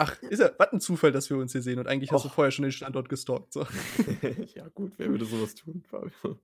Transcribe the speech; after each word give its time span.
Ach, 0.00 0.16
ist 0.22 0.38
ja, 0.38 0.52
was 0.58 0.72
ein 0.72 0.80
Zufall, 0.80 1.10
dass 1.10 1.28
wir 1.28 1.36
uns 1.38 1.50
hier 1.50 1.60
sehen 1.60 1.80
und 1.80 1.88
eigentlich 1.88 2.12
hast 2.12 2.24
du 2.24 2.28
vorher 2.28 2.52
schon 2.52 2.62
den 2.62 2.70
Standort 2.70 3.08
gestalkt. 3.08 3.52
So. 3.52 3.62
ja, 4.54 4.68
gut, 4.68 4.92
wer 4.96 5.08
würde 5.08 5.24
sowas 5.24 5.56
tun, 5.56 5.82
Fabio? 5.90 6.38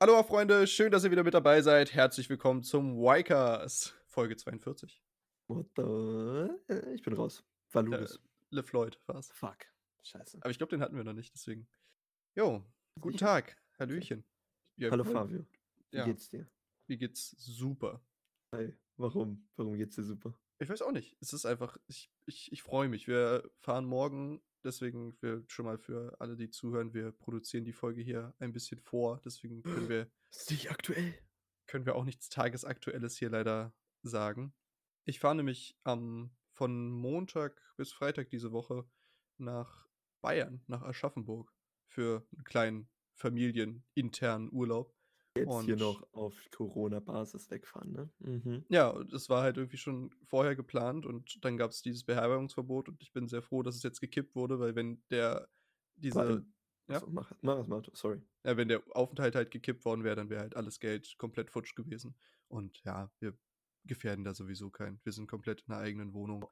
Hallo 0.00 0.22
Freunde, 0.22 0.66
schön, 0.66 0.92
dass 0.92 1.04
ihr 1.04 1.10
wieder 1.10 1.24
mit 1.24 1.34
dabei 1.34 1.60
seid. 1.60 1.92
Herzlich 1.92 2.30
willkommen 2.30 2.62
zum 2.62 2.96
Ycast, 3.04 3.94
Folge 4.06 4.36
42. 4.36 5.02
What 5.48 5.66
the? 5.76 6.72
Äh, 6.72 6.94
Ich 6.94 7.02
bin 7.02 7.14
raus. 7.14 7.42
War 7.72 7.82
Äh, 7.82 7.86
Ludus. 7.86 8.20
Le 8.50 8.62
Floyd 8.62 8.98
war's. 9.06 9.30
Fuck. 9.32 9.58
Scheiße. 10.08 10.38
Aber 10.40 10.50
ich 10.50 10.58
glaube, 10.58 10.70
den 10.70 10.80
hatten 10.80 10.96
wir 10.96 11.04
noch 11.04 11.12
nicht, 11.12 11.34
deswegen. 11.34 11.68
Jo, 12.34 12.64
guten 13.00 13.18
Sicher? 13.18 13.26
Tag. 13.26 13.62
Hallöchen. 13.78 14.24
Ja, 14.76 14.90
Hallo. 14.90 15.04
Fabio. 15.04 15.46
Wie 15.90 15.96
Ja, 15.96 16.04
geht's 16.04 16.28
dir? 16.30 16.48
mir 16.88 16.96
geht's 16.96 17.30
super. 17.38 18.02
Hi. 18.54 18.74
Warum? 18.96 19.48
Warum 19.56 19.76
geht's 19.76 19.96
dir 19.96 20.04
super? 20.04 20.38
Ich 20.58 20.68
weiß 20.68 20.82
auch 20.82 20.92
nicht. 20.92 21.16
Es 21.20 21.32
ist 21.32 21.44
einfach, 21.46 21.76
ich, 21.86 22.10
ich, 22.26 22.50
ich 22.50 22.62
freue 22.62 22.88
mich. 22.88 23.06
Wir 23.06 23.48
fahren 23.60 23.84
morgen, 23.84 24.42
deswegen 24.64 25.16
wir 25.20 25.44
schon 25.48 25.66
mal 25.66 25.78
für 25.78 26.16
alle, 26.20 26.36
die 26.36 26.50
zuhören, 26.50 26.94
wir 26.94 27.12
produzieren 27.12 27.64
die 27.64 27.72
Folge 27.72 28.00
hier 28.02 28.34
ein 28.38 28.52
bisschen 28.52 28.80
vor. 28.80 29.20
Deswegen 29.24 29.62
können 29.62 29.88
wir, 29.88 30.10
Ist 30.32 30.50
nicht 30.50 30.70
aktuell. 30.70 31.14
können 31.66 31.86
wir 31.86 31.94
auch 31.94 32.04
nichts 32.04 32.28
Tagesaktuelles 32.30 33.16
hier 33.18 33.30
leider 33.30 33.74
sagen. 34.02 34.54
Ich 35.04 35.20
fahre 35.20 35.36
nämlich 35.36 35.76
am 35.84 36.34
von 36.54 36.90
Montag 36.90 37.62
bis 37.76 37.92
Freitag 37.92 38.30
diese 38.30 38.50
Woche 38.52 38.88
nach 39.36 39.87
Bayern, 40.20 40.62
nach 40.66 40.82
Aschaffenburg, 40.82 41.52
für 41.86 42.26
einen 42.34 42.44
kleinen 42.44 42.88
familieninternen 43.14 44.50
Urlaub. 44.52 44.94
Jetzt 45.36 45.46
hier 45.64 45.74
Und- 45.74 45.80
noch 45.80 46.12
auf 46.12 46.34
Corona-Basis 46.56 47.50
wegfahren, 47.50 47.92
ne? 47.92 48.10
Mhm. 48.18 48.64
Ja, 48.68 48.88
und 48.88 49.12
das 49.12 49.28
war 49.28 49.42
halt 49.42 49.56
irgendwie 49.56 49.76
schon 49.76 50.10
vorher 50.24 50.56
geplant 50.56 51.06
und 51.06 51.44
dann 51.44 51.56
gab 51.56 51.70
es 51.70 51.80
dieses 51.82 52.02
Beherbergungsverbot 52.04 52.88
und 52.88 53.00
ich 53.02 53.12
bin 53.12 53.28
sehr 53.28 53.42
froh, 53.42 53.62
dass 53.62 53.76
es 53.76 53.82
jetzt 53.82 54.00
gekippt 54.00 54.34
wurde, 54.34 54.58
weil 54.58 54.74
wenn 54.74 55.02
der 55.10 55.48
diese, 55.94 56.44
ja? 56.88 56.96
Achso, 56.96 57.10
mach, 57.10 57.30
mach 57.42 57.66
mal, 57.68 57.82
sorry. 57.92 58.20
ja, 58.44 58.56
wenn 58.56 58.68
der 58.68 58.82
Aufenthalt 58.96 59.34
halt 59.36 59.50
gekippt 59.50 59.84
worden 59.84 60.02
wäre, 60.02 60.16
dann 60.16 60.30
wäre 60.30 60.40
halt 60.40 60.56
alles 60.56 60.80
Geld 60.80 61.16
komplett 61.18 61.50
futsch 61.50 61.74
gewesen. 61.76 62.16
Und 62.48 62.82
ja, 62.84 63.10
wir 63.20 63.36
gefährden 63.84 64.24
da 64.24 64.34
sowieso 64.34 64.70
keinen. 64.70 64.98
Wir 65.04 65.12
sind 65.12 65.28
komplett 65.28 65.60
in 65.60 65.68
der 65.68 65.78
eigenen 65.78 66.14
Wohnung. 66.14 66.46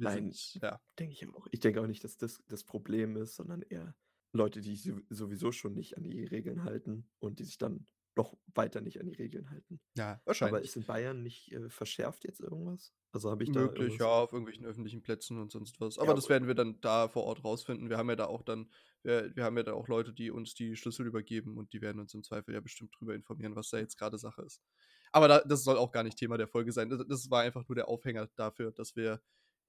Wir 0.00 0.08
Nein. 0.08 0.32
ja, 0.62 0.80
Denke 0.98 1.12
ich 1.12 1.28
auch. 1.34 1.46
Ich 1.50 1.60
denke 1.60 1.80
auch 1.82 1.86
nicht, 1.86 2.02
dass 2.04 2.16
das 2.16 2.42
das 2.48 2.64
Problem 2.64 3.16
ist, 3.16 3.34
sondern 3.36 3.62
eher 3.62 3.94
Leute, 4.32 4.60
die 4.60 4.74
sich 4.76 4.92
sow- 4.92 5.02
sowieso 5.10 5.52
schon 5.52 5.74
nicht 5.74 5.96
an 5.96 6.04
die 6.04 6.24
Regeln 6.24 6.64
halten 6.64 7.08
und 7.18 7.38
die 7.38 7.44
sich 7.44 7.58
dann 7.58 7.86
noch 8.16 8.36
weiter 8.54 8.80
nicht 8.80 8.98
an 9.00 9.06
die 9.06 9.14
Regeln 9.14 9.48
halten. 9.50 9.80
ja, 9.96 10.12
Aber 10.14 10.22
wahrscheinlich. 10.26 10.64
ist 10.64 10.76
in 10.76 10.84
Bayern 10.84 11.22
nicht 11.22 11.52
äh, 11.52 11.68
verschärft 11.70 12.24
jetzt 12.24 12.40
irgendwas? 12.40 12.92
Also 13.12 13.30
habe 13.30 13.44
ich 13.44 13.52
da 13.52 13.60
Möglich, 13.60 13.98
ja, 13.98 14.06
auf 14.06 14.32
irgendwelchen 14.32 14.64
öffentlichen 14.66 15.00
Plätzen 15.02 15.38
und 15.38 15.50
sonst 15.52 15.80
was. 15.80 15.96
Aber 15.98 16.08
Ja, 16.08 16.14
das 16.14 16.24
aber- 16.24 16.30
werden 16.34 16.48
wir 16.48 16.54
dann 16.54 16.80
da 16.80 17.08
vor 17.08 17.24
Ort 17.24 17.44
rausfinden. 17.44 17.88
Wir 17.88 17.98
haben 17.98 18.08
ja 18.08 18.16
da 18.16 18.26
auch 18.26 18.42
dann, 18.42 18.70
wir, 19.02 19.34
wir 19.36 19.44
haben 19.44 19.56
ja 19.56 19.62
da 19.62 19.72
auch 19.74 19.86
Leute, 19.88 20.12
die 20.12 20.30
uns 20.30 20.54
die 20.54 20.76
Schlüssel 20.76 21.06
übergeben 21.06 21.56
und 21.56 21.72
die 21.72 21.80
werden 21.80 22.00
uns 22.00 22.12
im 22.14 22.22
Zweifel 22.22 22.52
ja 22.54 22.60
bestimmt 22.60 22.94
drüber 22.98 23.14
informieren, 23.14 23.54
was 23.56 23.70
da 23.70 23.78
jetzt 23.78 23.96
gerade 23.96 24.18
Sache 24.18 24.42
ist. 24.42 24.60
Aber 25.12 25.26
da, 25.28 25.40
das 25.40 25.64
soll 25.64 25.76
auch 25.76 25.90
gar 25.92 26.02
nicht 26.04 26.18
Thema 26.18 26.36
der 26.36 26.46
Folge 26.48 26.72
sein. 26.72 26.88
Das, 26.88 27.04
das 27.08 27.30
war 27.30 27.42
einfach 27.42 27.66
nur 27.68 27.74
der 27.76 27.88
Aufhänger 27.88 28.28
dafür, 28.36 28.70
dass 28.72 28.94
wir 28.96 29.20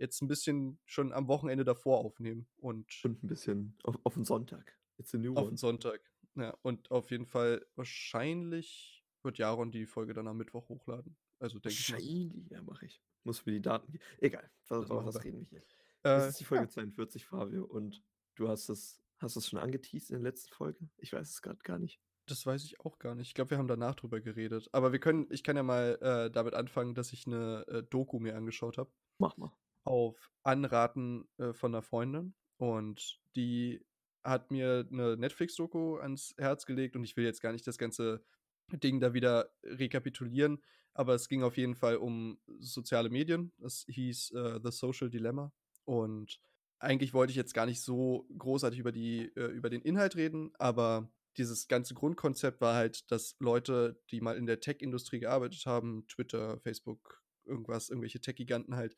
jetzt 0.01 0.21
ein 0.21 0.27
bisschen 0.27 0.79
schon 0.85 1.13
am 1.13 1.27
Wochenende 1.27 1.63
davor 1.63 1.99
aufnehmen 1.99 2.47
und 2.57 2.91
Und 3.05 3.23
ein 3.23 3.27
bisschen 3.27 3.77
auf, 3.83 3.97
auf 4.03 4.15
den 4.15 4.25
Sonntag. 4.25 4.77
It's 4.97 5.13
a 5.15 5.17
new 5.17 5.35
auf 5.35 5.47
den 5.47 5.57
Sonntag. 5.57 6.01
Ja, 6.35 6.57
und 6.61 6.89
auf 6.91 7.11
jeden 7.11 7.25
Fall 7.25 7.65
wahrscheinlich 7.75 9.03
wird 9.23 9.37
Jaron 9.37 9.71
die 9.71 9.85
Folge 9.85 10.13
dann 10.13 10.27
am 10.27 10.37
Mittwoch 10.37 10.69
hochladen. 10.69 11.15
Also 11.39 11.59
denke 11.59 11.73
ich. 11.77 11.91
Wahrscheinlich, 11.91 12.49
ja, 12.49 12.61
mache 12.61 12.85
ich. 12.85 13.01
Muss 13.23 13.39
für 13.39 13.51
die 13.51 13.61
Daten. 13.61 13.91
ge- 13.91 14.01
Egal, 14.19 14.49
was, 14.67 14.87
Das 14.87 14.89
was 14.89 15.23
reden 15.23 15.39
wir 15.41 15.47
hier? 15.47 15.59
Äh, 15.59 15.63
Das 16.03 16.29
ist 16.29 16.39
die 16.39 16.43
Folge 16.45 16.63
ja. 16.65 16.69
42, 16.69 17.25
Fabio, 17.25 17.63
und 17.65 18.03
du 18.35 18.47
hast 18.47 18.69
es, 18.69 19.01
hast 19.19 19.35
es 19.35 19.47
schon 19.49 19.59
angeteased 19.59 20.09
in 20.11 20.23
der 20.23 20.31
letzten 20.31 20.53
Folge? 20.53 20.89
Ich 20.97 21.13
weiß 21.13 21.29
es 21.29 21.41
gerade 21.41 21.59
gar 21.59 21.77
nicht. 21.77 22.01
Das 22.27 22.45
weiß 22.45 22.63
ich 22.63 22.79
auch 22.79 22.97
gar 22.99 23.15
nicht. 23.15 23.27
Ich 23.29 23.33
glaube, 23.33 23.51
wir 23.51 23.57
haben 23.57 23.67
danach 23.67 23.95
drüber 23.95 24.21
geredet. 24.21 24.69
Aber 24.71 24.91
wir 24.91 24.99
können, 24.99 25.27
ich 25.31 25.43
kann 25.43 25.55
ja 25.57 25.63
mal 25.63 25.97
äh, 26.01 26.31
damit 26.31 26.53
anfangen, 26.53 26.95
dass 26.95 27.13
ich 27.13 27.27
eine 27.27 27.65
äh, 27.67 27.83
Doku 27.83 28.19
mir 28.19 28.35
angeschaut 28.35 28.77
habe. 28.77 28.91
Mach 29.19 29.37
mal. 29.37 29.51
Auf 29.83 30.31
Anraten 30.43 31.27
äh, 31.37 31.53
von 31.53 31.73
einer 31.73 31.81
Freundin. 31.81 32.35
Und 32.57 33.19
die 33.35 33.83
hat 34.23 34.51
mir 34.51 34.87
eine 34.91 35.17
Netflix-Doku 35.17 35.97
ans 35.97 36.33
Herz 36.37 36.65
gelegt. 36.65 36.95
Und 36.95 37.03
ich 37.03 37.17
will 37.17 37.25
jetzt 37.25 37.41
gar 37.41 37.51
nicht 37.51 37.67
das 37.67 37.77
ganze 37.77 38.23
Ding 38.71 38.99
da 38.99 39.13
wieder 39.13 39.51
rekapitulieren. 39.63 40.61
Aber 40.93 41.15
es 41.15 41.29
ging 41.29 41.43
auf 41.43 41.57
jeden 41.57 41.75
Fall 41.75 41.97
um 41.97 42.39
soziale 42.59 43.09
Medien. 43.09 43.53
Das 43.57 43.85
hieß 43.87 44.31
äh, 44.31 44.59
The 44.63 44.71
Social 44.71 45.09
Dilemma. 45.09 45.51
Und 45.85 46.39
eigentlich 46.81 47.13
wollte 47.13 47.31
ich 47.31 47.37
jetzt 47.37 47.53
gar 47.53 47.65
nicht 47.65 47.81
so 47.81 48.27
großartig 48.37 48.79
über, 48.79 48.91
die, 48.91 49.31
äh, 49.35 49.45
über 49.47 49.69
den 49.69 49.81
Inhalt 49.81 50.15
reden, 50.15 50.51
aber 50.57 51.11
dieses 51.37 51.67
ganze 51.67 51.93
Grundkonzept 51.93 52.59
war 52.59 52.75
halt, 52.75 53.09
dass 53.11 53.35
Leute, 53.39 54.01
die 54.09 54.19
mal 54.19 54.35
in 54.35 54.47
der 54.47 54.59
Tech-Industrie 54.59 55.19
gearbeitet 55.19 55.65
haben, 55.65 56.05
Twitter, 56.07 56.59
Facebook, 56.59 57.23
irgendwas, 57.45 57.89
irgendwelche 57.89 58.19
Tech-Giganten 58.19 58.75
halt, 58.75 58.97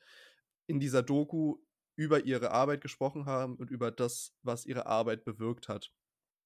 in 0.74 0.80
dieser 0.80 1.04
Doku 1.04 1.58
über 1.96 2.26
ihre 2.26 2.52
Arbeit 2.52 2.82
gesprochen 2.82 3.26
haben 3.26 3.56
und 3.58 3.70
über 3.72 3.92
das, 3.92 4.36
was 4.44 4.66
ihre 4.66 4.88
Arbeit 4.88 5.26
bewirkt 5.26 5.70
hat. 5.70 5.94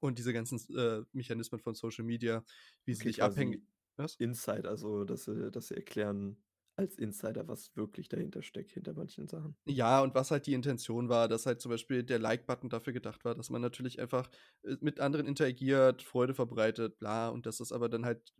Und 0.01 0.19
diese 0.19 0.33
ganzen 0.33 0.59
äh, 0.77 1.03
Mechanismen 1.13 1.59
von 1.61 1.75
Social 1.75 2.05
Media, 2.05 2.45
wie 2.85 2.95
sie 2.95 3.03
Okay, 3.03 3.07
dich 3.07 3.21
quasi 3.21 3.23
abhängig. 3.23 3.63
Was? 3.97 4.19
Insider, 4.19 4.69
also 4.69 5.03
dass 5.05 5.25
sie, 5.25 5.51
dass 5.51 5.67
sie 5.69 5.75
erklären 5.75 6.43
als 6.75 6.97
Insider, 6.97 7.47
was 7.47 7.75
wirklich 7.75 8.09
dahinter 8.09 8.43
steckt, 8.43 8.71
hinter 8.73 8.93
manchen 8.93 9.27
Sachen. 9.27 9.57
Ja, 9.69 10.01
und 10.01 10.15
was 10.15 10.31
halt 10.31 10.45
die 10.47 10.53
Intention 10.53 11.09
war, 11.09 11.27
dass 11.27 11.45
halt 11.45 11.59
zum 11.59 11.71
Beispiel 11.71 12.01
der 12.03 12.19
Like-Button 12.19 12.69
dafür 12.69 12.93
gedacht 12.93 13.25
war, 13.25 13.35
dass 13.35 13.49
man 13.49 13.61
natürlich 13.61 13.99
einfach 13.99 14.29
äh, 14.63 14.77
mit 14.79 14.99
anderen 15.01 15.27
interagiert, 15.27 16.01
Freude 16.03 16.33
verbreitet, 16.33 16.99
bla, 16.99 17.27
und 17.29 17.45
dass 17.45 17.57
das 17.57 17.73
aber 17.73 17.89
dann 17.89 18.05
halt 18.05 18.33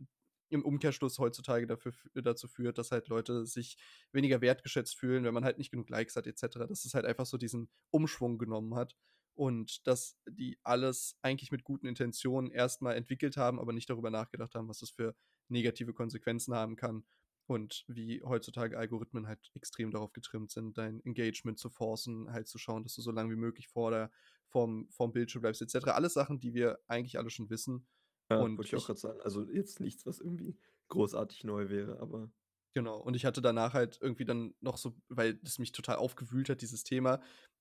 im 0.50 0.64
Umkehrschluss 0.64 1.18
heutzutage 1.18 1.66
dafür, 1.66 1.92
fü- 1.92 2.22
dazu 2.22 2.48
führt, 2.48 2.78
dass 2.78 2.90
halt 2.90 3.08
Leute 3.08 3.46
sich 3.46 3.76
weniger 4.12 4.40
wertgeschätzt 4.40 4.96
fühlen, 4.96 5.24
wenn 5.24 5.34
man 5.34 5.44
halt 5.44 5.58
nicht 5.58 5.70
genug 5.70 5.88
Likes 5.90 6.16
hat, 6.16 6.26
etc. 6.26 6.66
Dass 6.66 6.84
es 6.84 6.94
halt 6.94 7.04
einfach 7.06 7.26
so 7.26 7.36
diesen 7.38 7.68
Umschwung 7.90 8.38
genommen 8.38 8.74
hat 8.74 8.94
und 9.34 9.86
dass 9.86 10.16
die 10.28 10.58
alles 10.64 11.16
eigentlich 11.22 11.52
mit 11.52 11.64
guten 11.64 11.86
Intentionen 11.86 12.50
erstmal 12.50 12.96
entwickelt 12.96 13.36
haben, 13.36 13.60
aber 13.60 13.72
nicht 13.72 13.88
darüber 13.90 14.10
nachgedacht 14.10 14.54
haben, 14.54 14.68
was 14.68 14.78
das 14.78 14.90
für 14.90 15.14
negative 15.48 15.94
Konsequenzen 15.94 16.54
haben 16.54 16.76
kann 16.76 17.04
und 17.46 17.84
wie 17.88 18.22
heutzutage 18.22 18.76
Algorithmen 18.76 19.26
halt 19.26 19.50
extrem 19.54 19.90
darauf 19.90 20.12
getrimmt 20.12 20.50
sind, 20.50 20.76
dein 20.76 21.00
Engagement 21.04 21.58
zu 21.58 21.70
forcen, 21.70 22.30
halt 22.30 22.48
zu 22.48 22.58
schauen, 22.58 22.82
dass 22.82 22.94
du 22.94 23.02
so 23.02 23.10
lange 23.10 23.30
wie 23.32 23.36
möglich 23.38 23.68
vor 23.68 23.90
der, 23.90 24.10
vorm, 24.48 24.88
vorm 24.90 25.12
Bildschirm 25.12 25.42
bleibst, 25.42 25.62
etc. 25.62 25.94
Alles 25.94 26.12
Sachen, 26.14 26.40
die 26.40 26.52
wir 26.54 26.78
eigentlich 26.88 27.18
alle 27.18 27.30
schon 27.30 27.48
wissen. 27.48 27.86
Ja, 28.30 28.40
Und 28.40 28.58
wollte 28.58 28.68
ich 28.68 28.82
auch 28.82 28.86
gerade 28.86 29.00
sagen. 29.00 29.20
Also 29.22 29.48
jetzt 29.50 29.80
nichts, 29.80 30.06
was 30.06 30.20
irgendwie 30.20 30.56
großartig 30.88 31.44
neu 31.44 31.68
wäre, 31.68 32.00
aber 32.00 32.30
Genau. 32.74 32.98
Und 32.98 33.16
ich 33.16 33.24
hatte 33.24 33.42
danach 33.42 33.74
halt 33.74 33.98
irgendwie 34.00 34.24
dann 34.24 34.54
noch 34.60 34.76
so, 34.76 34.94
weil 35.08 35.34
das 35.34 35.58
mich 35.58 35.72
total 35.72 35.96
aufgewühlt 35.96 36.48
hat, 36.48 36.60
dieses 36.60 36.84
Thema. 36.84 37.20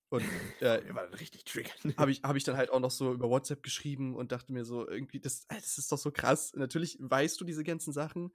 Und 0.09 0.21
äh, 0.61 0.85
er 0.85 0.95
war 0.95 1.03
dann 1.03 1.13
richtig 1.13 1.43
triggern. 1.45 1.93
habe 1.97 2.11
ich, 2.11 2.21
hab 2.23 2.35
ich 2.35 2.43
dann 2.43 2.57
halt 2.57 2.69
auch 2.69 2.79
noch 2.79 2.91
so 2.91 3.13
über 3.13 3.29
WhatsApp 3.29 3.63
geschrieben 3.63 4.15
und 4.15 4.31
dachte 4.31 4.53
mir 4.53 4.63
so, 4.63 4.87
irgendwie, 4.87 5.19
das, 5.19 5.47
das 5.47 5.77
ist 5.77 5.91
doch 5.91 5.97
so 5.97 6.11
krass. 6.11 6.53
Natürlich 6.55 6.97
weißt 6.99 7.39
du 7.39 7.45
diese 7.45 7.63
ganzen 7.63 7.93
Sachen, 7.93 8.31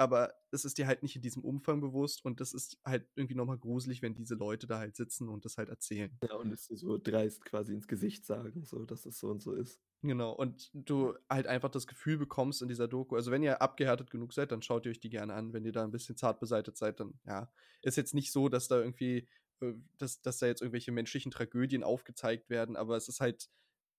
aber 0.00 0.32
es 0.50 0.64
ist 0.64 0.78
dir 0.78 0.86
halt 0.86 1.02
nicht 1.02 1.14
in 1.14 1.20
diesem 1.20 1.44
Umfang 1.44 1.82
bewusst 1.82 2.24
und 2.24 2.40
das 2.40 2.54
ist 2.54 2.80
halt 2.86 3.06
irgendwie 3.16 3.34
nochmal 3.34 3.58
gruselig, 3.58 4.00
wenn 4.00 4.14
diese 4.14 4.34
Leute 4.34 4.66
da 4.66 4.78
halt 4.78 4.96
sitzen 4.96 5.28
und 5.28 5.44
das 5.44 5.58
halt 5.58 5.68
erzählen. 5.68 6.18
Ja, 6.26 6.36
und 6.36 6.50
es 6.50 6.68
dir 6.68 6.78
so 6.78 6.96
dreist 6.96 7.44
quasi 7.44 7.74
ins 7.74 7.86
Gesicht 7.86 8.24
sagen, 8.24 8.64
so 8.64 8.86
dass 8.86 9.04
es 9.04 9.18
so 9.18 9.28
und 9.28 9.42
so 9.42 9.52
ist. 9.52 9.78
Genau, 10.00 10.32
und 10.32 10.70
du 10.72 11.14
halt 11.28 11.46
einfach 11.46 11.68
das 11.68 11.86
Gefühl 11.86 12.16
bekommst 12.16 12.62
in 12.62 12.68
dieser 12.68 12.88
Doku, 12.88 13.14
also 13.14 13.30
wenn 13.30 13.42
ihr 13.42 13.60
abgehärtet 13.60 14.10
genug 14.10 14.32
seid, 14.32 14.52
dann 14.52 14.62
schaut 14.62 14.86
ihr 14.86 14.90
euch 14.90 15.00
die 15.00 15.10
gerne 15.10 15.34
an. 15.34 15.52
Wenn 15.52 15.66
ihr 15.66 15.72
da 15.72 15.84
ein 15.84 15.90
bisschen 15.90 16.16
zart 16.16 16.40
beseitet 16.40 16.78
seid, 16.78 16.98
dann 16.98 17.20
ja, 17.26 17.52
ist 17.82 17.98
jetzt 17.98 18.14
nicht 18.14 18.32
so, 18.32 18.48
dass 18.48 18.68
da 18.68 18.78
irgendwie, 18.78 19.28
äh, 19.60 19.74
dass, 19.98 20.22
dass 20.22 20.38
da 20.38 20.46
jetzt 20.46 20.62
irgendwelche 20.62 20.92
menschlichen 20.92 21.30
Tragödien 21.30 21.82
aufgezeigt 21.82 22.48
werden, 22.48 22.74
aber 22.74 22.96
es 22.96 23.08
ist 23.08 23.20
halt 23.20 23.50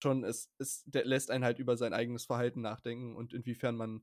schon, 0.02 0.24
es, 0.24 0.50
es 0.58 0.84
lässt 0.92 1.30
einen 1.30 1.44
halt 1.44 1.60
über 1.60 1.76
sein 1.76 1.92
eigenes 1.92 2.24
Verhalten 2.24 2.60
nachdenken 2.60 3.14
und 3.14 3.32
inwiefern 3.32 3.76
man 3.76 4.02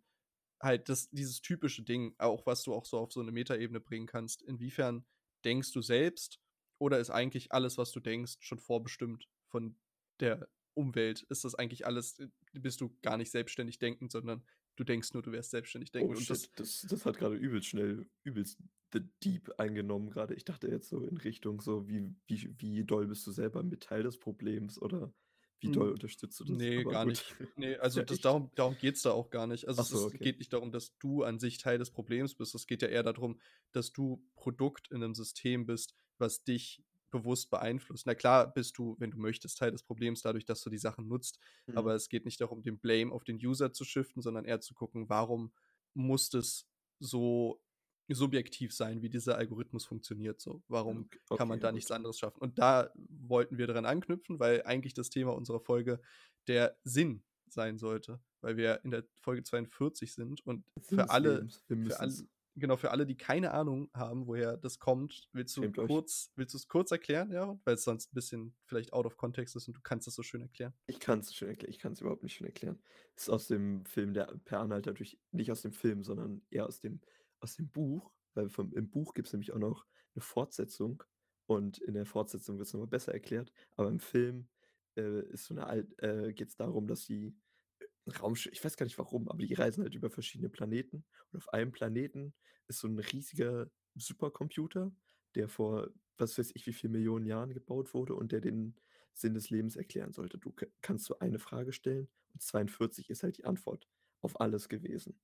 halt 0.62 0.90
das, 0.90 1.10
dieses 1.10 1.42
typische 1.42 1.84
Ding, 1.84 2.16
auch 2.18 2.46
was 2.46 2.64
du 2.64 2.74
auch 2.74 2.86
so 2.86 2.98
auf 2.98 3.12
so 3.12 3.22
eine 3.22 3.32
Metaebene 3.32 3.80
bringen 3.80 4.08
kannst, 4.08 4.42
inwiefern 4.42 5.06
denkst 5.46 5.72
du 5.72 5.82
selbst 5.82 6.40
oder 6.80 7.00
ist 7.00 7.10
eigentlich 7.10 7.52
alles, 7.52 7.78
was 7.78 7.92
du 7.92 8.00
denkst, 8.00 8.38
schon 8.40 8.60
vorbestimmt 8.60 9.28
von 9.48 9.78
der 10.20 10.50
Umwelt? 10.74 11.24
Ist 11.24 11.44
das 11.46 11.56
eigentlich 11.56 11.86
alles, 11.86 12.20
äh, 12.20 12.28
bist 12.54 12.82
du 12.82 12.98
gar 13.02 13.18
nicht 13.18 13.32
selbstständig 13.32 13.80
denkend, 13.80 14.12
sondern 14.12 14.44
du 14.76 14.84
denkst 14.84 15.14
nur, 15.14 15.24
du 15.24 15.32
wärst 15.32 15.52
selbstständig 15.52 15.90
Oh, 15.92 15.98
denkend. 16.00 16.18
und 16.18 16.24
shit, 16.24 16.50
das, 16.56 16.86
das 16.90 17.06
hat 17.06 17.18
gerade 17.18 17.36
übelst 17.36 17.68
schnell, 17.68 18.10
übelst 18.24 18.60
the 18.94 19.02
deep 19.24 19.52
eingenommen 19.58 20.10
gerade. 20.10 20.34
Ich 20.36 20.46
dachte 20.46 20.68
jetzt 20.68 20.90
so 20.90 21.06
in 21.06 21.18
Richtung 21.18 21.62
so, 21.62 21.88
wie, 21.88 22.16
wie, 22.28 22.54
wie 22.58 22.84
doll 22.86 23.08
bist 23.08 23.28
du 23.28 23.32
selber 23.32 23.62
mit 23.64 23.84
Teil 23.84 24.04
des 24.04 24.18
Problems 24.20 24.82
oder 24.82 25.14
Wie 25.62 25.70
doll 25.70 25.92
unterstützt 25.92 26.40
du 26.40 26.46
das? 26.46 26.62
Nee, 26.62 26.86
Aber 26.86 26.96
gar 26.96 27.04
gut. 27.04 27.06
nicht. 27.06 27.28
Nee, 27.56 27.76
also 27.78 28.00
Ja, 28.00 28.06
das 28.06 28.22
darum 28.22 28.52
darum 28.56 28.78
geht's 28.78 29.02
da 29.02 29.12
auch 29.12 29.30
gar 29.30 29.46
nicht. 29.46 29.68
Also, 29.68 29.82
es 29.82 29.92
so, 29.92 30.06
ist 30.06 30.08
okay. 30.08 30.22
geht 30.22 30.40
nicht 30.40 30.54
darum, 30.54 30.72
dass 30.72 30.98
du 30.98 31.24
an 31.24 31.38
sich 31.40 31.58
Teil 31.58 31.78
des 31.78 31.92
Problems 31.92 32.36
bist. 32.36 32.56
Es 32.56 32.66
geht 32.66 32.82
ja 32.82 32.88
eher 32.88 33.04
darum, 33.04 33.40
dass 33.74 33.92
du 33.92 34.26
Produkt 34.36 34.90
in 34.92 35.00
'nem 35.00 35.14
System 35.14 35.66
bist, 35.66 35.94
was 36.18 36.44
dich 36.44 36.84
bewusst 37.12 37.50
beeinflusst. 37.50 38.06
Na 38.06 38.16
klar 38.16 38.52
bist 38.54 38.78
du, 38.78 38.96
wenn 39.00 39.12
du 39.12 39.18
möchtest, 39.18 39.58
Teil 39.58 39.72
des 39.72 39.84
Problems 39.84 40.22
dadurch, 40.22 40.46
dass 40.46 40.62
du 40.64 40.70
die 40.70 40.78
Sachen 40.78 41.08
nutzt, 41.08 41.40
aber 41.74 41.94
Mhm. 41.94 41.96
es 41.96 42.08
geht 42.10 42.26
nicht 42.26 42.40
darum, 42.40 42.62
den 42.64 42.80
Blame 42.80 43.12
auf 43.12 43.24
den 43.24 43.38
User 43.38 43.74
zu 43.74 43.84
shiften, 43.84 44.22
sondern 44.22 44.46
eher 44.46 44.62
zu 44.62 44.74
gucken, 44.76 45.10
warum 45.10 45.52
muss 45.94 46.30
das 46.30 46.68
so 47.00 47.62
subjektiv 48.16 48.74
sein, 48.74 49.02
wie 49.02 49.10
dieser 49.10 49.38
Algorithmus 49.38 49.86
funktioniert 49.86 50.40
so? 50.42 50.64
Warum 50.68 51.10
Ok 51.30 51.38
kann 51.38 51.48
man 51.48 51.58
okay, 51.58 51.62
da 51.62 51.68
ja 51.68 51.72
nichts 51.72 51.92
anderes 51.92 52.20
schaffen? 52.20 52.40
Und 52.42 52.60
da 52.60 52.92
wollten 52.96 53.58
wir 53.58 53.68
dran 53.68 53.86
anknüpfen, 53.86 54.40
weil 54.40 54.64
eigentlich 54.64 54.94
das 54.94 55.10
Thema 55.10 55.36
unserer 55.36 55.60
Folge 55.60 56.02
der 56.48 56.78
Sinn 56.84 57.24
sein 57.48 57.78
sollte, 57.78 58.20
weil 58.42 58.58
wir 58.58 58.84
in 58.84 58.92
der 58.92 59.06
Folge 59.22 59.44
42 59.44 60.14
sind 60.14 60.46
und 60.46 60.66
Sinn 60.82 60.98
für 60.98 61.10
alle 61.10 61.48
für 61.68 61.76
all 61.76 61.78
müssen's. 61.78 62.26
genau, 62.56 62.78
für 62.78 62.92
alle, 62.92 63.06
die 63.06 63.16
keine 63.18 63.52
Ahnung 63.52 63.90
haben, 63.94 64.28
woher 64.28 64.58
das 64.58 64.80
kommt, 64.80 65.30
willst 65.34 65.56
du 65.58 65.62
Schämt 65.64 65.78
euch. 65.80 65.88
kurz 65.88 66.32
willst 66.36 66.54
du's 66.54 66.68
kurz 66.68 66.92
erklären, 66.92 67.32
ja? 67.32 67.60
Weil's 67.64 67.84
sonst 67.84 68.12
'n 68.12 68.16
bisschen 68.16 68.56
vielleicht 68.66 68.94
out 68.94 69.06
of 69.06 69.18
context 69.18 69.56
ist 69.56 69.68
und 69.68 69.78
du 69.78 69.82
kannst 69.82 70.08
das 70.08 70.16
so 70.16 70.24
schön 70.24 70.42
erklären. 70.42 70.74
Ich 70.88 71.00
kann's 71.00 71.34
schön 71.34 71.50
erklären. 71.50 71.72
Ich 71.72 71.80
kann's 71.80 72.02
überhaupt 72.02 72.24
nicht 72.24 72.34
schön 72.36 72.48
erklären. 72.48 72.82
Ist 73.16 73.30
aus 73.30 73.48
dem 73.48 73.86
Film 73.86 74.14
der 74.14 74.26
Per 74.46 74.60
Anhalter 74.60 74.94
durch 74.94 75.20
nicht 75.32 75.52
aus 75.52 75.62
dem 75.62 75.72
Film, 75.72 76.04
sondern 76.04 76.42
eher 76.50 76.66
aus 76.68 76.80
dem 76.80 77.02
aus 77.42 77.56
dem 77.56 77.70
Buch, 77.72 78.12
weil 78.34 78.50
vom 78.50 78.74
im 78.74 78.90
Buch 78.90 79.14
gibt's 79.14 79.34
nämlich 79.34 79.52
auch 79.54 79.60
noch 79.60 79.86
'ne 80.16 80.22
Fortsetzung 80.22 81.04
und 81.48 81.80
in 81.80 81.94
der 81.96 82.06
Fortsetzung 82.06 82.58
wird's 82.60 82.74
noch 82.74 82.82
mal 82.82 82.88
besser 82.88 83.14
erklärt. 83.14 83.52
Aber 83.78 83.90
im 83.90 84.00
Film, 84.00 84.50
äh, 84.98 85.22
ist 85.32 85.46
so 85.46 85.54
'ne 85.56 85.66
alt 85.68 85.88
äh, 86.04 86.34
geht's 86.34 86.56
darum, 86.58 86.88
dass 86.88 87.04
sie, 87.06 87.36
äh, 88.08 88.12
Raumsch 88.20 88.48
ich 88.54 88.64
weiß 88.66 88.78
gar 88.78 88.86
nicht 88.86 88.98
warum, 89.00 89.30
aber 89.30 89.40
die 89.46 89.54
reisen 89.56 89.84
halt 89.84 89.96
über 89.96 90.10
verschiedene 90.12 90.50
Planeten 90.50 91.06
und 91.32 91.38
auf 91.40 91.50
einem 91.54 91.72
Planeten 91.74 92.34
ist 92.68 92.80
so 92.80 92.88
'n 92.90 93.00
riesiger 93.00 93.72
Supercomputer, 93.96 94.94
der 95.36 95.50
vor 95.50 95.90
was 96.18 96.38
weiß 96.40 96.52
ich 96.56 96.68
wie 96.68 96.74
viel 96.74 96.90
Millionen 96.92 97.26
Jahren 97.28 97.54
gebaut 97.54 97.94
wurde 97.96 98.16
und 98.16 98.32
der 98.34 98.42
den 98.42 98.76
Sinn 99.16 99.34
des 99.36 99.50
Lebens 99.52 99.76
erklären 99.78 100.14
sollte. 100.14 100.38
Du 100.40 100.54
kannst 100.82 101.06
so 101.06 101.20
eine 101.20 101.40
Frage 101.40 101.74
stellen 101.74 102.10
und 102.34 102.42
42 102.44 103.10
ist 103.12 103.24
halt 103.24 103.38
die 103.40 103.46
Antwort 103.46 103.88
auf 104.22 104.40
alles 104.42 104.70
gewesen. 104.70 105.20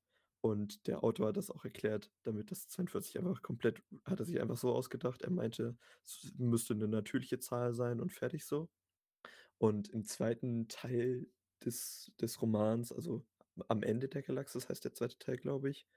Und 0.46 0.86
der 0.86 1.04
Autor 1.04 1.30
hat 1.30 1.38
das 1.38 1.50
auch 1.50 1.66
erklärt, 1.66 2.12
damit 2.22 2.52
das 2.52 2.68
42 2.70 3.18
einfach 3.18 3.42
komplett 3.42 3.82
hat 4.06 4.20
er 4.20 4.26
sich 4.28 4.40
einfach 4.40 4.58
so 4.58 4.72
ausgedacht. 4.76 5.24
Er 5.24 5.32
meinte, 5.32 5.76
es 6.04 6.34
müsste 6.38 6.76
'ne 6.76 6.88
natürliche 6.88 7.40
Zahl 7.40 7.74
sein 7.74 8.00
und 8.00 8.12
fertig 8.14 8.46
so. 8.46 8.70
Und 9.60 9.90
im 9.90 10.06
2. 10.06 10.68
Teil 10.70 11.28
des 11.66 12.14
des 12.22 12.42
Romans, 12.42 12.92
also 12.94 13.26
„Am 13.70 13.84
Ende 13.84 14.10
der 14.10 14.24
Galaxis“ 14.24 14.70
heißt 14.70 14.86
der 14.86 14.94
2. 14.94 15.20
Teil, 15.20 15.38
glaube 15.38 15.70
ich, 15.72 15.88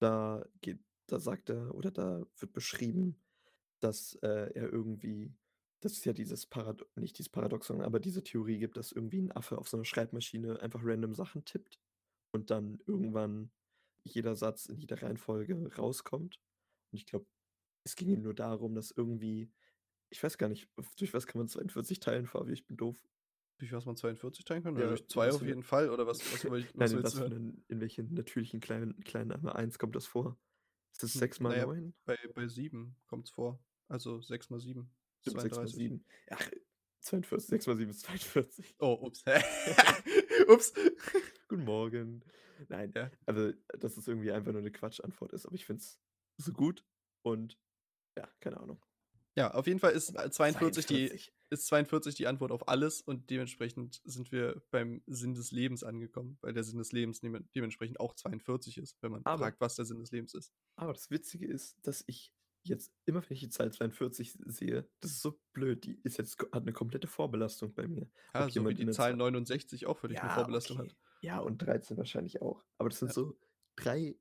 da 0.00 0.46
geht 0.62 0.80
da 1.08 1.20
sagt 1.20 1.50
er 1.50 1.74
oder 1.74 1.90
da 1.92 2.26
wird 2.38 2.52
beschrieben, 2.54 3.22
dass, 3.80 4.14
äh, 4.22 4.52
er 4.54 4.72
irgendwie 4.72 5.34
dass 5.82 5.92
es 5.94 6.04
ja 6.06 6.12
dieses 6.14 6.46
Parado 6.46 6.86
nicht 6.96 7.18
dieses 7.18 7.30
Paradoxon, 7.30 7.82
aber 7.82 8.00
diese 8.00 8.24
Theorie 8.24 8.58
gibt, 8.60 8.76
dass 8.78 8.92
irgendwie 8.92 9.20
'n 9.20 9.32
Affe 9.32 9.58
auf 9.58 9.68
so 9.68 9.76
'ner 9.78 9.84
Schreibmaschine 9.86 10.60
einfach 10.62 10.80
random 10.84 11.14
Sachen 11.14 11.44
tippt 11.46 11.80
und 12.32 12.50
dann 12.50 12.80
irgendwann 12.86 13.52
jeder 14.14 14.36
Satz 14.36 14.66
in 14.66 14.76
jeder 14.78 15.02
Reihenfolge 15.02 15.74
rauskommt. 15.76 16.40
Und 16.92 16.98
ich 16.98 17.06
glaube, 17.06 17.26
es 17.84 17.96
ging 17.96 18.08
ihm 18.10 18.22
nur 18.22 18.34
darum, 18.34 18.74
dass 18.74 18.90
irgendwie 18.92 19.52
ich 20.10 20.22
weiß 20.22 20.38
gar 20.38 20.48
nicht, 20.48 20.70
durch 20.98 21.14
was 21.14 21.26
kann 21.26 21.40
man 21.40 21.48
42 21.48 22.00
teilen, 22.00 22.26
Fabi? 22.26 22.52
Ich 22.52 22.66
bin 22.66 22.76
doof. 22.78 23.02
Durch 23.58 23.72
was 23.72 23.86
man 23.86 23.96
42 23.96 24.44
teilen 24.44 24.62
kann? 24.64 24.76
Ja, 24.76 24.86
Ja, 24.86 24.88
durch 24.88 25.06
in 25.08 25.08
2 25.08 25.32
was 25.32 25.34
auf 25.34 25.44
jeden 25.46 25.62
Fall 25.64 25.90
oder 25.90 26.06
was 26.06 26.30
was 26.30 26.48
will 26.48 26.68
was 26.74 26.92
Nein, 26.92 26.94
in 26.94 27.02
willst 27.02 27.14
was 27.14 27.14
du? 27.14 27.28
'nen 27.28 27.64
in 27.68 27.80
welchen 27.80 28.14
natürlichen 28.14 28.60
kleinen 28.60 29.00
kleinen 29.00 29.32
einmal 29.32 29.54
1 29.54 29.78
kommt 29.78 29.96
das 29.96 30.06
vor? 30.06 30.38
Ist 30.92 31.02
das 31.02 31.14
Hm, 31.14 31.18
6 31.18 31.40
mal 31.40 31.52
na 31.52 31.56
ja, 31.56 31.66
9? 31.66 31.94
bei 32.04 32.16
bei 32.34 32.46
7 32.48 32.96
kommt's 33.06 33.30
vor. 33.30 33.62
Also 33.88 34.20
6 34.20 34.50
mal 34.50 34.60
7 34.60 34.92
ist 35.20 35.26
Stimmt, 35.26 35.40
6 35.40 35.60
mal 35.60 35.68
32. 35.68 35.72
7. 35.72 36.04
Ach, 36.30 36.50
42 37.00 37.48
6 37.48 37.66
mal 37.66 37.76
7 37.76 37.90
ist 37.90 38.00
42. 38.00 38.76
Oh, 38.78 38.94
ups. 39.02 39.24
Ups. 40.48 40.72
Guten 41.48 41.64
Morgen. 41.64 42.22
Nein, 42.68 42.92
Ja. 42.94 43.10
also, 43.26 43.52
dass 43.78 43.96
es 43.96 44.06
irgendwie 44.08 44.32
einfach 44.32 44.52
nur 44.52 44.60
'ne 44.62 44.70
Quatschantwort 44.70 45.32
ist, 45.32 45.46
aber 45.46 45.54
ich 45.54 45.64
finde 45.64 45.80
es 45.82 45.98
so 46.36 46.52
gut 46.52 46.84
und 47.22 47.58
ja, 48.18 48.28
keine 48.40 48.58
Ahnung. 48.60 48.84
Ja, 49.36 49.52
auf 49.54 49.66
jeden 49.66 49.78
Fall 49.78 49.92
ist, 49.92 50.10
äh, 50.10 50.30
42 50.30 50.86
die 50.86 51.06
42. 51.08 51.32
ist 51.50 51.66
42 51.68 52.14
die 52.16 52.26
Antwort 52.26 52.50
auf 52.52 52.68
alles 52.68 53.00
und 53.00 53.30
dementsprechend 53.30 54.00
sind 54.04 54.32
wir 54.32 54.62
beim 54.70 55.02
Sinn 55.06 55.34
des 55.34 55.52
Lebens 55.52 55.84
angekommen, 55.84 56.36
weil 56.42 56.52
der 56.52 56.64
Sinn 56.64 56.78
des 56.78 56.92
Lebens 56.92 57.20
demen 57.20 57.48
dementsprechend 57.54 58.00
auch 58.00 58.14
42 58.14 58.76
ist, 58.78 59.00
wenn 59.02 59.12
man 59.12 59.24
Aber 59.24 59.44
fragt, 59.44 59.60
was 59.60 59.76
der 59.76 59.84
Sinn 59.84 60.00
des 60.00 60.10
Lebens 60.10 60.34
ist. 60.34 60.52
aber 60.76 60.92
das 60.92 61.10
Witzige 61.10 61.46
ist, 61.46 61.76
dass 61.86 62.04
ich 62.08 62.32
jetzt 62.64 62.92
immer, 63.06 63.22
wenn 63.22 63.34
ich 63.34 63.40
die 63.40 63.48
Zahl 63.50 63.72
42 63.72 64.32
sehe 64.46 64.88
das 65.00 65.12
ist 65.12 65.22
so 65.22 65.40
blöd, 65.52 65.84
die 65.84 66.00
ist 66.04 66.18
jetzt 66.18 66.38
hat 66.52 66.64
'ne 66.64 66.72
komplette 66.72 67.08
Vorbelastung 67.08 67.74
bei 67.74 67.86
mir. 67.88 68.10
Ja, 68.34 68.48
Ob 68.48 68.50
so 68.50 68.66
wie 68.68 68.74
die 68.74 68.88
Zahl 68.88 69.16
Zahl 69.16 69.16
69 69.16 69.86
auch 69.86 69.98
für 69.98 70.08
dich 70.08 70.20
Ja, 70.20 70.30
Vorbelastung 70.30 70.78
okay. 70.78 70.78
hat. 70.78 70.96
Ja, 71.20 71.38
und 71.40 71.58
13 71.62 71.96
wahrscheinlich 71.96 72.42
auch. 72.42 72.64
Aber 72.78 72.88
das 72.88 72.98
sind 72.98 73.08
Ja. 73.08 73.12
so 73.12 73.38
3 73.76 74.18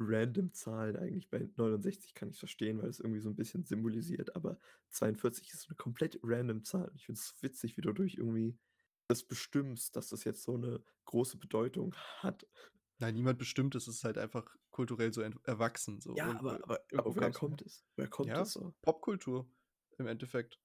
random 0.00 0.52
Zahlen 0.52 0.96
eigentlich. 0.96 1.30
Bei 1.30 1.48
69 1.56 2.14
kann 2.14 2.28
ich's 2.30 2.38
verstehen, 2.38 2.80
weil 2.82 2.88
es 2.88 3.00
irgendwie 3.00 3.20
so 3.20 3.28
'n 3.30 3.36
bisschen 3.36 3.64
symbolisiert, 3.64 4.34
aber 4.36 4.58
42 4.90 5.52
ist 5.52 5.62
so 5.62 5.70
'ne 5.70 5.76
komplett 5.76 6.18
random 6.22 6.64
Zahl. 6.64 6.90
Ich 6.94 7.06
finde 7.06 7.20
es 7.20 7.34
witzig, 7.42 7.76
wie 7.76 7.82
du 7.82 7.92
durch 7.92 8.14
irgendwie 8.16 8.58
das 9.08 9.24
bestimmst, 9.24 9.96
dass 9.96 10.08
das 10.08 10.24
jetzt 10.24 10.42
so 10.42 10.56
'ne 10.56 10.82
große 11.04 11.38
Bedeutung 11.38 11.94
hat. 11.96 12.46
Nein, 13.00 13.14
niemand 13.14 13.38
bestimmt 13.38 13.74
es, 13.74 13.86
es 13.86 13.96
ist 13.96 14.04
halt 14.04 14.18
einfach 14.18 14.56
kulturell 14.70 15.12
so 15.12 15.20
erwachsen 15.20 16.00
so 16.00 16.16
Ja, 16.16 16.26
irgendwo 16.26 16.48
aber 16.48 16.64
aber 16.64 16.80
aber 16.96 17.16
woher 17.16 17.32
kommt 17.32 17.62
es? 17.62 17.84
Woher 17.96 18.08
kommt 18.10 18.30
Ja, 18.30 18.40
das 18.40 18.52
so? 18.52 18.74
Popkultur 18.82 19.48
im 19.98 20.06
Endeffekt. 20.06 20.58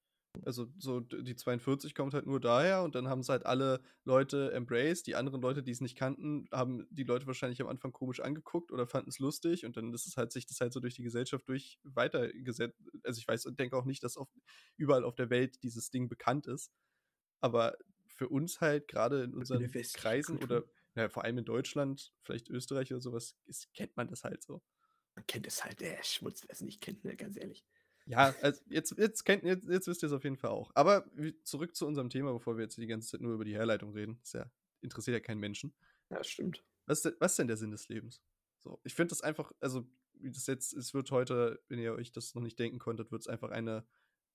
Also, 0.45 0.68
so 0.80 1.00
die 1.00 1.35
42 1.35 1.94
kommt 1.94 2.15
halt 2.15 2.25
nur 2.25 2.39
daher 2.39 2.81
und 2.81 2.95
dann 2.95 3.07
haben's 3.07 3.30
halt 3.30 3.45
alle 3.45 3.81
Leute 4.03 4.51
embraced. 4.51 5.06
Die 5.06 5.15
anderen 5.15 5.41
Leute, 5.41 5.62
die's 5.62 5.80
nicht 5.80 5.95
kannten, 5.95 6.47
haben 6.51 6.88
die 6.89 7.03
Leute 7.03 7.27
wahrscheinlich 7.27 7.62
am 7.62 7.68
Anfang 7.68 7.91
komisch 7.94 8.19
angeguckt 8.19 8.71
oder 8.71 8.88
fanden's 8.88 9.19
lustig 9.19 9.63
und 9.63 9.77
dann 9.77 9.94
ist 9.94 10.07
es 10.07 10.18
halt 10.18 10.31
sich 10.31 10.47
das 10.47 10.59
halt 10.59 10.74
so 10.74 10.79
durch 10.79 10.95
die 10.95 11.03
Gesellschaft 11.03 11.47
durch 11.47 11.77
weitergeset 11.83 12.74
also, 13.03 13.19
ich 13.19 13.27
weiß 13.27 13.45
und 13.45 13.59
denke 13.59 13.77
auch 13.77 13.86
nicht, 13.86 14.03
dass 14.03 14.18
auf 14.18 14.27
überall 14.75 15.03
auf 15.03 15.13
der 15.15 15.29
Welt 15.29 15.62
dieses 15.62 15.91
Ding 15.91 16.09
bekannt 16.09 16.47
ist. 16.47 16.71
Aber 17.41 17.77
für 18.07 18.29
uns 18.29 18.62
halt 18.62 18.88
grade 18.88 19.24
in 19.24 19.33
unseren 19.36 19.71
Kreisen 19.94 20.38
Kultur. 20.38 20.63
oder 20.63 20.63
ja, 20.95 21.09
vor 21.09 21.23
allem 21.23 21.38
in 21.39 21.45
Deutschland, 21.45 22.13
vielleicht 22.21 22.50
Österreich 22.50 22.91
oder 22.91 23.01
so 23.01 23.13
was, 23.13 23.35
ist 23.45 23.73
kennt 23.73 23.95
man 23.97 24.07
das 24.07 24.23
halt 24.23 24.43
so. 24.43 24.62
Man 25.15 25.25
kennt 25.27 25.47
es 25.47 25.63
halt, 25.63 25.79
der 25.79 26.03
Schmutz, 26.03 26.47
wer's 26.47 26.62
nicht 26.62 26.81
kennt, 26.81 27.03
ne, 27.03 27.15
ganz 27.15 27.38
ehrlich. 27.38 27.65
Ja, 28.05 28.35
also, 28.41 28.62
jetzt 28.67 28.97
jetzt 28.97 29.23
kennt 29.23 29.43
jetzt 29.43 29.67
jetzt 29.67 29.88
wisst 29.88 30.03
ihr's 30.03 30.12
auf 30.12 30.23
jeden 30.23 30.35
Fall 30.35 30.51
auch. 30.51 30.71
Aber 30.75 31.05
zurück 31.43 31.75
zu 31.75 31.88
unserem 31.88 32.09
Thema, 32.09 32.33
bevor 32.33 32.57
wir 32.57 32.63
jetzt 32.63 32.77
die 32.77 32.88
ganze 32.88 33.09
Zeit 33.09 33.21
nur 33.21 33.33
über 33.33 33.45
die 33.45 33.55
Herleitung 33.55 33.93
reden. 33.93 34.19
Ist 34.23 34.33
ja 34.33 34.51
interessiert 34.81 35.15
ja 35.15 35.21
keinen 35.21 35.39
Menschen. 35.39 35.73
Ja, 36.09 36.23
stimmt. 36.23 36.63
Was 36.85 37.00
ist 37.00 37.05
de 37.05 37.15
was 37.19 37.33
ist 37.33 37.39
denn 37.39 37.47
der 37.47 37.57
Sinn 37.57 37.71
des 37.71 37.88
Lebens? 37.88 38.21
So, 38.59 38.79
ich 38.83 38.93
finde 38.93 39.09
das 39.09 39.21
einfach 39.21 39.51
also, 39.62 39.88
wie 40.15 40.31
das 40.31 40.47
jetzt 40.47 40.73
es 40.73 40.93
wird 40.93 41.12
heute, 41.12 41.62
wenn 41.69 41.79
ihr 41.79 41.93
euch 41.93 42.12
das 42.12 42.35
noch 42.35 42.41
nicht 42.41 42.59
denken 42.59 42.79
konntet, 42.79 43.12
wird's 43.12 43.27
einfach 43.27 43.51
eine 43.51 43.85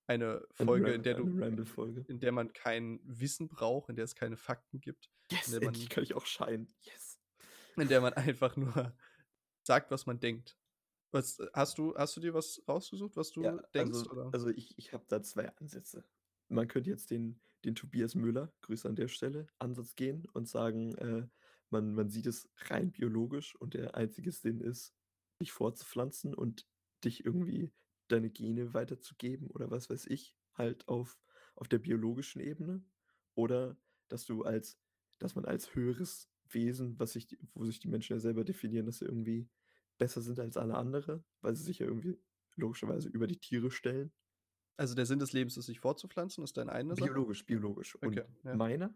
eine 0.08 0.46
Folge, 0.54 0.92
in 0.94 1.02
der 1.02 1.14
du 1.14 1.24
Ramble-Folge. 1.24 2.04
in 2.08 2.20
der 2.20 2.32
man 2.32 2.52
kein 2.52 3.00
Wissen 3.04 3.48
braucht, 3.48 3.90
in 3.90 3.96
der 3.96 4.04
es 4.04 4.14
keine 4.14 4.36
Fakten 4.36 4.80
gibt, 4.80 5.10
in 5.30 5.36
Yes, 5.36 5.50
der 5.52 5.60
man 5.60 5.74
kann 5.88 6.02
ich 6.04 6.14
auch 6.14 6.26
scheinen. 6.26 6.68
Yes. 6.82 7.20
in 7.76 7.88
der 7.88 8.00
man 8.00 8.14
einfach 8.14 8.56
nur 8.56 8.96
sagt, 9.66 9.90
was 9.90 10.06
man 10.06 10.20
denkt. 10.20 10.58
Was 11.10 11.38
hast 11.54 11.78
du 11.78 11.94
hast 11.96 12.16
du 12.16 12.20
dir 12.20 12.34
was 12.34 12.62
rausgesucht, 12.68 13.16
was 13.16 13.30
du 13.32 13.42
Ja, 13.42 13.56
denkst, 13.74 13.98
also 13.98 14.10
oder? 14.10 14.24
also, 14.32 14.48
ich 14.48 14.76
ich 14.78 14.92
habe 14.92 15.04
da 15.08 15.22
2 15.22 15.48
Ansätze. 15.56 16.04
Man 16.48 16.68
könnte 16.68 16.90
jetzt 16.90 17.10
den 17.10 17.40
den 17.64 17.74
Tobias 17.74 18.14
Müller, 18.14 18.54
Grüße 18.62 18.88
an 18.88 18.94
der 18.96 19.08
Stelle, 19.08 19.48
Ansatz 19.58 19.96
gehen 19.96 20.26
und 20.32 20.48
sagen, 20.48 20.94
äh, 20.96 21.28
man 21.70 21.92
man 21.94 22.08
sieht 22.10 22.26
es 22.26 22.48
rein 22.56 22.92
biologisch 22.92 23.56
und 23.56 23.74
der 23.74 23.94
einzige 23.96 24.32
Sinn 24.32 24.60
ist, 24.60 24.94
dich 25.40 25.52
fortzupflanzen 25.52 26.34
und 26.34 26.66
dich 27.04 27.24
irgendwie 27.24 27.72
deine 28.08 28.30
Gene 28.30 28.74
weiterzugeben 28.74 29.48
oder 29.50 29.70
was 29.70 29.90
weiß 29.90 30.06
ich, 30.06 30.36
halt 30.54 30.88
auf 30.88 31.20
auf 31.56 31.68
der 31.68 31.78
biologischen 31.78 32.40
Ebene. 32.40 32.84
Oder 33.34 33.76
dass 34.08 34.24
du 34.26 34.42
als 34.44 34.78
dass 35.18 35.34
man 35.34 35.44
als 35.44 35.74
höheres 35.74 36.30
Wesen, 36.50 36.98
was 36.98 37.12
sich 37.12 37.36
wo 37.54 37.64
sich 37.64 37.80
die 37.80 37.88
Menschen 37.88 38.14
ja 38.14 38.20
selber 38.20 38.44
definieren, 38.44 38.86
dass 38.86 38.98
sie 38.98 39.04
irgendwie 39.06 39.48
besser 39.98 40.22
sind 40.22 40.38
als 40.38 40.56
alle 40.56 40.74
andere, 40.76 41.24
weil 41.40 41.54
sie 41.56 41.64
sich 41.64 41.80
ja 41.80 41.86
irgendwie 41.86 42.18
logischerweise 42.56 43.08
über 43.08 43.26
die 43.26 43.38
Tiere 43.38 43.70
stellen. 43.70 44.12
Also, 44.76 44.94
der 44.94 45.06
Sinn 45.06 45.18
des 45.18 45.32
Lebens 45.32 45.56
ist, 45.56 45.66
sich 45.66 45.80
fortzupflanzen, 45.80 46.44
ist 46.44 46.56
deine 46.56 46.70
eine 46.72 46.94
Sache? 46.94 47.06
Biologisch, 47.10 47.44
biologisch. 47.44 47.96
Okay, 47.96 48.06
Und 48.06 48.16
ja. 48.44 48.54
meiner, 48.56 48.94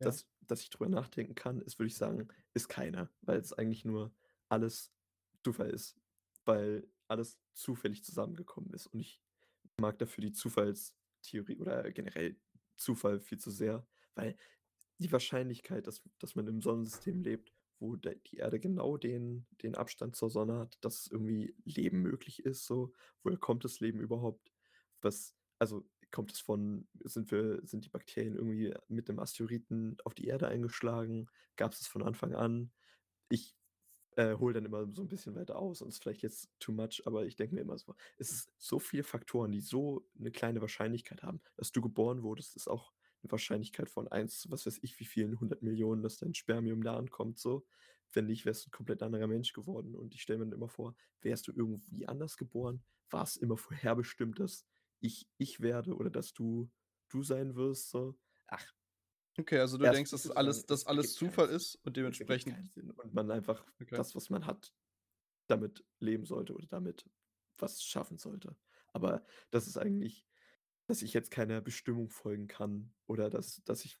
Ja. 0.00 0.06
dass 0.06 0.26
dass 0.40 0.62
ich 0.62 0.70
drüber 0.70 0.88
nachdenken 0.88 1.34
kann, 1.34 1.60
ist, 1.60 1.78
würde 1.78 1.88
ich 1.88 1.96
sagen, 1.96 2.28
ist 2.54 2.68
keiner, 2.68 3.10
weil 3.20 3.38
es 3.38 3.52
eigentlich 3.52 3.84
nur 3.84 4.14
alles 4.48 4.94
Zufall 5.44 5.68
ist, 5.70 5.98
weil 6.46 6.88
alles 7.08 7.40
zufällig 7.54 8.04
zusammengekommen 8.04 8.72
ist. 8.74 8.86
Und 8.88 9.00
ich 9.00 9.20
mag 9.78 9.98
dafür 9.98 10.22
die 10.22 10.32
Zufallstheorie 10.32 11.58
oder 11.58 11.90
generell 11.92 12.40
Zufall 12.76 13.20
viel 13.20 13.38
zu 13.38 13.50
sehr, 13.50 13.86
weil 14.14 14.36
die 14.98 15.12
Wahrscheinlichkeit, 15.12 15.86
dass 15.86 16.02
dass 16.18 16.34
man 16.36 16.46
im 16.48 16.60
Sonnensystem 16.62 17.22
lebt, 17.22 17.54
wo 17.80 17.96
die 17.96 18.36
Erde 18.38 18.60
genau 18.60 18.96
den 18.98 19.46
den 19.62 19.74
Abstand 19.76 20.16
zur 20.16 20.30
Sonne 20.30 20.58
hat, 20.60 20.78
dass 20.82 21.06
irgendwie 21.08 21.56
Leben 21.64 22.02
möglich 22.02 22.44
ist 22.44 22.66
so. 22.66 22.92
Woher 23.22 23.38
kommt 23.38 23.64
das 23.64 23.80
Leben 23.80 24.00
überhaupt? 24.00 24.52
Was 25.02 25.36
also, 25.60 25.84
kommt 26.12 26.32
es 26.32 26.40
von 26.40 26.88
sind 27.04 27.30
wir 27.32 27.60
sind 27.66 27.84
die 27.84 27.90
Bakterien 27.90 28.36
irgendwie 28.36 28.74
mit 28.88 29.08
'nem 29.08 29.18
Asteroiden 29.20 29.98
auf 30.04 30.14
die 30.14 30.26
Erde 30.28 30.48
eingeschlagen? 30.48 31.28
Gab's 31.56 31.80
es 31.80 31.88
von 31.88 32.02
Anfang 32.02 32.34
an? 32.34 32.72
Ich, 33.30 33.56
äh, 34.18 34.36
hole 34.36 34.54
dann 34.54 34.66
immer 34.66 34.86
so 34.94 35.02
'n 35.02 35.08
bisschen 35.08 35.34
weiter 35.36 35.56
aus 35.58 35.82
und 35.82 35.88
ist 35.88 36.02
vielleicht 36.02 36.22
jetzt 36.22 36.50
too 36.60 36.72
much, 36.72 37.02
aber 37.06 37.26
ich 37.26 37.36
denke 37.36 37.54
mir 37.56 37.62
immer 37.62 37.78
so: 37.78 37.96
„Es 38.18 38.32
ist 38.32 38.52
so 38.58 38.78
viele 38.80 39.04
Faktoren, 39.04 39.52
die 39.52 39.60
so 39.60 40.06
'ne 40.16 40.32
kleine 40.32 40.60
Wahrscheinlichkeit 40.62 41.22
haben.“ 41.24 41.40
Dass 41.56 41.72
du 41.72 41.82
geboren 41.82 42.22
wurdest, 42.24 42.56
ist 42.56 42.68
auch 42.68 42.92
'ne 43.24 43.32
Wahrscheinlichkeit 43.32 43.90
von 43.90 44.08
1 44.08 44.40
zu 44.40 44.50
was 44.52 44.66
weiß 44.66 44.80
ich 44.82 44.98
wie 45.00 45.06
vielen 45.06 45.40
100.000.000, 45.40 46.02
dass 46.02 46.18
dein 46.18 46.34
Spermium 46.34 46.82
da 46.84 46.96
ankommt 46.98 47.38
so. 47.38 47.66
Wenn 48.12 48.26
nicht, 48.26 48.46
wärst 48.46 48.66
du 48.66 48.70
'n 48.70 48.72
komplett 48.72 49.02
anderer 49.04 49.28
Mensch 49.28 49.52
geworden 49.54 49.94
und 49.96 50.14
ich 50.14 50.22
stelle 50.22 50.40
mir 50.40 50.46
dann 50.46 50.54
immer 50.54 50.68
vor, 50.70 50.96
wärst 51.22 51.48
du 51.48 51.52
irgendwie 51.52 52.08
anders 52.08 52.36
geboren? 52.38 52.82
War's 53.10 53.36
immer 53.36 53.56
vorherbestimmt, 53.58 54.40
dass 54.40 54.66
ich 55.00 55.28
ich 55.38 55.60
werde 55.60 55.94
oder 55.96 56.10
dass 56.10 56.32
du 56.34 56.70
du 57.10 57.22
sein 57.22 57.56
wirst 57.56 57.90
so? 57.90 58.18
Ach. 58.48 58.72
Okay, 59.38 59.58
also 59.60 59.78
du 59.78 59.88
denkst, 59.88 60.10
Erstens 60.10 60.22
dass 60.22 60.30
alles 60.30 60.66
dass 60.66 60.80
es 60.80 60.86
alles 60.86 61.14
Zufall 61.14 61.48
ist 61.48 61.76
und 61.84 61.96
Es 62.10 62.20
dementsprechend 62.20 62.58
und 62.96 63.14
man 63.14 63.30
einfach 63.30 63.64
Okay. 63.82 64.02
das, 64.02 64.14
was 64.16 64.30
man 64.30 64.46
hat, 64.46 64.74
damit 65.48 65.86
leben 66.00 66.26
sollte 66.26 66.54
oder 66.54 66.66
damit 66.68 67.10
was 67.58 67.82
schaffen 67.84 68.18
sollte. 68.18 68.56
Aber 68.92 69.24
das 69.50 69.66
ist 69.68 69.78
eigentlich 69.78 70.26
dass 70.88 71.02
ich 71.02 71.14
jetzt 71.14 71.30
keiner 71.32 71.60
Bestimmung 71.62 72.10
folgen 72.10 72.48
kann 72.48 72.94
oder 73.06 73.30
dass 73.30 73.62
dass 73.64 73.84
ich, 73.84 73.98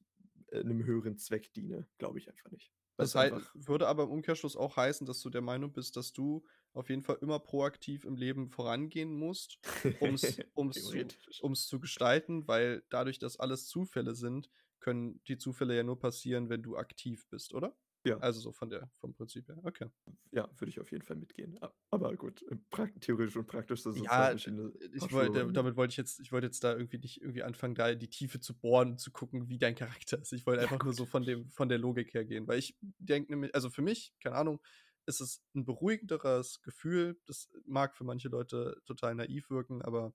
äh, 0.48 0.64
'nem 0.64 0.84
höheren 0.84 1.18
Zweck 1.18 1.52
diene, 1.54 1.88
glaube 1.98 2.18
ich 2.18 2.30
einfach 2.30 2.50
nicht. 2.50 2.72
Das 2.96 3.14
einfach 3.14 3.54
würde 3.54 3.86
aber 3.86 4.02
im 4.04 4.10
Umkehrschluss 4.10 4.56
auch 4.56 4.76
heißen, 4.76 5.06
dass 5.06 5.20
du 5.20 5.30
der 5.30 5.40
Meinung 5.40 5.72
bist, 5.72 5.96
dass 5.96 6.12
du 6.12 6.44
auf 6.72 6.88
jeden 6.90 7.02
Fall 7.02 7.18
immer 7.20 7.38
proaktiv 7.38 8.04
im 8.04 8.16
Leben 8.16 8.48
vorangehen 8.50 9.12
musst, 9.16 9.58
um's 9.98 10.42
um's 10.54 10.86
zu 10.88 11.14
um's 11.38 11.66
zu 11.68 11.78
gestalten, 11.80 12.48
weil 12.48 12.82
dadurch, 12.90 13.18
dass 13.20 13.38
alles 13.38 13.66
Zufälle 13.68 14.14
sind, 14.14 14.50
können 14.80 15.22
die 15.28 15.38
Zufälle 15.38 15.76
ja 15.76 15.82
nur 15.82 15.98
passieren, 15.98 16.48
wenn 16.50 16.62
du 16.62 16.76
aktiv 16.76 17.28
bist, 17.28 17.54
oder? 17.54 17.76
Ja. 18.04 18.20
Also, 18.20 18.40
so 18.40 18.52
von 18.52 18.70
der 18.70 18.90
vom 18.94 19.14
Prinzip 19.14 19.48
her, 19.48 19.58
okay. 19.64 19.90
Ja, 20.30 20.48
würde 20.58 20.68
ich 20.70 20.80
auf 20.80 20.90
jeden 20.92 21.04
Fall 21.04 21.16
mitgehen. 21.16 21.58
Aber 21.90 22.16
gut, 22.16 22.42
äh, 22.42 22.56
theoretisch 23.00 23.36
und 23.36 23.46
praktisch, 23.46 23.82
das 23.82 23.96
sind 23.96 24.10
2 24.12 24.26
Ja, 24.26 24.28
verschiedene 24.28 24.72
äh, 24.80 24.88
ich 24.92 25.10
Paar 25.10 25.10
Schuhe 25.10 25.30
wollte 25.30 25.50
damit 25.52 25.76
wollte 25.76 25.92
ich 25.92 25.96
jetzt 25.96 26.20
ich 26.20 26.30
wollte 26.32 26.46
jetzt 26.46 26.62
da 26.62 26.72
irgendwie 26.76 26.98
nicht 26.98 27.20
irgendwie 27.22 27.42
anfangen, 27.42 27.74
da 27.74 27.88
in 27.88 27.98
die 27.98 28.10
Tiefe 28.10 28.38
zu 28.40 28.58
bohren 28.58 28.92
und 28.92 29.00
zu 29.00 29.10
gucken, 29.12 29.48
wie 29.48 29.58
dein 29.58 29.74
Charakter 29.74 30.18
ist. 30.20 30.32
Ich 30.32 30.46
wollte 30.46 30.60
Ja, 30.60 30.62
einfach 30.62 30.82
nur 30.82 30.92
so 30.92 31.06
gut. 31.06 31.06
von 31.06 31.24
dem 31.24 31.48
von 31.50 31.68
der 31.68 31.78
Logik 31.78 32.12
her 32.14 32.24
gehen, 32.24 32.46
weil 32.46 32.58
ich 32.58 32.76
denke 32.98 33.32
nämlich 33.32 33.54
also, 33.54 33.70
für 33.70 33.82
mich, 33.82 34.14
keine 34.22 34.36
Ahnung, 34.36 34.60
ist 35.06 35.20
es 35.20 35.42
'n 35.54 35.64
beruhigenderes 35.64 36.60
Gefühl. 36.62 37.18
Das 37.26 37.48
mag 37.64 37.96
für 37.96 38.04
manche 38.04 38.28
Leute 38.28 38.82
total 38.84 39.14
naiv 39.14 39.48
wirken, 39.50 39.80
aber 39.82 40.12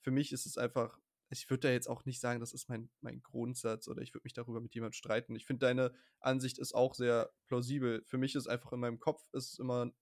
für 0.00 0.10
mich 0.10 0.32
ist 0.32 0.44
es 0.46 0.58
einfach 0.58 0.98
ich 1.34 1.50
würde 1.50 1.68
da 1.68 1.72
jetzt 1.72 1.88
auch 1.88 2.04
nicht 2.06 2.20
sagen, 2.20 2.40
das 2.40 2.52
ist 2.54 2.68
mein 2.68 2.90
mein 3.00 3.22
Grundsatz 3.22 3.88
oder 3.88 4.02
ich 4.02 4.14
würde 4.14 4.24
mich 4.24 4.32
darüber 4.34 4.60
mit 4.60 4.74
jemandem 4.74 4.94
streiten. 4.94 5.36
Ich 5.36 5.46
finde, 5.46 5.66
deine 5.66 5.94
Ansicht 6.20 6.58
ist 6.58 6.74
auch 6.74 6.94
sehr 6.94 7.32
plausibel. 7.46 8.02
Für 8.06 8.18
mich 8.18 8.34
ist 8.36 8.46
einfach 8.48 8.72
in 8.72 8.80
meinem 8.80 9.00
Kopf 9.00 9.28
ist 9.32 9.58
immer 9.60 9.92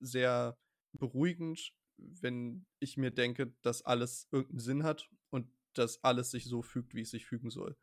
sehr 0.00 0.58
beruhigend, 0.92 1.72
wenn 1.98 2.66
ich 2.80 2.96
mir 2.96 3.10
denke, 3.10 3.54
dass 3.62 3.82
alles 3.82 4.28
irgend 4.32 4.54
'n 4.54 4.60
Sinn 4.60 4.84
hat 4.84 5.10
und 5.30 5.50
dass 5.74 6.04
alles 6.04 6.30
sich 6.30 6.44
so 6.46 6.62
fügt, 6.62 6.94
wie 6.94 7.02
es 7.02 7.10
sich 7.10 7.26
fügen 7.26 7.50
soll. 7.50 7.76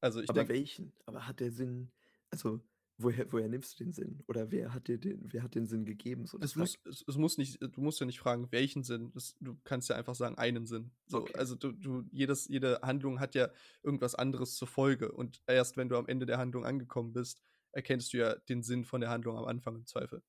Also, 0.00 0.20
ich 0.22 0.32
Aber 0.32 0.34
denke 0.34 0.48
welchen? 0.48 0.92
Aber 1.06 1.26
hat 1.26 1.40
der 1.40 1.50
Sinn 1.52 1.92
also, 2.30 2.60
woher 3.02 3.30
woher 3.32 3.48
nimmst 3.48 3.78
du 3.78 3.84
den 3.84 3.92
Sinn? 3.92 4.22
Oder 4.26 4.50
wer 4.50 4.72
hat 4.74 4.88
dir 4.88 4.98
den 4.98 5.32
wer 5.32 5.42
hat 5.42 5.54
den 5.54 5.66
Sinn 5.66 5.84
gegeben? 5.84 6.26
So, 6.26 6.38
Es 6.40 6.56
muss 6.56 6.78
es 6.84 7.04
es 7.06 7.16
muss 7.16 7.38
nicht 7.38 7.60
du 7.60 7.80
musst 7.80 8.00
ja 8.00 8.06
nicht 8.06 8.20
fragen, 8.20 8.50
welchen 8.50 8.82
Sinn. 8.82 9.10
Das 9.14 9.36
du 9.40 9.56
kannst 9.64 9.88
ja 9.88 9.96
einfach 9.96 10.14
sagen, 10.14 10.36
einen 10.38 10.66
Sinn. 10.66 10.92
So, 11.06 11.18
Okay. 11.18 11.34
also, 11.38 11.54
du 11.54 11.72
du 11.72 12.04
jedes 12.10 12.48
jede 12.48 12.80
Handlung 12.82 13.20
hat 13.20 13.34
ja 13.34 13.50
irgendwas 13.82 14.14
anderes 14.14 14.56
zur 14.56 14.68
Folge 14.68 15.12
und 15.12 15.42
erst 15.46 15.76
wenn 15.76 15.88
du 15.88 15.96
am 15.96 16.06
Ende 16.08 16.26
der 16.26 16.38
Handlung 16.38 16.64
angekommen 16.64 17.12
bist, 17.12 17.42
erkennst 17.72 18.12
du 18.12 18.18
ja 18.18 18.34
den 18.34 18.62
Sinn 18.62 18.84
von 18.84 19.00
der 19.00 19.10
Handlung 19.10 19.36
am 19.36 19.44
Anfang 19.44 19.76
im 19.76 19.86
Zweifel. 19.86 20.22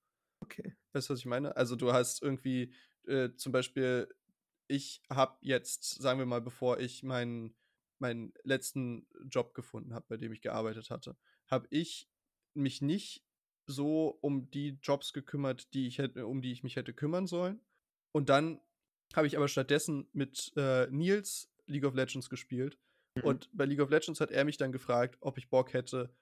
Okay. 0.44 0.76
Weißt 0.94 1.10
du, 1.10 1.14
was 1.14 1.20
ich 1.20 1.26
meine? 1.26 1.56
Also, 1.58 1.76
du 1.76 1.92
hast 1.94 2.22
irgendwie, 2.22 2.74
äh, 3.08 3.30
zum 3.36 3.52
Beispiel 3.52 4.08
ich 4.68 5.04
habe 5.10 5.38
jetzt, 5.42 5.84
sagen 6.02 6.20
wir 6.20 6.26
mal, 6.26 6.42
bevor 6.42 6.80
ich 6.80 7.04
meinen 7.04 7.56
meinen 8.00 8.34
letzten 8.44 9.08
Job 9.30 9.54
gefunden 9.54 9.94
habe, 9.94 10.06
bei 10.10 10.18
dem 10.18 10.34
ich 10.34 10.42
gearbeitet 10.42 10.90
hatte, 10.90 11.16
habe 11.48 11.68
ich 11.70 12.10
mich 12.54 12.82
nicht 12.82 13.24
so 13.66 14.18
um 14.22 14.50
die 14.52 14.78
Jobs 14.82 15.14
gekümmert, 15.14 15.74
die 15.74 15.88
ich 15.88 15.98
hätte 15.98 16.28
um 16.28 16.42
die 16.42 16.52
ich 16.52 16.64
mich 16.64 16.76
hätte 16.76 16.94
kümmern 16.94 17.28
sollen. 17.28 17.62
Und 18.12 18.30
dann 18.30 18.60
habe 19.16 19.28
ich 19.28 19.38
aber 19.38 19.48
stattdessen 19.48 20.08
mit, 20.14 20.52
äh, 20.56 20.88
Nils 20.88 21.50
League 21.66 21.86
of 21.86 21.96
Legends 21.96 22.30
gespielt. 22.30 22.78
Mhm. 23.16 23.24
Und 23.24 23.50
bei 23.54 23.66
League 23.66 23.80
of 23.80 23.90
Legends 23.90 24.20
hat 24.20 24.32
er 24.32 24.44
mich 24.44 24.58
dann 24.58 24.72
gefragt, 24.72 25.18
ob 25.22 25.38
ich 25.38 25.50
Bock 25.50 25.74
hätte, 25.74 26.14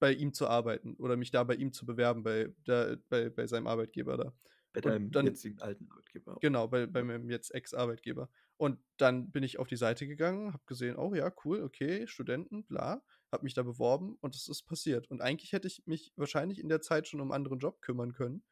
bei 0.00 0.12
ihm 0.12 0.32
zu 0.32 0.46
arbeiten 0.46 0.94
oder 0.94 1.16
mich 1.16 1.30
da 1.30 1.42
bei 1.44 1.56
ihm 1.56 1.72
zu 1.72 1.84
bewerben, 1.84 2.22
bei 2.22 2.54
der 2.66 2.98
bei 3.08 3.30
bei 3.30 3.46
seinem 3.46 3.66
Arbeitgeber 3.66 4.16
da. 4.16 4.32
Bei 4.72 4.80
deinem 4.80 5.12
dann 5.12 5.20
jetzigen 5.20 5.60
alten 5.60 5.90
Arbeitgeber. 5.90 6.40
Genau, 6.40 6.68
bei 6.68 6.86
bei 6.86 7.02
meinem 7.02 7.28
jetzt 7.30 7.52
Ex-Arbeitgeber. 7.52 8.30
Und 8.56 8.78
dann 8.96 9.30
bin 9.32 9.42
ich 9.42 9.58
auf 9.58 9.66
die 9.66 9.76
Seite 9.76 10.06
gegangen, 10.06 10.52
habe 10.52 10.62
gesehen: 10.66 10.96
„Oh 10.96 11.14
ja, 11.14 11.32
cool, 11.44 11.62
okay, 11.62 12.06
Studenten, 12.06 12.64
bla.“ 12.64 13.02
Habe 13.32 13.42
mich 13.44 13.54
da 13.54 13.62
beworben 13.64 14.16
und 14.20 14.36
es 14.36 14.46
ist 14.48 14.62
passiert. 14.64 15.10
Und 15.10 15.20
eigentlich 15.20 15.52
hätte 15.52 15.66
ich 15.66 15.82
mich 15.86 16.12
wahrscheinlich 16.16 16.60
in 16.60 16.68
der 16.68 16.80
Zeit 16.80 17.08
schon 17.08 17.20
um 17.20 17.30
'n 17.32 17.34
anderen 17.34 17.58
Job 17.58 17.82
kümmern 17.82 18.12
können 18.12 18.44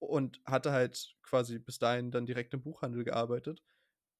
und 0.00 0.42
hatte 0.46 0.72
halt 0.72 1.16
quasi 1.22 1.58
bis 1.60 1.78
dahin 1.78 2.10
dann 2.12 2.26
direkt 2.26 2.54
im 2.54 2.62
Buchhandel 2.62 3.04
gearbeitet 3.04 3.62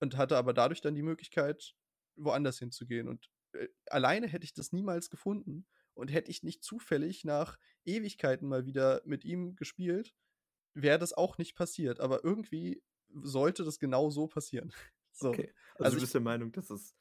und 0.00 0.16
hatte 0.16 0.36
aber 0.36 0.52
dadurch 0.54 0.80
dann 0.80 0.94
die 0.94 1.02
Möglichkeit, 1.02 1.74
woanders 2.16 2.58
hinzugehen. 2.58 3.08
Und, 3.08 3.30
äh, 3.52 3.68
alleine 3.90 4.26
hätte 4.28 4.44
ich 4.44 4.54
das 4.54 4.72
niemals 4.72 5.10
gefunden 5.10 5.66
und 5.94 6.12
hätte 6.12 6.30
ich 6.30 6.42
nicht 6.42 6.64
zufällig 6.64 7.24
nach 7.24 7.58
Ewigkeiten 7.84 8.48
mal 8.48 8.66
wieder 8.66 9.02
mit 9.04 9.24
ihm 9.24 9.56
gespielt, 9.56 10.14
wäre 10.74 10.98
das 10.98 11.12
auch 11.12 11.38
nicht 11.38 11.54
passiert. 11.56 12.00
Aber 12.00 12.24
irgendwie 12.24 12.82
sollte 13.10 13.64
das 13.64 13.78
genau 13.78 14.10
so 14.10 14.26
passieren. 14.28 14.72
So. 15.14 15.40
Okay. 15.40 15.52
Also, 15.78 15.90
Also, 15.90 15.96
du 15.96 16.00
ich 16.00 16.02
bist 16.02 16.14
der 16.14 16.20
Meinung, 16.22 16.52
dass 16.52 16.70
es 16.70 16.96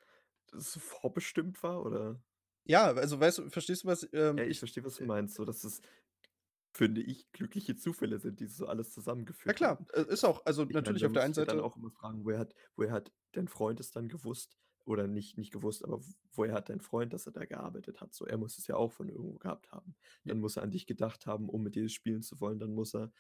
dass 0.47 0.75
es 0.75 0.83
vorbestimmt 0.83 1.63
war, 1.63 1.85
oder? 1.85 2.21
Ja, 2.65 2.91
also, 2.93 3.19
weißt 3.19 3.39
du 3.39 3.49
verstehst 3.49 3.83
du, 3.83 3.87
was, 3.87 4.07
ähm, 4.13 4.37
Ja, 4.37 4.45
ich 4.45 4.59
ich 4.59 4.59
verstehe, 4.59 4.83
was 4.85 4.97
du 4.97 5.03
äh 5.03 5.05
meinst, 5.05 5.35
so 5.35 5.45
dass 5.45 5.63
es, 5.63 5.81
finde 6.73 7.01
ich, 7.01 7.31
glückliche 7.33 7.75
Zufälle 7.77 8.19
sind, 8.19 8.39
die 8.41 8.47
so 8.47 8.67
alles 8.67 8.93
Ja 9.45 9.53
zusammengeführt 9.53 9.53
klar, 9.53 9.79
haben. 9.79 9.89
äh, 9.93 10.03
ist 10.07 10.23
auch. 10.23 10.45
Also, 10.45 10.65
Ich 10.67 10.81
meine, 10.81 10.83
natürlich 10.83 11.05
da 11.05 11.07
auf 11.07 11.11
der 11.13 11.23
einen 11.23 11.33
ich 11.33 11.37
mich 11.37 11.45
dann 11.45 11.59
Seite 11.59 11.61
auch 11.61 11.75
immer 11.77 11.91
fragen, 11.91 12.25
woher 12.25 12.39
hat 12.39 12.53
woher 12.75 12.91
hat 12.91 13.11
dein 13.33 13.47
Freund 13.47 13.79
es 13.79 13.91
dann 13.91 14.07
gewusst 14.09 14.57
oder 14.85 15.07
nicht 15.07 15.37
nicht 15.37 15.51
gewusst, 15.51 15.83
aber 15.83 15.99
woher 16.33 16.53
hat 16.53 16.69
dein 16.69 16.81
Freund, 16.81 17.13
dass 17.13 17.25
er 17.27 17.33
da 17.33 17.45
gearbeitet 17.45 18.01
hat? 18.01 18.13
So, 18.13 18.25
er 18.25 18.37
muss 18.37 18.57
es 18.57 18.67
ja 18.67 18.75
auch 18.75 18.91
von 18.91 19.09
irgendwo 19.09 19.37
gehabt 19.39 19.71
haben. 19.71 19.95
Dann 20.25 20.39
muss 20.39 20.57
er 20.57 20.63
an 20.63 20.71
dich 20.71 20.87
gedacht 20.87 21.25
haben, 21.27 21.49
um 21.49 21.63
mit 21.63 21.75
dir 21.75 21.89
spielen 21.89 22.21
zu 22.23 22.39
wollen. 22.39 22.59
Dann 22.59 22.73
muss 22.73 22.95
er 22.95 23.11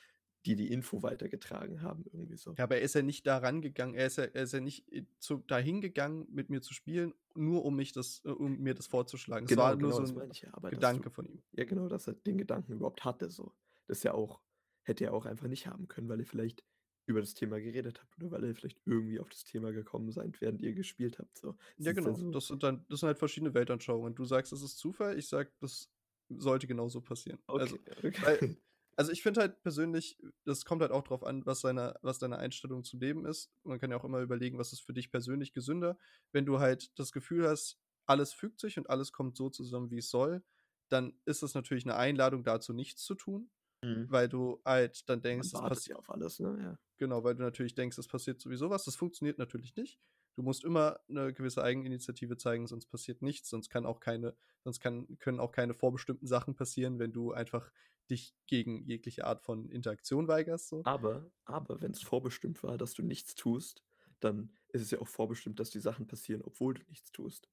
dir 0.45 0.55
die 0.55 0.71
Info 0.71 1.03
weitergetragen 1.03 1.81
haben, 1.81 2.05
irgendwie 2.11 2.37
so. 2.37 2.57
Ja, 2.57 2.65
aber 2.65 2.75
er 2.77 2.81
ist 2.81 2.95
ja 2.95 3.01
nicht 3.01 3.25
da 3.27 3.37
rangegangen. 3.37 3.95
Er 3.95 4.07
ist 4.07 4.17
ja 4.17 4.25
er 4.25 4.43
ist 4.43 4.53
ja 4.53 4.59
nicht, 4.59 4.91
äh, 4.91 5.05
zu 5.19 5.37
dahin 5.37 5.81
gegangen, 5.81 6.27
mit 6.31 6.49
mir 6.49 6.61
zu 6.61 6.73
spielen, 6.73 7.13
nur 7.33 7.63
um 7.65 7.75
mich 7.75 7.93
das 7.93 8.21
äh, 8.25 8.29
um 8.29 8.59
mir 8.59 8.73
das 8.75 8.87
vorzuschlagen. 8.87 9.45
Es 9.45 9.55
Genau, 9.55 9.55
war 9.57 9.75
nur 9.75 9.91
genau, 9.91 9.93
so 9.93 10.01
das 10.01 10.13
'n 10.13 10.15
meine 10.15 10.31
ich 10.31 10.41
ja. 10.41 10.51
Dass 10.73 10.93
du 10.93 11.03
Gedanke 11.03 11.09
von 11.11 11.25
ihm. 11.25 11.43
ja 11.53 11.65
genau, 11.65 11.87
dass 11.89 12.07
er 12.07 12.13
den 12.13 12.37
Gedanken 12.37 12.73
überhaupt 12.73 13.03
hatte 13.05 13.29
so. 13.29 13.55
Das 13.87 14.03
ja 14.03 14.13
auch 14.13 14.41
hätte 14.83 15.05
er 15.05 15.13
auch 15.13 15.25
einfach 15.25 15.47
nicht 15.47 15.67
haben 15.67 15.87
können, 15.87 16.09
weil 16.09 16.19
ihr 16.19 16.25
vielleicht 16.25 16.65
über 17.05 17.19
das 17.21 17.33
Thema 17.33 17.59
geredet 17.59 18.01
habt 18.01 18.15
oder 18.17 18.31
weil 18.31 18.43
ihr 18.45 18.55
vielleicht 18.55 18.79
irgendwie 18.85 19.19
auf 19.19 19.29
das 19.29 19.43
Thema 19.43 19.71
gekommen 19.73 20.11
seid, 20.11 20.39
während 20.41 20.61
ihr 20.61 20.73
gespielt 20.73 21.19
habt, 21.19 21.37
so. 21.37 21.57
Es 21.79 21.85
Ja, 21.85 21.91
genau. 21.93 22.23
so 22.23 22.31
Das 22.31 22.47
sind 22.47 22.63
dann 22.63 22.85
das 22.89 22.99
sind 23.01 23.07
halt 23.07 23.17
verschiedene 23.19 23.53
Weltanschauungen. 23.53 24.15
Du 24.15 24.25
sagst, 24.25 24.51
das 24.51 24.61
ist 24.61 24.77
Zufall, 24.77 25.17
ich 25.17 25.27
sage, 25.27 25.51
das 25.59 25.91
sollte 26.29 26.67
genauso 26.67 27.01
passieren. 27.01 27.39
Also, 27.55 27.79
Okay, 27.85 28.13
weil 28.17 28.39
okay. 28.39 28.55
also, 28.97 29.11
ich 29.11 29.23
finde 29.23 29.41
halt 29.41 29.61
persönlich, 29.63 30.17
das 30.45 30.65
kommt 30.65 30.81
halt 30.81 30.91
auch 30.91 31.03
drauf 31.03 31.23
an, 31.23 31.45
was 31.45 31.61
seine 31.61 31.95
was 32.01 32.19
deine 32.19 32.37
Einstellung 32.37 32.83
zum 32.83 32.99
Leben 32.99 33.25
ist. 33.25 33.51
Man 33.63 33.79
kann 33.79 33.91
ja 33.91 33.97
auch 33.97 34.03
immer 34.05 34.19
überlegen, 34.21 34.57
was 34.57 34.73
ist 34.73 34.81
für 34.83 34.93
dich 34.93 35.11
persönlich 35.11 35.53
gesünder. 35.53 35.97
Wenn 36.31 36.45
du 36.45 36.59
halt 36.59 36.97
das 36.99 37.11
Gefühl 37.11 37.47
hast, 37.47 37.79
alles 38.05 38.33
fügt 38.33 38.59
sich 38.59 38.77
und 38.77 38.89
alles 38.89 39.11
kommt 39.13 39.37
so 39.37 39.49
zusammen, 39.49 39.91
wie 39.91 39.99
es 39.99 40.09
soll, 40.09 40.43
dann 40.89 41.19
ist 41.25 41.43
es 41.43 41.53
natürlich 41.55 41.85
'ne 41.85 41.95
Einladung 41.95 42.43
dazu, 42.43 42.73
nichts 42.73 43.03
zu 43.03 43.15
tun, 43.15 43.51
Mhm. 43.83 44.11
weil 44.11 44.29
du 44.29 44.61
halt 44.65 45.09
dann 45.09 45.21
denkst, 45.21 45.49
es 45.53 45.53
wartet 45.53 45.65
passi 45.65 45.89
ja 45.89 45.95
auf 45.95 46.09
alles, 46.09 46.39
ne? 46.39 46.57
Ja. 46.61 46.77
Genau, 46.99 47.23
weil 47.23 47.35
du 47.35 47.41
natürlich 47.43 47.73
denkst, 47.75 47.97
es 47.97 48.07
passiert 48.07 48.39
sowieso 48.41 48.69
was. 48.69 48.83
Das 48.85 48.95
funktioniert 48.95 49.37
natürlich 49.39 49.75
nicht. 49.75 49.97
Du 50.37 50.43
musst 50.43 50.63
immer 50.63 50.99
'ne 51.07 51.33
gewisse 51.33 51.63
Eigeninitiative 51.63 52.37
zeigen, 52.37 52.67
sonst 52.67 52.87
passiert 52.87 53.21
nichts. 53.21 53.49
Sonst 53.49 53.69
kann 53.69 53.85
auch 53.85 53.99
keine 53.99 54.35
sonst 54.63 54.79
kann 54.79 55.17
können 55.19 55.39
auch 55.39 55.51
keine 55.51 55.73
vorbestimmten 55.73 56.27
Sachen 56.27 56.55
passieren, 56.55 56.99
wenn 56.99 57.13
du 57.13 57.31
einfach 57.33 57.71
dich 58.09 58.35
gegen 58.47 58.83
jegliche 58.85 59.25
Art 59.25 59.43
von 59.43 59.69
Interaktion 59.69 60.27
weigerst, 60.27 60.67
so. 60.69 60.85
Aber 60.85 61.31
aber 61.45 61.81
wenn's 61.81 62.01
vorbestimmt 62.01 62.63
war, 62.63 62.77
dass 62.77 62.93
du 62.93 63.03
nichts 63.03 63.35
tust, 63.35 63.83
dann 64.19 64.57
ist 64.69 64.81
es 64.81 64.91
ja 64.91 64.99
auch 64.99 65.07
vorbestimmt, 65.07 65.59
dass 65.59 65.69
die 65.69 65.79
Sachen 65.79 66.07
passieren, 66.07 66.41
obwohl 66.43 66.73
du 66.75 66.83
nichts 66.87 67.11
tust. 67.11 67.49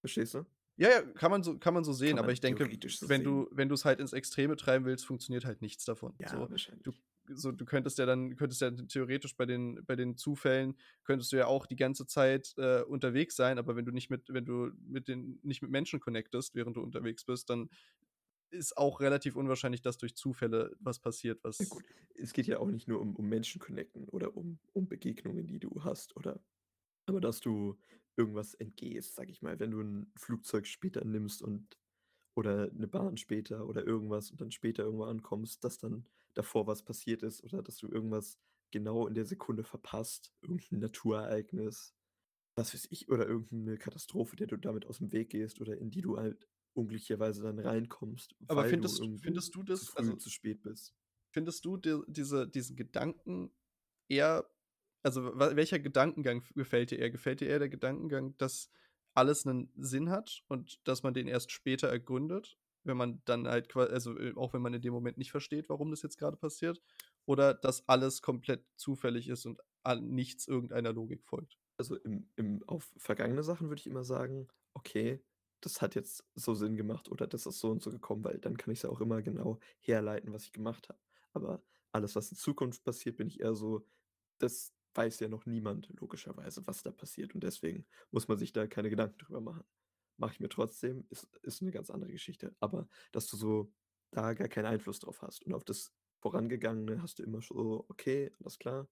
Verstehst 0.00 0.34
du? 0.34 0.46
Ja, 0.78 0.90
ja, 0.90 1.02
kann 1.02 1.30
man 1.30 1.42
so, 1.42 1.58
kann 1.58 1.72
man 1.74 1.84
so 1.84 1.92
sehen, 1.92 2.18
Kann 2.18 2.18
aber 2.18 2.32
man 2.32 2.32
ich 2.32 2.40
denke, 2.40 2.70
so 2.92 3.06
wenn 3.08 3.22
sehen. 3.22 3.24
du, 3.24 3.48
wenn 3.50 3.68
du 3.68 3.74
es 3.74 3.84
halt 3.86 3.98
ins 3.98 4.12
Extreme 4.12 4.56
treiben 4.56 4.84
willst, 4.84 5.06
funktioniert 5.06 5.44
halt 5.46 5.62
nichts 5.62 5.84
davon. 5.86 6.18
Ja, 6.18 6.26
so, 6.26 6.50
du, 6.82 6.92
wahrscheinlich. 6.92 7.02
So, 7.28 7.52
du 7.52 7.64
könntest 7.64 7.98
ja 7.98 8.06
dann, 8.06 8.36
könntest 8.36 8.60
ja 8.60 8.70
theoretisch 8.70 9.36
bei 9.36 9.46
den, 9.46 9.84
bei 9.84 9.96
den 9.96 10.16
Zufällen, 10.16 10.76
könntest 11.04 11.32
du 11.32 11.36
ja 11.36 11.46
auch 11.46 11.66
die 11.66 11.76
ganze 11.76 12.06
Zeit 12.06 12.54
äh, 12.58 12.82
unterwegs 12.82 13.36
sein, 13.36 13.58
aber 13.58 13.76
wenn 13.76 13.84
du 13.84 13.92
nicht 13.92 14.10
mit, 14.10 14.28
wenn 14.28 14.44
du 14.44 14.70
mit 14.80 15.08
den, 15.08 15.38
nicht 15.42 15.62
mit 15.62 15.70
Menschen 15.70 16.00
connectest, 16.00 16.54
während 16.54 16.76
du 16.76 16.82
unterwegs 16.82 17.24
bist, 17.24 17.50
dann 17.50 17.70
ist 18.50 18.76
auch 18.76 19.00
relativ 19.00 19.36
unwahrscheinlich, 19.36 19.82
dass 19.82 19.98
durch 19.98 20.16
Zufälle 20.16 20.74
was 20.78 20.98
passiert, 21.00 21.42
was. 21.42 21.58
Ja, 21.58 21.66
gut. 21.66 21.84
Es 22.14 22.32
geht 22.32 22.46
ja 22.46 22.58
auch 22.58 22.70
nicht 22.70 22.88
nur 22.88 23.00
um, 23.00 23.14
um 23.16 23.28
Menschen 23.28 23.60
connecten 23.60 24.08
oder 24.08 24.36
um, 24.36 24.58
um 24.72 24.88
Begegnungen, 24.88 25.46
die 25.46 25.58
du 25.58 25.84
hast, 25.84 26.16
oder 26.16 26.40
aber 27.06 27.20
dass 27.20 27.40
du 27.40 27.78
irgendwas 28.16 28.54
entgehst, 28.54 29.14
sag 29.14 29.28
ich 29.30 29.42
mal, 29.42 29.60
wenn 29.60 29.70
du 29.70 29.80
ein 29.80 30.12
Flugzeug 30.16 30.66
später 30.66 31.04
nimmst 31.04 31.42
und 31.42 31.76
oder 32.34 32.70
eine 32.70 32.88
Bahn 32.88 33.16
später 33.16 33.66
oder 33.66 33.86
irgendwas 33.86 34.30
und 34.30 34.40
dann 34.40 34.50
später 34.50 34.84
irgendwo 34.84 35.04
ankommst, 35.04 35.64
dass 35.64 35.78
dann 35.78 36.06
davor 36.36 36.66
was 36.66 36.84
passiert 36.84 37.22
ist 37.22 37.42
oder 37.44 37.62
dass 37.62 37.78
du 37.78 37.88
irgendwas 37.88 38.38
genau 38.72 39.06
in 39.06 39.14
der 39.14 39.26
Sekunde 39.26 39.64
verpasst, 39.64 40.32
irgendein 40.42 40.80
Naturereignis, 40.80 41.94
was 42.56 42.74
weiß 42.74 42.88
ich, 42.90 43.08
oder 43.10 43.26
irgendeine 43.28 43.78
Katastrophe, 43.78 44.36
der 44.36 44.46
du 44.48 44.56
damit 44.58 44.86
aus 44.86 44.98
dem 44.98 45.12
Weg 45.12 45.30
gehst 45.30 45.60
oder 45.60 45.78
in 45.78 45.90
die 45.90 46.02
du 46.02 46.18
halt 46.18 46.48
unglücklicherweise 46.74 47.42
dann 47.42 47.58
reinkommst, 47.60 48.36
Aber 48.48 48.64
weil 48.64 48.70
findest, 48.70 48.98
du 48.98 49.18
findest 49.22 49.54
du 49.54 49.62
zu 49.72 49.86
das, 49.86 49.86
früh, 49.86 49.96
also 49.96 50.16
zu 50.16 50.30
spät 50.30 50.62
bist. 50.62 50.94
findest 51.32 51.64
du 51.64 51.76
di 51.76 51.98
diese, 52.08 52.48
diesen 52.48 52.76
Gedanken 52.76 53.52
eher, 54.08 54.48
also 55.02 55.22
welcher 55.38 55.78
Gedankengang 55.78 56.42
gefällt 56.54 56.90
dir 56.90 56.98
eher? 56.98 57.10
Gefällt 57.10 57.40
dir 57.40 57.48
eher 57.48 57.58
der 57.60 57.68
Gedankengang, 57.68 58.36
dass 58.38 58.70
alles 59.14 59.46
einen 59.46 59.72
Sinn 59.76 60.10
hat 60.10 60.42
und 60.48 60.86
dass 60.88 61.02
man 61.02 61.14
den 61.14 61.28
erst 61.28 61.50
später 61.52 61.88
ergründet, 61.88 62.58
wenn 62.86 62.96
man 62.96 63.22
dann 63.24 63.46
halt, 63.48 63.74
also 63.76 64.18
äh, 64.18 64.34
auch 64.36 64.52
wenn 64.52 64.62
man 64.62 64.74
in 64.74 64.82
dem 64.82 64.92
Moment 64.92 65.18
nicht 65.18 65.30
versteht, 65.30 65.68
warum 65.68 65.90
das 65.90 66.02
jetzt 66.02 66.18
gerade 66.18 66.36
passiert? 66.36 66.80
Oder 67.24 67.54
dass 67.54 67.88
alles 67.88 68.22
komplett 68.22 68.64
zufällig 68.76 69.28
ist 69.28 69.46
und 69.46 69.60
nichts 70.00 70.48
irgendeiner 70.48 70.92
Logik 70.92 71.24
folgt? 71.24 71.58
Also 71.76 71.96
im, 71.96 72.28
im, 72.36 72.62
auf 72.66 72.92
vergangene 72.96 73.42
Sachen 73.42 73.68
würde 73.68 73.80
ich 73.80 73.86
immer 73.86 74.04
sagen, 74.04 74.48
okay, 74.74 75.22
das 75.60 75.82
hat 75.82 75.94
jetzt 75.94 76.24
so 76.34 76.54
Sinn 76.54 76.76
gemacht 76.76 77.08
oder 77.10 77.26
das 77.26 77.46
ist 77.46 77.60
so 77.60 77.70
und 77.70 77.82
so 77.82 77.90
gekommen, 77.90 78.24
weil 78.24 78.38
dann 78.38 78.56
kann 78.56 78.72
ich 78.72 78.78
es 78.78 78.82
ja 78.82 78.90
auch 78.90 79.00
immer 79.00 79.22
genau 79.22 79.58
herleiten, 79.80 80.32
was 80.32 80.44
ich 80.44 80.52
gemacht 80.52 80.88
habe. 80.88 80.98
Aber 81.32 81.62
alles, 81.92 82.14
was 82.14 82.30
in 82.30 82.36
Zukunft 82.36 82.84
passiert, 82.84 83.16
bin 83.16 83.28
ich 83.28 83.40
eher 83.40 83.54
so, 83.54 83.86
das 84.38 84.72
weiß 84.94 85.20
ja 85.20 85.28
noch 85.28 85.46
niemand, 85.46 85.88
logischerweise, 86.00 86.66
was 86.66 86.82
da 86.82 86.90
passiert. 86.90 87.34
Und 87.34 87.42
deswegen 87.42 87.86
muss 88.10 88.28
man 88.28 88.38
sich 88.38 88.52
da 88.52 88.66
keine 88.66 88.90
Gedanken 88.90 89.18
drüber 89.18 89.40
machen. 89.40 89.64
Mache 90.18 90.32
ich 90.34 90.40
mir 90.40 90.48
trotzdem, 90.48 91.06
ist, 91.10 91.28
ist 91.42 91.62
eine 91.62 91.70
ganz 91.70 91.90
andere 91.90 92.12
Geschichte. 92.12 92.54
Aber 92.60 92.88
dass 93.12 93.26
du 93.26 93.36
so 93.36 93.72
da 94.10 94.34
gar 94.34 94.48
keinen 94.48 94.66
Einfluss 94.66 95.00
drauf 95.00 95.22
hast 95.22 95.44
und 95.44 95.52
auf 95.52 95.64
das 95.64 95.92
Vorangegangene 96.20 97.02
hast 97.02 97.18
du 97.18 97.22
immer 97.22 97.42
so, 97.42 97.84
okay, 97.88 98.32
alles 98.40 98.58
klar, 98.58 98.88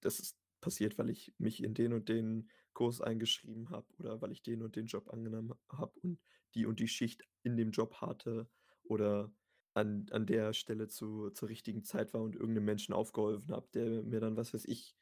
das 0.00 0.20
ist 0.20 0.38
passiert, 0.60 0.98
weil 0.98 1.10
ich 1.10 1.34
mich 1.38 1.62
in 1.62 1.74
den 1.74 1.92
und 1.92 2.08
den 2.08 2.50
Kurs 2.72 3.00
eingeschrieben 3.00 3.70
habe 3.70 3.86
oder 3.98 4.20
weil 4.20 4.32
ich 4.32 4.42
den 4.42 4.62
und 4.62 4.76
den 4.76 4.86
Job 4.86 5.12
angenommen 5.12 5.54
habe 5.68 5.92
und 6.00 6.20
die 6.54 6.66
und 6.66 6.80
die 6.80 6.88
Schicht 6.88 7.24
in 7.42 7.56
dem 7.56 7.70
Job 7.70 7.94
hatte 8.00 8.48
oder 8.82 9.32
an, 9.74 10.06
an 10.10 10.26
der 10.26 10.52
Stelle 10.52 10.88
zu, 10.88 11.30
zur 11.30 11.48
richtigen 11.48 11.84
Zeit 11.84 12.12
war 12.14 12.22
und 12.22 12.34
irgendeinem 12.34 12.64
Menschen 12.64 12.94
aufgeholfen 12.94 13.50
habe, 13.52 13.68
der 13.74 14.02
mir 14.02 14.20
dann, 14.20 14.36
was 14.36 14.54
weiß 14.54 14.64
ich, 14.64 14.96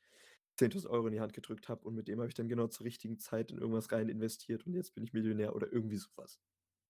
10.000 0.58 0.88
Euro 0.88 1.06
in 1.06 1.12
die 1.12 1.20
Hand 1.20 1.32
gedrückt 1.32 1.68
habe 1.68 1.84
und 1.86 1.94
mit 1.94 2.08
dem 2.08 2.18
habe 2.18 2.28
ich 2.28 2.34
dann 2.34 2.48
genau 2.48 2.66
zur 2.68 2.86
richtigen 2.86 3.18
Zeit 3.18 3.50
in 3.50 3.58
irgendwas 3.58 3.92
rein 3.92 4.08
investiert 4.08 4.66
und 4.66 4.74
jetzt 4.74 4.94
bin 4.94 5.04
ich 5.04 5.12
Millionär 5.12 5.54
oder 5.54 5.70
irgendwie 5.72 5.98
sowas. 5.98 6.40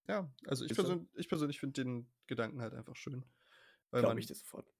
Ja, 0.08 0.30
also 0.46 0.64
ich, 0.64 0.70
Ist 0.70 0.76
so. 0.76 0.82
persön 0.85 1.08
ich 1.14 1.28
persönlich 1.28 1.58
finde 1.58 1.85
den 1.85 2.12
Gedanken 2.26 2.61
halt 2.61 2.75
einfach 2.75 2.96
schön. 2.96 3.25
Glaube 3.90 4.20
ich 4.20 4.26
dir 4.26 4.35
sofort. 4.35 4.73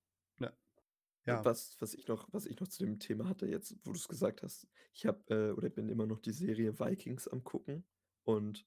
ja, 1.26 1.44
Was, 1.44 1.76
was, 1.80 1.94
ich 1.94 2.06
noch, 2.06 2.28
was 2.32 2.46
ich 2.46 2.58
noch 2.60 2.68
zu 2.68 2.84
dem 2.84 3.00
Thema 3.00 3.28
hatte, 3.28 3.46
jetzt, 3.46 3.76
wo 3.84 3.90
du 3.92 3.99
es 3.99 4.08
gesagt 4.08 4.42
hast, 4.42 4.68
ich 4.92 5.06
habe 5.06 5.22
äh, 5.28 5.52
oder 5.52 5.68
bin 5.68 5.88
immer 5.88 6.06
noch 6.06 6.20
die 6.20 6.32
Serie 6.32 6.78
Vikings 6.78 7.26
am 7.28 7.42
gucken 7.42 7.84
und 8.22 8.66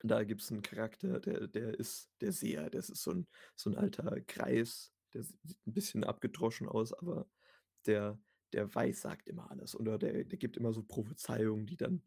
da 0.00 0.22
gibt 0.24 0.42
es 0.42 0.52
einen 0.52 0.62
Charakter, 0.62 1.20
der, 1.20 1.48
der 1.48 1.78
ist 1.78 2.10
der 2.20 2.32
Seher, 2.32 2.70
das 2.70 2.90
ist 2.90 3.02
so 3.02 3.10
ein, 3.10 3.26
so 3.56 3.70
ein 3.70 3.76
alter 3.76 4.20
Greis, 4.20 4.92
der 5.14 5.24
sieht 5.24 5.66
ein 5.66 5.72
bisschen 5.72 6.04
abgedroschen 6.04 6.68
aus, 6.68 6.92
aber 6.92 7.28
der, 7.86 8.18
der 8.56 8.74
weiß, 8.74 9.02
sagt 9.02 9.28
immer 9.28 9.50
alles. 9.50 9.78
Oder 9.78 9.98
der, 9.98 10.24
der 10.24 10.38
gibt 10.38 10.56
immer 10.56 10.72
so 10.72 10.82
Prophezeiungen, 10.82 11.66
die 11.66 11.76
dann 11.76 12.02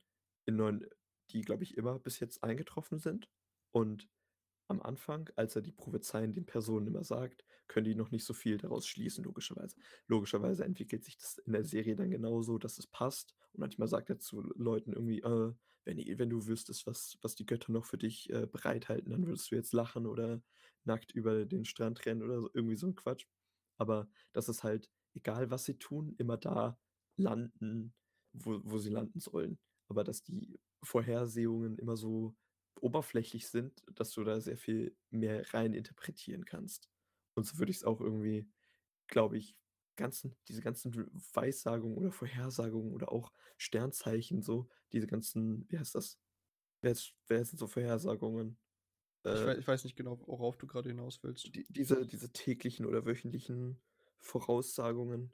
in 0.46 0.56
neuen, 0.58 0.86
die, 1.30 1.42
glaube 1.42 1.64
ich, 1.64 1.78
immer 1.78 2.00
bis 2.00 2.20
jetzt 2.20 2.44
eingetroffen 2.44 3.00
sind. 3.00 3.30
Und 3.72 4.10
am 4.68 4.82
Anfang, 4.82 5.30
als 5.36 5.56
er 5.56 5.62
die 5.62 5.72
Prophezeien 5.72 6.34
den 6.34 6.46
Personen 6.46 6.88
immer 6.88 7.04
sagt, 7.04 7.46
können 7.68 7.86
die 7.86 7.96
noch 7.96 8.12
nicht 8.12 8.26
so 8.26 8.34
viel 8.34 8.58
daraus 8.58 8.88
schließen, 8.88 9.24
logischerweise. 9.24 9.76
Logischerweise 10.08 10.66
entwickelt 10.66 11.04
sich 11.04 11.18
das 11.18 11.38
in 11.38 11.54
der 11.54 11.64
Serie 11.64 11.96
dann 11.96 12.10
genauso, 12.10 12.58
dass 12.58 12.80
es 12.80 12.88
passt. 12.88 13.36
Und 13.54 13.60
manchmal 13.60 13.88
sagt 13.88 14.10
er 14.10 14.20
zu 14.20 14.42
Leuten 14.56 14.94
irgendwie, 14.94 15.22
äh, 15.22 15.54
wenn, 15.86 15.98
wenn 15.98 16.30
du 16.30 16.48
wüsstest, 16.48 16.88
was, 16.88 17.18
was 17.22 17.36
die 17.36 17.46
Götter 17.46 17.72
noch 17.72 17.86
für 17.86 17.98
dich 17.98 18.30
äh, 18.32 18.48
bereithalten, 18.48 19.12
dann 19.12 19.26
würdest 19.26 19.52
du 19.52 19.56
jetzt 19.56 19.74
lachen 19.74 20.08
oder 20.08 20.42
nackt 20.84 21.12
über 21.12 21.46
den 21.46 21.66
Strand 21.66 22.06
rennen 22.06 22.24
oder 22.24 22.42
so, 22.42 22.50
irgendwie 22.54 22.76
so 22.76 22.88
ein 22.88 22.96
Quatsch. 22.96 23.26
Aber 23.78 24.10
das 24.34 24.50
ist 24.50 24.64
halt, 24.64 24.90
egal 25.20 25.52
was 25.52 25.66
sie 25.66 25.78
tun, 25.78 26.16
immer 26.18 26.38
da 26.38 26.80
landen, 27.18 27.94
wo, 28.34 28.60
wo 28.64 28.78
sie 28.78 28.90
landen 28.90 29.20
sollen. 29.20 29.60
Aber 29.88 30.04
dass 30.04 30.24
die 30.24 30.60
Vorhersehungen 30.84 31.78
immer 31.78 31.98
so 31.98 32.36
oberflächlich 32.80 33.48
sind, 33.50 33.84
dass 33.94 34.12
du 34.12 34.24
da 34.24 34.40
sehr 34.40 34.58
viel 34.58 34.98
mehr 35.10 35.54
rein 35.54 35.74
interpretieren 35.74 36.46
kannst. 36.46 36.90
Und 37.36 37.46
so 37.46 37.58
würde 37.60 37.72
ich 37.72 37.78
es 37.78 37.84
auch 37.84 38.00
irgendwie, 38.02 38.50
glaube 39.08 39.38
ich, 39.38 39.56
ganzen, 39.98 40.38
diese 40.48 40.62
ganzen 40.62 40.94
Weissagungen 41.34 41.98
oder 41.98 42.12
Vorhersagungen 42.12 42.94
oder 42.94 43.12
auch 43.12 43.34
Sternzeichen, 43.58 44.42
so, 44.42 44.70
diese 44.94 45.08
ganzen, 45.08 45.66
wie 45.70 45.78
heißt 45.80 45.96
das? 45.96 46.20
Wer, 46.82 46.92
ist, 46.94 47.16
wer 47.28 47.44
sind 47.46 47.60
so 47.60 47.68
Vorhersagungen? 47.68 48.60
ich, 49.32 49.44
Äh, 49.44 49.46
weiß, 49.46 49.58
ich 49.58 49.68
weiß 49.68 49.84
nicht 49.84 49.96
genau, 49.96 50.20
worauf 50.28 50.58
du 50.58 50.68
gerade 50.68 50.90
hinaus 50.90 51.24
willst. 51.24 51.56
die, 51.56 51.66
diese, 51.70 52.06
diese 52.08 52.32
täglichen 52.32 52.86
oder 52.86 53.06
wöchentlichen 53.06 53.82
Voraussagungen. 54.20 55.32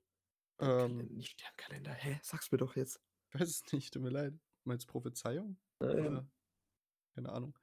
Äh, 0.59 0.65
Ähm, 0.85 0.97
nicht 1.15 1.31
Sternkalender, 1.39 1.93
hä? 1.93 2.19
Sag's 2.23 2.51
mir 2.51 2.57
doch 2.57 2.75
jetzt. 2.75 3.01
ich 3.29 3.39
weiß 3.39 3.49
es 3.49 3.73
nicht, 3.73 3.93
tut 3.93 4.01
mir 4.03 4.09
leid. 4.09 4.33
Meinst 4.63 4.87
du 4.87 4.91
Prophezeiung? 4.91 5.57
Oder? 5.79 6.27
Keine 7.15 7.31
Ahnung. 7.31 7.57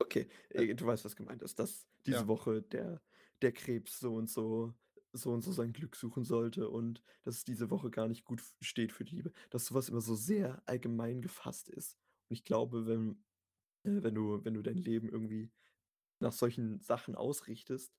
Okay, 0.00 0.28
äh, 0.50 0.74
du 0.74 0.86
weißt, 0.86 1.04
was 1.04 1.16
gemeint 1.16 1.42
ist, 1.42 1.58
dass 1.58 1.86
diese 2.06 2.18
Ja. 2.18 2.28
Woche 2.28 2.62
der, 2.62 3.02
der 3.42 3.52
Krebs 3.52 3.98
so 4.00 4.14
und 4.14 4.28
so 4.30 4.74
so 5.14 5.32
und 5.32 5.42
so 5.42 5.52
sein 5.52 5.72
Glück 5.72 5.96
suchen 5.96 6.22
sollte 6.24 6.68
und 6.68 7.02
dass 7.22 7.36
es 7.38 7.44
diese 7.44 7.70
Woche 7.70 7.90
gar 7.90 8.08
nicht 8.08 8.24
gut 8.24 8.42
steht 8.60 8.92
für 8.92 9.04
die 9.06 9.16
Liebe, 9.16 9.32
dass 9.48 9.64
sowas 9.64 9.88
immer 9.88 10.02
so 10.02 10.14
sehr 10.14 10.62
allgemein 10.66 11.22
gefasst 11.22 11.70
ist. 11.70 11.94
Und 12.28 12.34
ich 12.34 12.44
glaube, 12.44 12.86
wenn, 12.86 13.24
äh, 13.84 14.02
wenn 14.02 14.14
du, 14.14 14.44
wenn 14.44 14.54
du 14.54 14.62
dein 14.62 14.76
Leben 14.76 15.08
irgendwie 15.08 15.50
nach 16.20 16.32
solchen 16.32 16.80
Sachen 16.80 17.14
ausrichtest, 17.14 17.94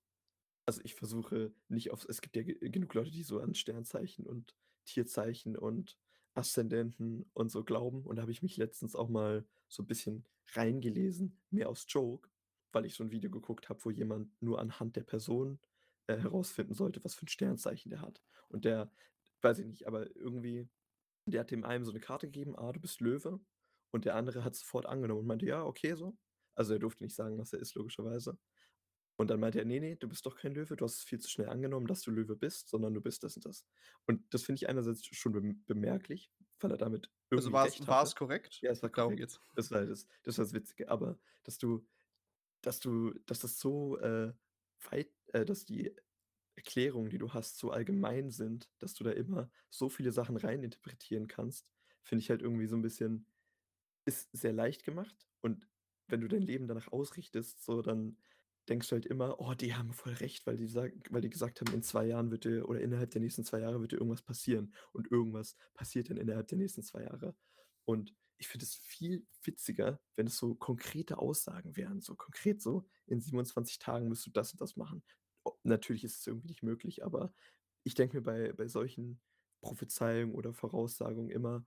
also 0.70 0.82
ich 0.84 0.94
versuche 0.94 1.52
nicht 1.68 1.90
auf, 1.90 2.06
es 2.08 2.20
gibt 2.20 2.36
ja 2.36 2.44
ge- 2.44 2.70
genug 2.70 2.94
Leute, 2.94 3.10
die 3.10 3.24
so 3.24 3.40
an 3.40 3.56
Sternzeichen 3.56 4.24
und 4.24 4.54
Tierzeichen 4.84 5.56
und 5.56 5.98
Aszendenten 6.34 7.28
und 7.32 7.50
so 7.50 7.64
glauben. 7.64 8.06
Und 8.06 8.14
da 8.14 8.22
habe 8.22 8.30
ich 8.30 8.40
mich 8.40 8.56
letztens 8.56 8.94
auch 8.94 9.08
mal 9.08 9.44
so 9.66 9.82
ein 9.82 9.88
bisschen 9.88 10.24
reingelesen, 10.52 11.36
mehr 11.50 11.68
aus 11.68 11.86
Joke, 11.88 12.30
weil 12.70 12.84
ich 12.84 12.94
so 12.94 13.02
ein 13.02 13.10
Video 13.10 13.32
geguckt 13.32 13.68
habe, 13.68 13.84
wo 13.84 13.90
jemand 13.90 14.30
nur 14.40 14.60
anhand 14.60 14.94
der 14.94 15.02
Person 15.02 15.58
äh, 16.06 16.16
herausfinden 16.18 16.74
sollte, 16.74 17.02
was 17.02 17.16
für 17.16 17.26
ein 17.26 17.28
Sternzeichen 17.28 17.90
der 17.90 18.00
hat. 18.00 18.22
Und 18.48 18.64
der, 18.64 18.92
weiß 19.42 19.58
ich 19.58 19.66
nicht, 19.66 19.88
aber 19.88 20.14
irgendwie, 20.14 20.68
der 21.26 21.40
hat 21.40 21.50
dem 21.50 21.64
einen 21.64 21.84
so 21.84 21.90
eine 21.90 21.98
Karte 21.98 22.28
gegeben, 22.28 22.56
ah, 22.56 22.70
du 22.70 22.78
bist 22.78 23.00
Löwe. 23.00 23.40
Und 23.90 24.04
der 24.04 24.14
andere 24.14 24.44
hat 24.44 24.54
sofort 24.54 24.86
angenommen 24.86 25.22
und 25.22 25.26
meinte, 25.26 25.46
ja, 25.46 25.64
okay, 25.64 25.96
so. 25.96 26.16
Also 26.54 26.74
er 26.74 26.78
durfte 26.78 27.02
nicht 27.02 27.16
sagen, 27.16 27.38
was 27.38 27.52
er 27.52 27.58
ist, 27.58 27.74
logischerweise. 27.74 28.38
Und 29.20 29.28
dann 29.30 29.40
meinte 29.40 29.58
er, 29.58 29.64
nee, 29.66 29.80
nee, 29.80 29.96
du 29.96 30.08
bist 30.08 30.24
doch 30.26 30.36
kein 30.36 30.54
Löwe, 30.54 30.76
du 30.76 30.84
hast 30.84 30.96
es 30.98 31.04
viel 31.04 31.20
zu 31.20 31.28
schnell 31.30 31.48
angenommen, 31.48 31.86
dass 31.86 32.02
du 32.02 32.10
Löwe 32.10 32.36
bist, 32.36 32.68
sondern 32.70 32.94
du 32.94 33.00
bist 33.02 33.22
das 33.24 33.36
und 33.36 33.44
das. 33.46 33.66
Und 34.06 34.32
das 34.34 34.44
finde 34.44 34.58
ich 34.58 34.68
einerseits 34.68 35.04
schon 35.06 35.32
bem- 35.32 35.64
bemerklich, 35.66 36.32
weil 36.60 36.70
er 36.72 36.78
damit 36.78 37.10
irgendwie 37.30 37.52
Also 37.52 37.52
war 37.52 38.02
es 38.02 38.14
korrekt? 38.14 38.60
Ja, 38.62 38.70
es 38.70 38.82
war 38.82 38.90
Darum 38.94 39.16
korrekt. 39.16 39.16
geht's. 39.16 39.40
Das 39.54 39.70
war 39.70 39.84
das, 39.86 40.06
das 40.22 40.38
war 40.38 40.44
das 40.44 40.54
Witzige. 40.54 40.88
Aber 40.90 41.18
dass 41.44 41.58
du, 41.58 41.86
dass 42.62 42.80
du, 42.80 43.12
dass 43.26 43.40
das 43.40 43.60
so 43.60 43.98
äh, 43.98 44.34
weit, 44.90 45.10
äh, 45.28 45.44
dass 45.44 45.64
die 45.66 45.94
Erklärungen, 46.56 47.10
die 47.10 47.18
du 47.18 47.34
hast, 47.34 47.58
so 47.58 47.70
allgemein 47.72 48.30
sind, 48.30 48.70
dass 48.78 48.94
du 48.94 49.04
da 49.04 49.12
immer 49.12 49.50
so 49.70 49.88
viele 49.88 50.12
Sachen 50.12 50.36
reininterpretieren 50.36 51.28
kannst, 51.28 51.70
finde 52.04 52.22
ich 52.22 52.30
halt 52.30 52.42
irgendwie 52.42 52.66
so 52.66 52.76
ein 52.76 52.82
bisschen, 52.82 53.26
ist 54.04 54.30
sehr 54.32 54.52
leicht 54.52 54.84
gemacht. 54.84 55.28
Und 55.40 55.68
wenn 56.08 56.20
du 56.20 56.28
dein 56.28 56.42
Leben 56.42 56.68
danach 56.68 56.88
ausrichtest, 56.92 57.64
so 57.64 57.82
dann 57.82 58.18
denkst 58.68 58.88
du 58.88 58.94
halt 58.94 59.06
immer, 59.06 59.40
oh, 59.40 59.54
die 59.54 59.74
haben 59.74 59.92
voll 59.92 60.12
recht, 60.14 60.46
weil 60.46 60.56
die, 60.56 60.66
sag, 60.68 60.92
weil 61.10 61.20
die 61.22 61.30
gesagt 61.30 61.60
haben, 61.60 61.72
in 61.74 61.82
zwei 61.82 62.06
Jahren 62.06 62.30
wird 62.30 62.44
dir 62.44 62.68
oder 62.68 62.80
innerhalb 62.80 63.10
der 63.10 63.20
nächsten 63.20 63.44
zwei 63.44 63.60
Jahre 63.60 63.80
wird 63.80 63.92
dir 63.92 63.96
irgendwas 63.96 64.22
passieren. 64.22 64.74
Und 64.92 65.10
irgendwas 65.10 65.56
passiert 65.74 66.10
dann 66.10 66.16
innerhalb 66.18 66.48
der 66.48 66.58
nächsten 66.58 66.82
zwei 66.82 67.02
Jahre. 67.04 67.34
Und 67.84 68.14
ich 68.38 68.48
finde 68.48 68.64
es 68.64 68.74
viel 68.76 69.26
witziger, 69.42 70.00
wenn 70.16 70.26
es 70.26 70.36
so 70.38 70.54
konkrete 70.54 71.18
Aussagen 71.18 71.76
wären, 71.76 72.00
so 72.00 72.14
konkret 72.16 72.62
so: 72.62 72.86
„In 73.06 73.20
27 73.20 73.78
Tagen 73.78 74.08
musst 74.08 74.26
du 74.26 74.30
das 74.30 74.52
und 74.52 74.60
das 74.60 74.76
machen.“ 74.76 75.02
O 75.44 75.52
natürlich 75.62 76.04
ist 76.04 76.18
es 76.20 76.26
irgendwie 76.26 76.48
nicht 76.48 76.62
möglich, 76.62 77.04
aber 77.04 77.32
ich 77.84 77.94
denke 77.94 78.16
mir 78.18 78.22
bei 78.22 78.52
bei 78.52 78.68
solchen 78.68 79.20
Prophezeiungen 79.62 80.34
oder 80.34 80.54
Voraussagungen 80.54 81.30
immer, 81.30 81.66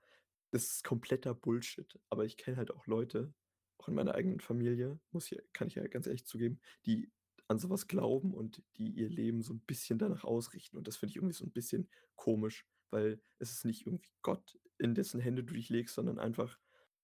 das 0.51 0.65
ist 0.65 0.83
kompletter 0.83 1.33
Bullshit. 1.35 1.99
Aber 2.09 2.25
ich 2.25 2.37
kenne 2.37 2.57
halt 2.57 2.71
auch 2.71 2.87
Leute, 2.87 3.33
auch 3.83 3.89
in 3.89 3.95
meiner 3.95 4.15
eigenen 4.15 4.39
Familie, 4.41 4.99
muss 5.11 5.31
ich 5.31 5.39
kann 5.53 5.67
ich 5.69 5.75
ja 5.75 5.87
ganz 5.87 6.07
ehrlich 6.07 6.25
zugeben, 6.25 6.59
die 6.87 7.11
an 7.49 7.59
so 7.59 7.69
was 7.69 7.87
glauben 7.87 8.33
und 8.33 8.63
die 8.77 8.89
ihr 8.91 9.09
Leben 9.09 9.41
so 9.43 9.53
'n 9.53 9.61
bisschen 9.61 9.99
danach 9.99 10.23
ausrichten. 10.25 10.77
Und 10.77 10.87
das 10.87 10.97
finde 10.97 11.11
ich 11.11 11.17
irgendwie 11.17 11.35
so 11.35 11.45
'n 11.45 11.51
bisschen 11.53 11.89
komisch, 12.15 12.65
weil 12.91 13.21
es 13.39 13.51
ist 13.51 13.65
nicht 13.65 13.87
irgendwie 13.87 14.09
Gott, 14.23 14.59
in 14.79 14.95
dessen 14.95 15.19
Hände 15.21 15.43
du 15.45 15.53
dich 15.55 15.69
legst, 15.69 15.95
sondern 15.95 16.19
einfach 16.19 16.59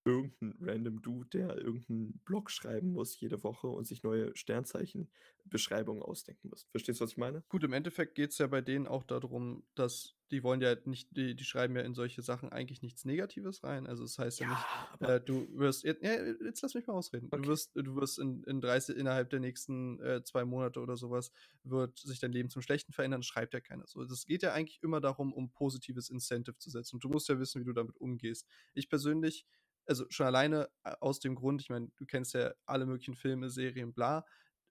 irgend 0.09 0.41
'n 0.41 0.57
random 0.61 1.01
Dude, 1.01 1.29
der 1.29 1.57
irgend 1.57 1.89
'n 1.89 2.19
Blog 2.25 2.51
schreiben 2.51 2.91
muss 2.93 3.19
jede 3.19 3.43
Woche 3.43 3.67
und 3.67 3.85
sich 3.87 4.03
neue 4.03 4.35
Sternzeichen-Beschreibungen 4.35 6.03
ausdenken 6.03 6.49
muss. 6.49 6.67
Verstehst 6.71 6.99
du, 6.99 7.03
was 7.05 7.11
ich 7.11 7.17
meine? 7.17 7.43
Gut, 7.51 7.63
im 7.63 7.73
Endeffekt 7.73 8.13
geht's 8.13 8.37
ja 8.37 8.45
bei 8.45 8.61
denen 8.61 8.85
auch 8.85 9.03
da 9.03 9.19
drum, 9.19 9.63
dass 9.73 10.15
die 10.29 10.43
wollen 10.43 10.61
ja 10.61 10.75
nicht 10.85 11.17
die 11.17 11.35
die 11.35 11.43
schreiben 11.43 11.75
ja 11.75 11.81
in 11.81 11.95
solche 11.95 12.21
Sachen 12.21 12.49
eigentlich 12.51 12.83
nichts 12.83 13.05
Negatives 13.05 13.63
rein. 13.63 13.87
Also, 13.87 14.03
es 14.03 14.19
heißt 14.19 14.39
ja 14.39 14.45
Ja, 14.45 14.45
nicht, 14.45 14.69
äh, 14.99 15.19
du 15.19 15.47
wirst 15.57 15.83
jet 15.83 16.03
ja, 16.03 16.11
jetzt 16.45 16.61
lass 16.61 16.75
mich 16.75 16.85
mal 16.85 16.93
ausreden. 16.93 17.31
Du 17.33 17.43
Okay. 17.43 17.47
wirst 17.47 17.71
du 17.75 17.95
wirst 17.95 18.19
in 18.19 18.43
in 18.43 18.61
30 18.61 18.95
innerhalb 18.97 19.31
der 19.31 19.39
nächsten, 19.39 19.99
äh, 19.99 20.23
2 20.23 20.45
Monate 20.45 20.79
oder 20.79 20.95
so 20.95 21.09
was 21.09 21.31
wird 21.63 21.97
sich 21.97 22.19
dein 22.19 22.31
Leben 22.31 22.51
zum 22.51 22.61
Schlechten 22.61 22.93
verändern, 22.93 23.23
schreibt 23.23 23.55
ja 23.55 23.61
keiner 23.61 23.87
so. 23.87 24.03
Das 24.05 24.25
geht 24.27 24.43
ja 24.43 24.53
eigentlich 24.53 24.83
immer 24.83 25.01
darum, 25.01 25.33
um 25.33 25.51
positives 25.51 26.09
Incentive 26.11 26.57
zu 26.59 26.69
setzen. 26.69 26.97
Und 26.97 27.03
du 27.03 27.09
musst 27.09 27.27
ja 27.29 27.39
wissen, 27.39 27.59
wie 27.61 27.65
du 27.65 27.73
damit 27.73 27.97
umgehst. 27.97 28.47
Ich 28.75 28.89
persönlich 28.89 29.47
also, 29.89 30.05
schon 30.09 30.27
alleine, 30.27 30.69
äh, 30.83 30.95
aus 31.01 31.19
dem 31.19 31.35
Grund 31.35 31.61
ich 31.61 31.69
meine, 31.69 31.89
du 31.97 32.05
kennst 32.05 32.33
ja 32.35 32.53
alle 32.65 32.85
möglichen 32.85 33.15
Filme, 33.15 33.49
Serien, 33.49 33.91
bla. 33.93 34.25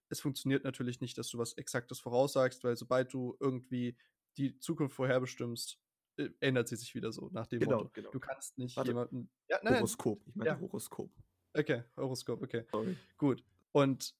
Es 0.07 0.21
funktioniert 0.21 0.63
natürlich 0.63 1.01
nicht, 1.01 1.17
dass 1.17 1.29
du 1.29 1.37
was 1.37 1.53
Exaktes 1.53 1.99
voraussagst, 1.99 2.63
weil 2.63 2.75
sobald 2.77 3.13
du 3.13 3.35
irgendwie 3.39 3.97
die 4.37 4.57
Zukunft 4.59 4.95
vorherbestimmst, 4.95 5.77
äh, 6.17 6.29
ändert 6.39 6.69
sie 6.69 6.77
sich 6.77 6.95
wieder 6.95 7.11
so 7.11 7.29
nach 7.31 7.47
dem 7.47 7.59
Genau, 7.59 7.79
Motto. 7.79 7.91
genau. 7.93 8.11
Du 8.11 8.19
kannst 8.19 8.57
nicht 8.57 8.77
Warte. 8.77 8.91
jemanden 8.91 9.29
ja, 9.49 9.59
nein, 9.61 9.75
Horoskop. 9.75 10.23
Ich 10.25 10.35
meinte 10.35 10.53
ja, 10.53 10.59
Horoskop. 10.59 11.11
okay, 11.53 11.83
Horoskop, 11.97 12.41
okay. 12.41 12.65
Sorry. 12.71 12.97
Gut. 13.17 13.43
Und 13.73 14.15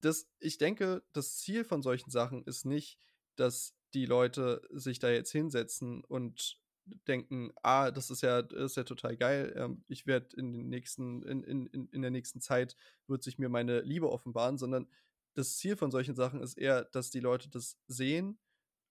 das 0.00 0.28
ich 0.40 0.58
denke, 0.58 1.02
das 1.12 1.38
Ziel 1.38 1.64
von 1.64 1.80
solchen 1.80 2.10
Sachen 2.10 2.42
ist 2.44 2.64
nicht, 2.66 2.98
dass 3.36 3.74
die 3.94 4.04
Leute 4.04 4.62
sich 4.70 4.98
da 4.98 5.10
jetzt 5.10 5.30
hinsetzen 5.30 6.04
und 6.04 6.60
denken: 7.08 7.52
„Ah, 7.62 7.90
das 7.90 8.10
ist 8.10 8.22
ja 8.22 8.42
das 8.42 8.72
ist 8.72 8.76
ja 8.76 8.84
total 8.84 9.16
geil. 9.16 9.54
Ähm, 9.56 9.84
ich 9.88 10.06
werde 10.06 10.36
in 10.36 10.52
den 10.52 10.68
nächsten 10.68 11.22
in 11.22 11.42
in 11.42 11.88
in 11.92 12.02
der 12.02 12.10
nächsten 12.10 12.40
Zeit 12.40 12.76
wird 13.06 13.22
sich 13.22 13.38
mir 13.38 13.48
meine 13.48 13.80
Liebe 13.82 14.10
offenbaren“, 14.10 14.58
sondern 14.58 14.88
das 15.34 15.56
Ziel 15.58 15.76
von 15.76 15.90
solchen 15.90 16.16
Sachen 16.16 16.40
ist 16.42 16.58
eher, 16.58 16.84
dass 16.84 17.10
die 17.10 17.20
Leute 17.20 17.48
das 17.50 17.78
sehen 17.86 18.38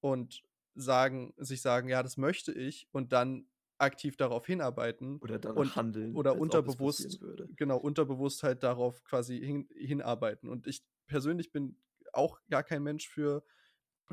und 0.02 0.44
sagen 0.76 1.34
sich 1.38 1.62
sagen: 1.62 1.90
„Ja, 1.90 2.04
das 2.04 2.18
möchte 2.18 2.52
ich“, 2.54 2.88
und 2.92 3.12
dann 3.14 3.50
aktiv 3.80 4.18
darauf 4.18 4.46
hinarbeiten 4.46 5.22
Oder 5.22 5.38
danach 5.38 5.76
und 5.76 5.76
handeln, 5.76 6.26
oder 6.26 6.38
unterbewusst 6.40 7.22
würde. 7.22 7.52
genau, 7.58 7.78
unterbewusst 7.78 8.44
halt 8.44 8.64
darauf 8.64 9.04
quasi 9.04 9.40
hin 9.40 9.68
hinarbeiten. 9.76 10.50
Und 10.50 10.68
ich 10.68 10.84
persönlich 11.08 11.52
bin 11.52 11.80
auch 12.14 12.40
gar 12.50 12.64
kein 12.64 12.84
Mensch 12.84 13.08
für 13.10 13.44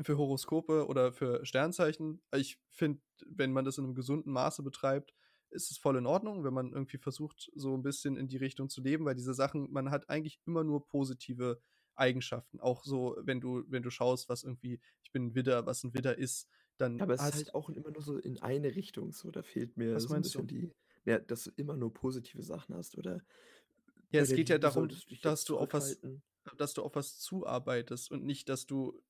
für 0.03 0.17
Horoskope 0.17 0.87
oder 0.87 1.11
für 1.13 1.45
Sternzeichen. 1.45 2.21
Ich 2.35 2.59
finde, 2.69 3.01
wenn 3.25 3.53
man 3.53 3.65
das 3.65 3.77
in 3.77 3.85
'nem 3.85 3.95
gesunden 3.95 4.31
Maße 4.33 4.63
betreibt, 4.63 5.13
ist 5.51 5.71
es 5.71 5.77
voll 5.77 5.97
in 5.97 6.05
Ordnung, 6.07 6.43
wenn 6.43 6.53
man 6.53 6.73
irgendwie 6.73 6.97
versucht, 6.97 7.51
so 7.55 7.73
'n 7.75 7.83
bisschen 7.83 8.17
in 8.17 8.27
die 8.27 8.37
Richtung 8.37 8.69
zu 8.69 8.81
leben, 8.81 9.05
weil 9.05 9.15
diese 9.15 9.33
Sachen 9.33 9.71
man 9.71 9.91
hat 9.91 10.09
eigentlich 10.09 10.39
immer 10.45 10.63
nur 10.63 10.85
positive 10.87 11.61
Eigenschaften. 11.95 12.59
Auch 12.59 12.83
so, 12.83 13.15
wenn 13.21 13.39
du 13.41 13.63
wenn 13.69 13.83
du 13.83 13.89
schaust, 13.89 14.27
was 14.29 14.43
irgendwie 14.43 14.81
ich 15.03 15.11
bin 15.11 15.29
'n 15.31 15.35
Widder, 15.35 15.65
was 15.65 15.83
'n 15.83 15.93
Widder 15.93 16.17
ist, 16.17 16.49
dann 16.77 16.99
Aber 16.99 17.13
es 17.13 17.23
ist 17.23 17.33
halt 17.33 17.53
auch 17.53 17.69
immer 17.69 17.91
nur 17.91 18.01
so 18.01 18.17
in 18.17 18.41
eine 18.41 18.75
Richtung 18.75 19.11
so. 19.11 19.29
Da 19.31 19.43
fehlt 19.43 19.75
mir 19.77 19.95
Was 19.95 20.07
so 20.07 20.09
meinst 20.09 20.33
du? 20.35 20.45
bisschen 20.45 20.47
die 20.47 20.71
ja, 21.05 21.19
dass 21.19 21.43
du 21.43 21.51
immer 21.55 21.75
nur 21.77 21.93
positive 21.93 22.41
Sachen 22.41 22.73
hast 22.75 22.97
oder 22.97 23.21
Ja, 24.13 24.21
es 24.21 24.33
geht 24.33 24.49
ja 24.49 24.57
darum, 24.57 24.87
du 24.87 24.95
dass 25.21 25.45
du 25.45 25.57
auf 25.57 25.73
was 25.73 26.01
dass 26.57 26.73
du 26.73 26.83
auf 26.83 26.95
was 26.95 27.17
zuarbeitest 27.19 28.11
und 28.11 28.23
nicht, 28.23 28.49
dass 28.49 28.65
du 28.67 29.01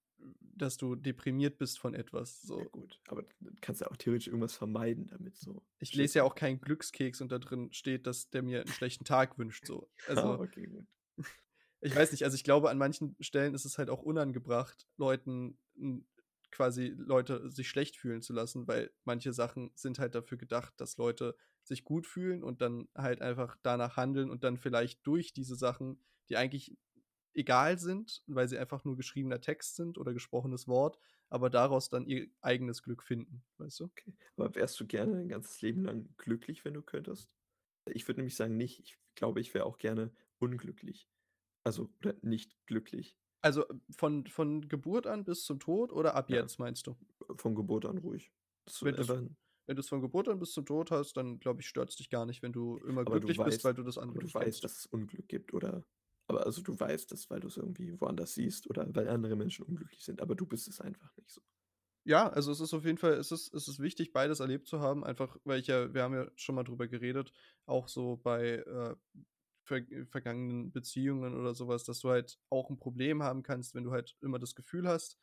dass 0.41 0.77
du 0.77 0.95
deprimiert 0.95 1.57
bist 1.57 1.79
von 1.79 1.93
etwas, 1.93 2.45
Ja 2.57 2.63
so. 2.63 2.71
gut, 2.71 3.01
aber 3.07 3.23
d 3.23 3.29
kannst 3.61 3.81
ja 3.81 3.87
auch 3.91 3.97
theoretisch 3.97 4.27
irgendwas 4.27 4.55
vermeiden 4.55 5.07
damit 5.07 5.35
so. 5.37 5.63
Ich 5.79 5.93
lese 5.95 6.19
ja 6.19 6.23
du? 6.23 6.25
auch 6.25 6.35
keinen 6.35 6.59
Glückskeks 6.61 7.21
und 7.21 7.31
da 7.31 7.39
drin 7.39 7.71
steht, 7.73 8.07
dass 8.07 8.29
der 8.29 8.41
mir 8.43 8.61
'n 8.61 8.71
schlechten 8.73 9.05
Tag 9.05 9.37
wünscht 9.37 9.65
so. 9.65 9.89
Ah, 10.15 10.35
Also 10.39 10.41
okay, 10.41 10.65
gut. 10.67 10.87
ich 11.81 11.93
weiß 11.95 12.11
nicht, 12.11 12.23
also, 12.23 12.35
ich 12.35 12.43
glaube, 12.43 12.69
an 12.69 12.77
manchen 12.77 13.15
Stellen 13.19 13.53
ist 13.53 13.65
es 13.65 13.77
halt 13.77 13.89
auch 13.89 14.01
unangebracht, 14.01 14.87
Leuten 14.97 15.59
quasi 16.51 16.93
Leute 16.97 17.49
sich 17.49 17.67
schlecht 17.69 17.97
fühlen 17.97 18.21
zu 18.21 18.31
lassen, 18.33 18.67
weil 18.67 18.91
manche 19.03 19.33
Sachen 19.33 19.71
sind 19.75 19.99
halt 19.99 20.15
dafür 20.15 20.37
gedacht, 20.37 20.73
dass 20.77 20.97
Leute 20.97 21.35
sich 21.63 21.83
gut 21.83 22.07
fühlen 22.07 22.43
und 22.43 22.61
dann 22.61 22.87
halt 22.95 23.21
einfach 23.21 23.57
danach 23.61 23.97
handeln 23.97 24.29
und 24.29 24.43
dann 24.43 24.57
vielleicht 24.57 25.05
durch 25.05 25.33
diese 25.33 25.55
Sachen, 25.55 26.01
die 26.29 26.37
eigentlich 26.37 26.77
egal 27.35 27.79
sind, 27.79 28.23
weil 28.27 28.47
sie 28.49 28.57
einfach 28.57 28.83
nur 28.85 28.97
geschriebener 28.97 29.41
Text 29.41 29.75
sind 29.75 29.97
oder 29.97 30.13
gesprochenes 30.13 30.67
Wort, 30.67 30.99
aber 31.29 31.49
daraus 31.49 31.89
dann 31.89 32.05
ihr 32.07 32.27
eigenes 32.41 32.83
Glück 32.83 33.03
finden, 33.03 33.43
weißt 33.57 33.79
du? 33.81 33.91
Okay. 33.97 34.13
Aber 34.37 34.53
wärst 34.55 34.79
du 34.79 34.85
gerne 34.87 35.13
dein 35.13 35.29
ganzes 35.29 35.61
Leben 35.61 35.83
lang 35.85 36.13
glücklich, 36.17 36.65
wenn 36.65 36.73
du 36.73 36.81
könntest? 36.81 37.29
Ich 37.87 38.07
würde 38.07 38.19
nämlich 38.21 38.35
sagen, 38.35 38.57
nicht. 38.57 38.79
Ich 38.79 38.97
glaube, 39.15 39.39
ich 39.41 39.53
wäre 39.53 39.65
auch 39.65 39.77
gerne 39.77 40.11
unglücklich. 40.39 41.09
Also 41.65 41.89
oder 41.99 42.15
nicht 42.21 42.57
glücklich. 42.67 43.15
Also, 43.43 43.65
von 43.95 44.25
von 44.27 44.67
Geburt 44.67 45.07
an 45.07 45.23
bis 45.23 45.43
zum 45.45 45.59
Tod 45.59 45.91
oder 45.91 46.15
ab 46.15 46.29
Ja. 46.29 46.45
jetzt, 46.45 46.57
meinst 46.59 46.87
du? 46.87 46.95
Von 47.37 47.55
Geburt 47.55 47.85
an 47.85 47.97
ruhig. 47.97 48.31
Wenn 48.81 48.95
'n 48.95 49.37
wenn 49.67 49.75
du's 49.75 49.89
von 49.89 50.01
Geburt 50.01 50.27
an 50.29 50.37
bis 50.39 50.51
zum 50.53 50.65
Tod 50.65 50.91
hast, 50.91 51.13
dann 51.17 51.39
glaube 51.39 51.61
ich, 51.61 51.67
stört's 51.67 51.95
dich 51.95 52.09
gar 52.09 52.25
nicht, 52.27 52.43
wenn 52.43 52.53
du 52.53 52.77
immer 52.77 53.05
Aber 53.07 53.19
du 53.19 53.29
glücklich 53.29 53.41
bist, 53.43 53.63
weil 53.63 53.73
weißt 53.73 53.75
du 53.75 53.83
das 53.83 53.97
andere 53.99 54.19
du 54.19 54.33
weißt, 54.33 54.63
dass 54.63 54.79
es 54.79 54.85
Unglück 54.87 55.27
gibt, 55.27 55.53
oder 55.53 55.85
aber 56.27 56.45
also, 56.45 56.61
du 56.61 56.79
weißt 56.79 57.11
das, 57.11 57.29
weil 57.29 57.39
du's 57.41 57.57
irgendwie 57.57 57.99
woanders 58.01 58.33
siehst 58.35 58.69
oder 58.69 58.87
weil 58.95 59.07
andere 59.09 59.35
Menschen 59.35 59.65
unglücklich 59.65 60.03
sind, 60.05 60.21
aber 60.21 60.35
du 60.35 60.45
bist 60.47 60.67
es 60.67 60.81
einfach 60.81 61.15
nicht 61.17 61.31
so. 61.31 61.41
Ja, 62.07 62.29
also, 62.29 62.51
es 62.51 62.59
ist 62.59 62.71
auf 62.75 62.85
jeden 62.85 62.99
Fall 62.99 63.13
es 63.13 63.31
ist 63.31 63.51
es 63.55 63.67
ist 63.67 63.79
wichtig, 63.79 64.13
beides 64.13 64.39
erlebt 64.39 64.67
zu 64.67 64.79
haben, 64.79 65.03
einfach 65.03 65.37
weil 65.43 65.59
ich 65.59 65.65
ja 65.65 65.91
wir 65.91 66.03
haben 66.03 66.13
ja 66.13 66.29
schon 66.35 66.53
mal 66.53 66.63
drüber 66.63 66.87
geredet, 66.87 67.33
auch 67.65 67.87
so 67.87 68.15
bei, 68.17 68.57
äh, 68.57 68.95
verg 69.63 69.87
vergangenen 70.07 70.71
Beziehungen 70.71 71.33
oder 71.33 71.55
so 71.55 71.67
was, 71.67 71.83
dass 71.83 71.99
du 72.01 72.09
halt 72.11 72.37
auch 72.51 72.69
'n 72.69 72.77
Problem 72.77 73.23
haben 73.23 73.41
kannst, 73.41 73.73
wenn 73.73 73.83
du 73.83 73.91
halt 73.91 74.15
immer 74.21 74.37
das 74.37 74.53
Gefühl 74.53 74.87
hast, 74.87 75.17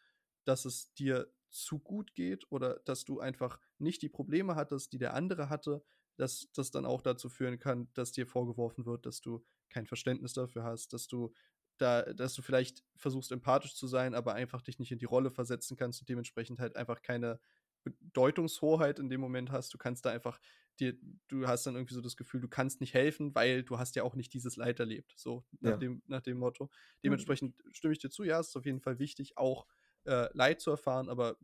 dass 0.44 0.64
es 0.64 0.92
dir 0.94 1.32
zu 1.50 1.78
gut 1.78 2.14
geht 2.14 2.50
oder 2.50 2.80
dass 2.84 3.04
du 3.04 3.20
einfach 3.20 3.60
nicht 3.78 4.02
die 4.02 4.08
Probleme 4.08 4.56
hattest, 4.56 4.92
die 4.92 4.98
der 4.98 5.14
andere 5.14 5.48
hatte, 5.50 5.84
dass 6.16 6.50
das 6.52 6.72
dann 6.72 6.84
auch 6.84 7.00
dazu 7.02 7.28
führen 7.28 7.60
kann, 7.60 7.92
dass 7.94 8.10
dir 8.10 8.26
vorgeworfen 8.26 8.86
wird, 8.86 9.06
dass 9.06 9.20
du 9.20 9.44
kein 9.72 9.86
Verständnis 9.86 10.34
dafür 10.34 10.64
hast, 10.64 10.92
dass 10.92 11.08
du 11.08 11.32
da 11.78 12.02
dass 12.14 12.34
du 12.34 12.42
vielleicht 12.42 12.84
versuchst, 12.96 13.32
empathisch 13.32 13.74
zu 13.74 13.86
sein, 13.86 14.14
aber 14.14 14.34
einfach 14.34 14.62
dich 14.62 14.78
nicht 14.78 14.92
in 14.92 14.98
die 14.98 15.04
Rolle 15.06 15.30
versetzen 15.30 15.76
kannst 15.76 16.00
und 16.02 16.08
dementsprechend 16.08 16.60
halt 16.60 16.76
einfach 16.76 17.02
keine 17.02 17.40
Bedeutungshoheit 17.84 18.98
in 19.00 19.08
dem 19.08 19.20
Moment 19.20 19.50
hast. 19.50 19.74
Du 19.74 19.78
kannst 19.78 20.04
da 20.04 20.10
einfach 20.10 20.40
dir 20.80 20.94
du 21.28 21.46
hast 21.48 21.66
dann 21.66 21.74
irgendwie 21.74 21.94
so 21.94 22.00
das 22.00 22.16
Gefühl, 22.16 22.40
du 22.40 22.48
kannst 22.48 22.80
nicht 22.80 22.94
helfen, 22.94 23.34
weil 23.34 23.64
du 23.64 23.78
hast 23.78 23.96
ja 23.96 24.04
auch 24.04 24.14
nicht 24.14 24.32
dieses 24.34 24.56
Leid 24.56 24.80
erlebt, 24.80 25.14
so 25.16 25.44
nach 25.60 25.74
Ja. 25.74 25.78
dem 25.78 26.02
nach 26.06 26.20
dem 26.22 26.38
Motto. 26.38 26.70
Dementsprechend 27.04 27.56
stimme 27.72 27.92
ich 27.92 27.98
dir 27.98 28.10
zu, 28.10 28.22
ja, 28.24 28.38
es 28.40 28.48
ist 28.48 28.56
auf 28.56 28.66
jeden 28.66 28.80
Fall 28.80 28.98
wichtig, 28.98 29.36
auch, 29.36 29.66
äh, 30.04 30.28
Leid 30.36 30.60
zu 30.60 30.70
erfahren, 30.70 31.08
aber 31.08 31.36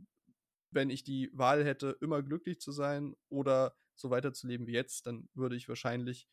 wenn 0.71 0.91
ich 0.91 1.05
die 1.05 1.31
Wahl 1.33 1.65
hätte, 1.65 1.97
immer 2.01 2.23
glücklich 2.23 2.61
zu 2.61 2.73
sein 2.73 3.15
oder 3.29 3.77
so 3.95 4.11
weiterzuleben 4.11 4.67
wie 4.67 4.73
jetzt, 4.73 5.07
dann 5.07 5.29
würde 5.35 5.57
ich 5.57 5.69
wahrscheinlich, 5.69 6.29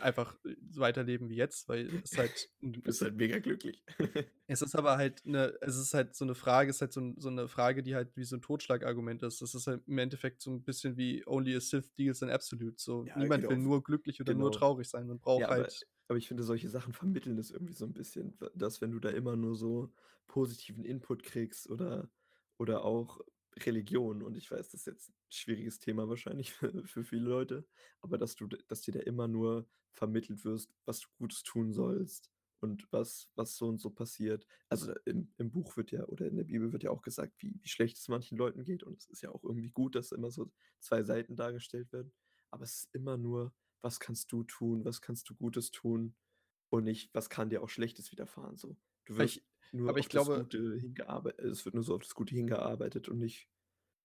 einfach, 0.00 0.36
äh, 0.44 0.56
so 0.70 0.80
weiterleben 0.80 1.28
wie 1.30 1.36
jetzt, 1.36 1.68
weil 1.68 2.00
es 2.04 2.16
halt 2.18 2.48
Du 2.62 2.82
bist 2.82 3.02
halt 3.02 3.16
mega 3.16 3.38
glücklich. 3.38 3.84
Es 4.50 4.62
ist 4.62 4.74
aber 4.74 4.96
halt 4.96 5.26
'ne 5.26 5.58
es 5.60 5.76
ist 5.76 5.92
halt 5.92 6.14
so 6.16 6.24
'ne 6.24 6.34
Frage 6.34 6.70
ist 6.70 6.80
halt 6.80 6.90
so 6.94 7.12
so 7.18 7.28
'ne 7.28 7.48
Frage, 7.48 7.82
die 7.82 7.94
halt 7.94 8.16
wie 8.16 8.24
so 8.24 8.34
'n 8.34 8.40
Totschlagargument 8.40 9.22
ist. 9.22 9.42
Das 9.42 9.54
ist 9.54 9.66
halt 9.66 9.82
im 9.86 9.98
Endeffekt 9.98 10.40
so 10.40 10.50
'n 10.50 10.62
bisschen 10.64 10.96
wie 10.96 11.22
„Only 11.26 11.54
a 11.54 11.60
Sith 11.60 11.92
deals 11.98 12.22
in 12.22 12.30
absolutes“, 12.30 12.82
so. 12.82 13.04
Ja, 13.04 13.14
Niemand 13.14 13.46
genau. 13.46 13.50
will 13.50 13.58
nur 13.58 13.82
glücklich 13.82 14.20
oder 14.22 14.34
nur 14.34 14.50
Genau. 14.50 14.50
traurig 14.50 14.88
sein. 14.88 15.06
Man 15.06 15.20
braucht 15.20 15.48
Ja, 15.48 15.50
aber 15.50 15.74
halt 15.74 15.86
aber 16.08 16.18
ich 16.18 16.28
finde, 16.28 16.42
solche 16.44 16.68
Sachen 16.70 16.92
vermitteln 16.94 17.36
das 17.36 17.50
irgendwie 17.50 17.74
so 17.74 17.84
'n 17.86 17.94
bisschen, 17.94 18.38
dass 18.54 18.80
wenn 18.80 18.92
du 18.92 19.00
da 19.00 19.10
immer 19.10 19.36
nur 19.36 19.56
so 19.56 19.92
positiven 20.28 20.84
Input 20.84 21.22
kriegst 21.24 21.68
oder 21.70 22.10
oder 22.58 22.84
auch 22.84 23.20
Religion 23.56 24.22
und 24.22 24.36
ich 24.36 24.50
weiß, 24.50 24.70
das 24.70 24.82
ist 24.82 24.86
jetzt 24.86 25.10
'n 25.10 25.14
schwieriges 25.30 25.78
Thema 25.78 26.08
wahrscheinlich 26.08 26.52
für 26.54 26.86
für 26.86 27.04
viele 27.04 27.22
Leute, 27.28 27.66
aber 28.00 28.18
dass 28.18 28.34
du 28.36 28.46
dass 28.46 28.82
dir 28.82 28.92
da 28.92 29.00
immer 29.00 29.28
nur 29.28 29.68
vermittelt 29.92 30.44
wirst, 30.44 30.74
was 30.84 31.00
du 31.00 31.08
Gutes 31.18 31.42
tun 31.42 31.72
sollst 31.72 32.30
und 32.60 32.86
was 32.92 33.30
was 33.34 33.56
so 33.56 33.68
und 33.68 33.78
so 33.80 33.90
passiert. 33.90 34.46
Also, 34.68 34.92
im 35.06 35.32
im 35.38 35.50
Buch 35.50 35.76
wird 35.76 35.90
ja 35.92 36.04
oder 36.06 36.26
in 36.26 36.36
der 36.36 36.44
Bibel 36.44 36.72
wird 36.72 36.82
ja 36.84 36.90
auch 36.90 37.02
gesagt, 37.02 37.34
wie 37.42 37.54
wie 37.62 37.68
schlecht 37.68 37.96
es 37.98 38.08
manchen 38.08 38.36
Leuten 38.38 38.64
geht 38.64 38.82
und 38.84 39.02
es 39.02 39.08
ist 39.08 39.22
ja 39.22 39.30
auch 39.30 39.42
irgendwie 39.44 39.70
gut, 39.70 39.94
dass 39.94 40.12
immer 40.12 40.30
so 40.30 40.50
2 40.80 41.02
Seiten 41.02 41.36
dargestellt 41.36 41.92
werden, 41.92 42.12
aber 42.50 42.64
es 42.64 42.74
ist 42.84 42.94
immer 42.94 43.16
nur 43.16 43.54
was 43.80 44.00
kannst 44.00 44.32
du 44.32 44.42
tun, 44.44 44.84
was 44.84 45.00
kannst 45.00 45.28
du 45.30 45.34
Gutes 45.36 45.70
tun 45.70 46.16
und 46.70 46.84
nicht, 46.84 47.14
was 47.14 47.30
kann 47.30 47.50
dir 47.50 47.62
auch 47.62 47.68
Schlechtes 47.68 48.12
widerfahren, 48.12 48.56
so. 48.56 48.76
Du 49.06 49.16
wirst 49.16 49.42
nur 49.72 49.88
aber 49.90 49.98
ich 49.98 50.08
glaube 50.08 50.38
Gute 50.40 50.76
hingearbeitet 50.76 51.44
es 51.44 51.64
wird 51.64 51.74
nur 51.74 51.84
so 51.84 51.94
auf 51.94 52.02
das 52.02 52.14
Gute 52.14 52.34
hingearbeitet 52.34 53.08
und 53.08 53.18
nicht 53.18 53.48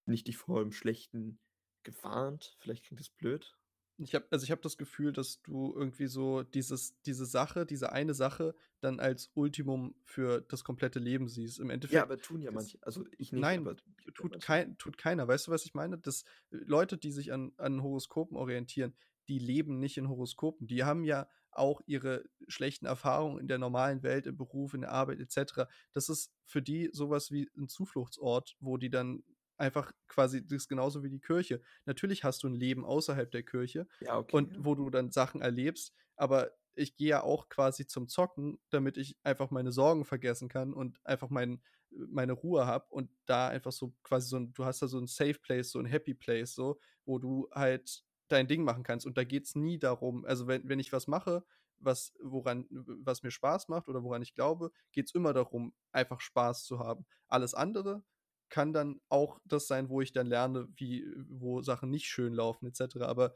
nicht 0.05 0.27
dich 0.27 0.37
vor 0.37 0.61
dem 0.61 0.71
Schlechten 0.71 1.39
gewarnt. 1.83 2.57
Vielleicht 2.59 2.85
klingt 2.85 2.99
das 2.99 3.09
blöd. 3.09 3.57
Ich 3.97 4.15
habe 4.15 4.25
also, 4.31 4.43
ich 4.43 4.51
habe 4.51 4.61
das 4.61 4.77
Gefühl, 4.77 5.13
dass 5.13 5.41
du 5.43 5.73
irgendwie 5.75 6.07
so 6.07 6.43
dieses 6.43 6.99
diese 7.03 7.25
Sache 7.25 7.65
diese 7.65 7.91
eine 7.91 8.13
Sache 8.13 8.55
dann 8.81 8.99
als 8.99 9.31
Ultimum 9.35 9.95
für 10.03 10.41
das 10.41 10.63
komplette 10.63 10.99
Leben 10.99 11.27
siehst. 11.29 11.59
Im 11.59 11.69
Ja, 11.69 11.73
Endeffekt 11.75 12.03
aber 12.03 12.19
tun 12.19 12.41
ja 12.41 12.51
manche. 12.51 12.79
Also, 12.81 13.05
ich 13.17 13.31
nicht, 13.31 13.41
nein, 13.41 13.59
aber 13.59 13.75
ja 14.05 14.11
tut 14.13 14.31
manche. 14.31 14.45
kei 14.45 14.75
tut 14.77 14.97
keiner. 14.97 15.27
Weißt 15.27 15.47
du, 15.47 15.51
was 15.51 15.65
ich 15.65 15.73
meine? 15.73 15.97
Das 15.99 16.25
Leute, 16.49 16.97
die 16.97 17.11
sich 17.11 17.31
an 17.31 17.53
an 17.57 17.83
Horoskopen 17.83 18.35
orientieren, 18.35 18.95
die 19.27 19.39
leben 19.39 19.79
nicht 19.79 19.97
in 19.97 20.09
Horoskopen. 20.09 20.67
Die 20.67 20.83
haben 20.83 21.03
ja 21.03 21.27
auch 21.57 21.81
ihre 21.85 22.25
schlechten 22.47 22.85
Erfahrungen 22.85 23.39
in 23.39 23.47
der 23.47 23.57
normalen 23.59 24.03
Welt, 24.03 24.27
im 24.27 24.37
Beruf, 24.37 24.73
in 24.73 24.81
der 24.81 24.91
Arbeit 24.91 25.19
et 25.19 25.31
cetera. 25.31 25.67
Das 25.93 26.09
ist 26.09 26.33
für 26.45 26.61
die 26.61 26.89
so 26.93 27.09
was 27.09 27.31
wie 27.31 27.49
'n 27.57 27.67
Zufluchtsort, 27.69 28.55
wo 28.59 28.77
die 28.77 28.89
dann 28.89 29.23
einfach 29.57 29.91
quasi 30.07 30.45
das 30.45 30.63
ist 30.63 30.67
genauso 30.69 31.03
wie 31.03 31.09
die 31.09 31.19
Kirche. 31.21 31.61
Natürlich 31.85 32.23
hast 32.23 32.43
du 32.43 32.47
'n 32.47 32.53
Leben 32.55 32.85
außerhalb 32.85 33.31
der 33.31 33.43
Kirche 33.43 33.87
Ja, 34.01 34.17
okay, 34.17 34.39
und 34.39 34.51
ja. 34.51 34.63
wo 34.65 34.75
du 34.75 34.89
dann 34.89 35.11
Sachen 35.11 35.41
erlebst, 35.41 35.93
aber 36.15 36.51
ich 36.75 36.95
gehe 36.97 37.09
ja 37.09 37.23
auch 37.23 37.49
quasi 37.49 37.85
zum 37.87 38.07
Zocken, 38.07 38.59
damit 38.71 38.97
ich 38.97 39.17
einfach 39.23 39.51
meine 39.51 39.71
Sorgen 39.71 40.05
vergessen 40.05 40.49
kann 40.49 40.73
und 40.73 40.99
einfach 41.05 41.29
mein 41.29 41.61
meine 41.91 42.33
Ruhe 42.33 42.65
habe 42.65 42.87
und 42.89 43.11
da 43.27 43.49
einfach 43.49 43.71
so 43.71 43.93
quasi 44.03 44.27
so 44.29 44.37
'n 44.37 44.53
du 44.53 44.65
hast 44.65 44.81
da 44.81 44.87
so 44.87 44.97
'n 44.97 45.05
Safe 45.07 45.35
Place, 45.35 45.71
so 45.71 45.79
'n 45.79 45.85
Happy 45.85 46.15
Place 46.15 46.55
so, 46.55 46.79
wo 47.05 47.19
du 47.19 47.47
halt 47.51 48.03
dein 48.33 48.47
Ding 48.47 48.63
machen 48.63 48.83
kannst. 48.83 49.05
Und 49.05 49.17
da 49.17 49.23
geht's 49.23 49.55
nie 49.55 49.79
darum 49.79 50.25
also, 50.25 50.47
wenn 50.47 50.67
wenn 50.67 50.79
ich 50.79 50.91
was 50.93 51.07
mache, 51.07 51.43
was 51.79 52.13
woran 52.21 52.67
was 52.69 53.23
mir 53.23 53.31
Spaß 53.31 53.69
macht 53.69 53.89
oder 53.89 54.03
woran 54.03 54.21
ich 54.21 54.33
glaube, 54.35 54.71
geht's 54.91 55.13
immer 55.13 55.33
darum, 55.33 55.73
einfach 55.91 56.21
Spaß 56.21 56.65
zu 56.65 56.79
haben. 56.79 57.05
Alles 57.27 57.53
andere 57.53 58.03
kann 58.49 58.73
dann 58.73 59.01
auch 59.09 59.39
das 59.45 59.67
sein, 59.67 59.89
wo 59.89 60.01
ich 60.01 60.11
dann 60.13 60.27
lerne, 60.27 60.67
wie 60.75 61.05
wo 61.27 61.61
Sachen 61.61 61.89
nicht 61.89 62.05
schön 62.07 62.33
laufen 62.33 62.67
et 62.67 62.75
cetera. 62.75 63.05
Aber 63.07 63.35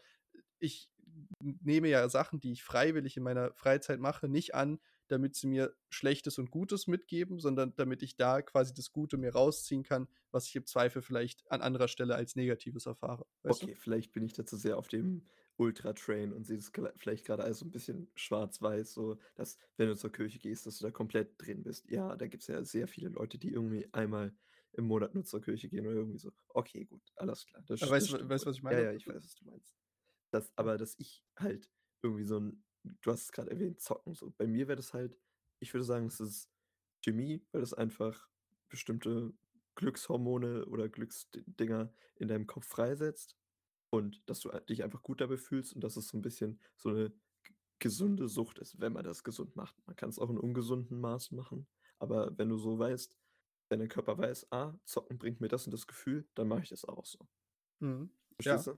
ich 0.60 0.90
nehme 1.40 1.88
ja 1.90 2.08
Sachen, 2.10 2.40
die 2.40 2.52
ich 2.52 2.64
freiwillig 2.64 3.18
in 3.18 3.24
meiner 3.24 3.54
Freizeit 3.54 4.00
mache, 4.00 4.28
nicht 4.28 4.54
an, 4.56 4.80
damit 5.08 5.36
sie 5.36 5.48
mir 5.48 5.76
Schlechtes 5.90 6.38
und 6.40 6.52
Gutes 6.52 6.88
mitgeben, 6.88 7.40
sondern 7.40 7.74
damit 7.76 8.04
ich 8.04 8.16
da 8.18 8.42
quasi 8.42 8.74
das 8.74 8.92
Gute 8.92 9.18
mir 9.18 9.34
rausziehen 9.34 9.84
kann, 9.84 10.08
was 10.32 10.48
ich 10.48 10.56
im 10.56 10.66
Zweifel 10.66 11.02
vielleicht 11.02 11.50
an 11.52 11.62
anderer 11.62 11.88
Stelle 11.88 12.16
als 12.16 12.36
Negatives 12.36 12.86
erfahre, 12.86 13.26
weißt 13.44 13.64
du? 13.64 13.70
Okay, 13.70 13.76
vielleicht 13.76 14.12
bin 14.12 14.24
ich 14.26 14.34
da 14.34 14.46
zu 14.46 14.58
sehr 14.58 14.78
auf 14.78 14.90
dem 14.90 15.26
Ultra-Train 15.56 16.34
und 16.34 16.44
sehe 16.46 16.58
das 16.58 16.72
gl 16.74 16.92
vielleicht 16.98 17.26
grade 17.26 17.44
alles 17.44 17.60
so 17.60 17.66
'n 17.66 17.72
bisschen 17.72 18.12
schwarz-weiß, 18.16 18.94
so, 18.94 19.18
dass, 19.36 19.58
wenn 19.78 19.88
du 19.88 19.96
zur 19.96 20.12
Kirche 20.12 20.38
gehst, 20.40 20.66
dass 20.66 20.78
du 20.80 20.84
da 20.86 20.92
komplett 20.92 21.36
drin 21.38 21.64
bist. 21.64 21.90
Ja, 21.90 22.16
da 22.18 22.28
gibt's 22.28 22.48
ja 22.48 22.64
sehr 22.66 22.88
viele 22.88 23.10
Leute, 23.10 23.38
die 23.38 23.50
irgendwie 23.50 23.88
einmal 23.94 24.36
im 24.74 24.86
Monat 24.86 25.14
nur 25.16 25.24
zur 25.24 25.42
Kirche 25.42 25.70
gehen 25.70 25.88
oder 25.88 25.96
irgendwie 25.96 26.20
so. 26.20 26.32
Okay, 26.56 26.86
gut, 26.86 27.12
alles 27.16 27.46
klar. 27.46 27.64
Das 27.66 27.90
weißt 27.90 28.10
du 28.10 28.30
weißt 28.30 28.46
was 28.46 28.56
ich 28.58 28.64
Ja, 28.70 28.80
meine? 28.80 28.82
ja, 28.82 28.92
ich 28.94 29.08
weiß, 29.08 29.24
was 29.24 29.36
du 29.36 29.46
meinst. 29.46 29.76
Das 30.32 30.52
aber 30.58 30.78
dass 30.78 30.96
ich 31.00 31.26
halt 31.38 31.72
irgendwie 32.04 32.26
so 32.26 32.38
'n 32.38 32.64
du 33.02 33.12
hast 33.12 33.24
es 33.24 33.32
grad 33.32 33.48
erwähnt, 33.50 33.82
zocken 33.82 34.14
so. 34.16 34.32
Bei 34.38 34.48
mir 34.48 34.68
wäre 34.68 34.78
das 34.78 34.94
halt 34.94 35.18
ich 35.60 35.74
würde 35.74 35.84
sagen, 35.86 36.08
es 36.08 36.20
ist 36.20 36.52
Chemie, 37.04 37.46
weil 37.52 37.62
das 37.62 37.74
einfach 37.74 38.30
bestimmte 38.70 39.34
Glückshormone 39.76 40.66
oder 40.68 40.90
Glücksd 40.90 41.44
Dinger 41.48 41.94
in 42.16 42.28
deinem 42.28 42.48
Kopf 42.48 42.68
freisetzt 42.68 43.38
und 43.92 44.30
dass 44.30 44.40
du, 44.42 44.50
äh, 44.52 44.64
dich 44.66 44.84
einfach 44.84 45.04
gut 45.04 45.22
dabei 45.22 45.38
fühlst 45.38 45.74
und 45.76 45.84
dass 45.84 45.98
es 45.98 46.10
so 46.10 46.18
'n 46.18 46.22
bisschen 46.24 46.62
so 46.78 46.90
'ne 46.92 47.12
g 47.12 47.56
gesunde 47.80 48.28
Sucht 48.30 48.60
ist, 48.60 48.80
wenn 48.82 48.94
man 48.94 49.04
das 49.06 49.24
gesund 49.24 49.56
macht. 49.56 49.76
Man 49.88 49.96
kann's 49.98 50.20
auch 50.20 50.30
in 50.32 50.38
ungesunden 50.40 51.00
Maßen 51.02 51.38
machen, 51.38 51.68
aber 52.00 52.38
wenn 52.38 52.50
du 52.50 52.58
so 52.58 52.80
weißt 52.80 53.18
wenn 53.70 53.80
dein 53.80 53.90
Körper 53.90 54.18
weiß: 54.20 54.48
„Ah, 54.52 54.80
Zocken 54.86 55.18
bringt 55.20 55.42
mir 55.42 55.50
das 55.50 55.66
und 55.68 55.74
das 55.74 55.88
Gefühl“, 55.88 56.30
dann 56.36 56.48
mache 56.50 56.64
ich 56.64 56.70
das 56.70 56.86
auch 56.86 57.06
so. 57.06 57.28
Mhm. 57.82 58.12
Verstehst 58.40 58.68
Ja. 58.68 58.68
du? 58.68 58.78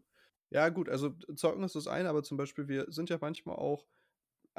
Ja 0.51 0.69
gut, 0.69 0.89
also, 0.89 1.11
Zocken 1.35 1.63
ist 1.63 1.75
das 1.75 1.87
eine, 1.87 2.09
aber 2.09 2.23
zum 2.23 2.37
Beispiel 2.37 2.67
wir 2.67 2.87
sind 2.91 3.09
ja 3.09 3.17
manchmal 3.21 3.57
auch 3.57 3.87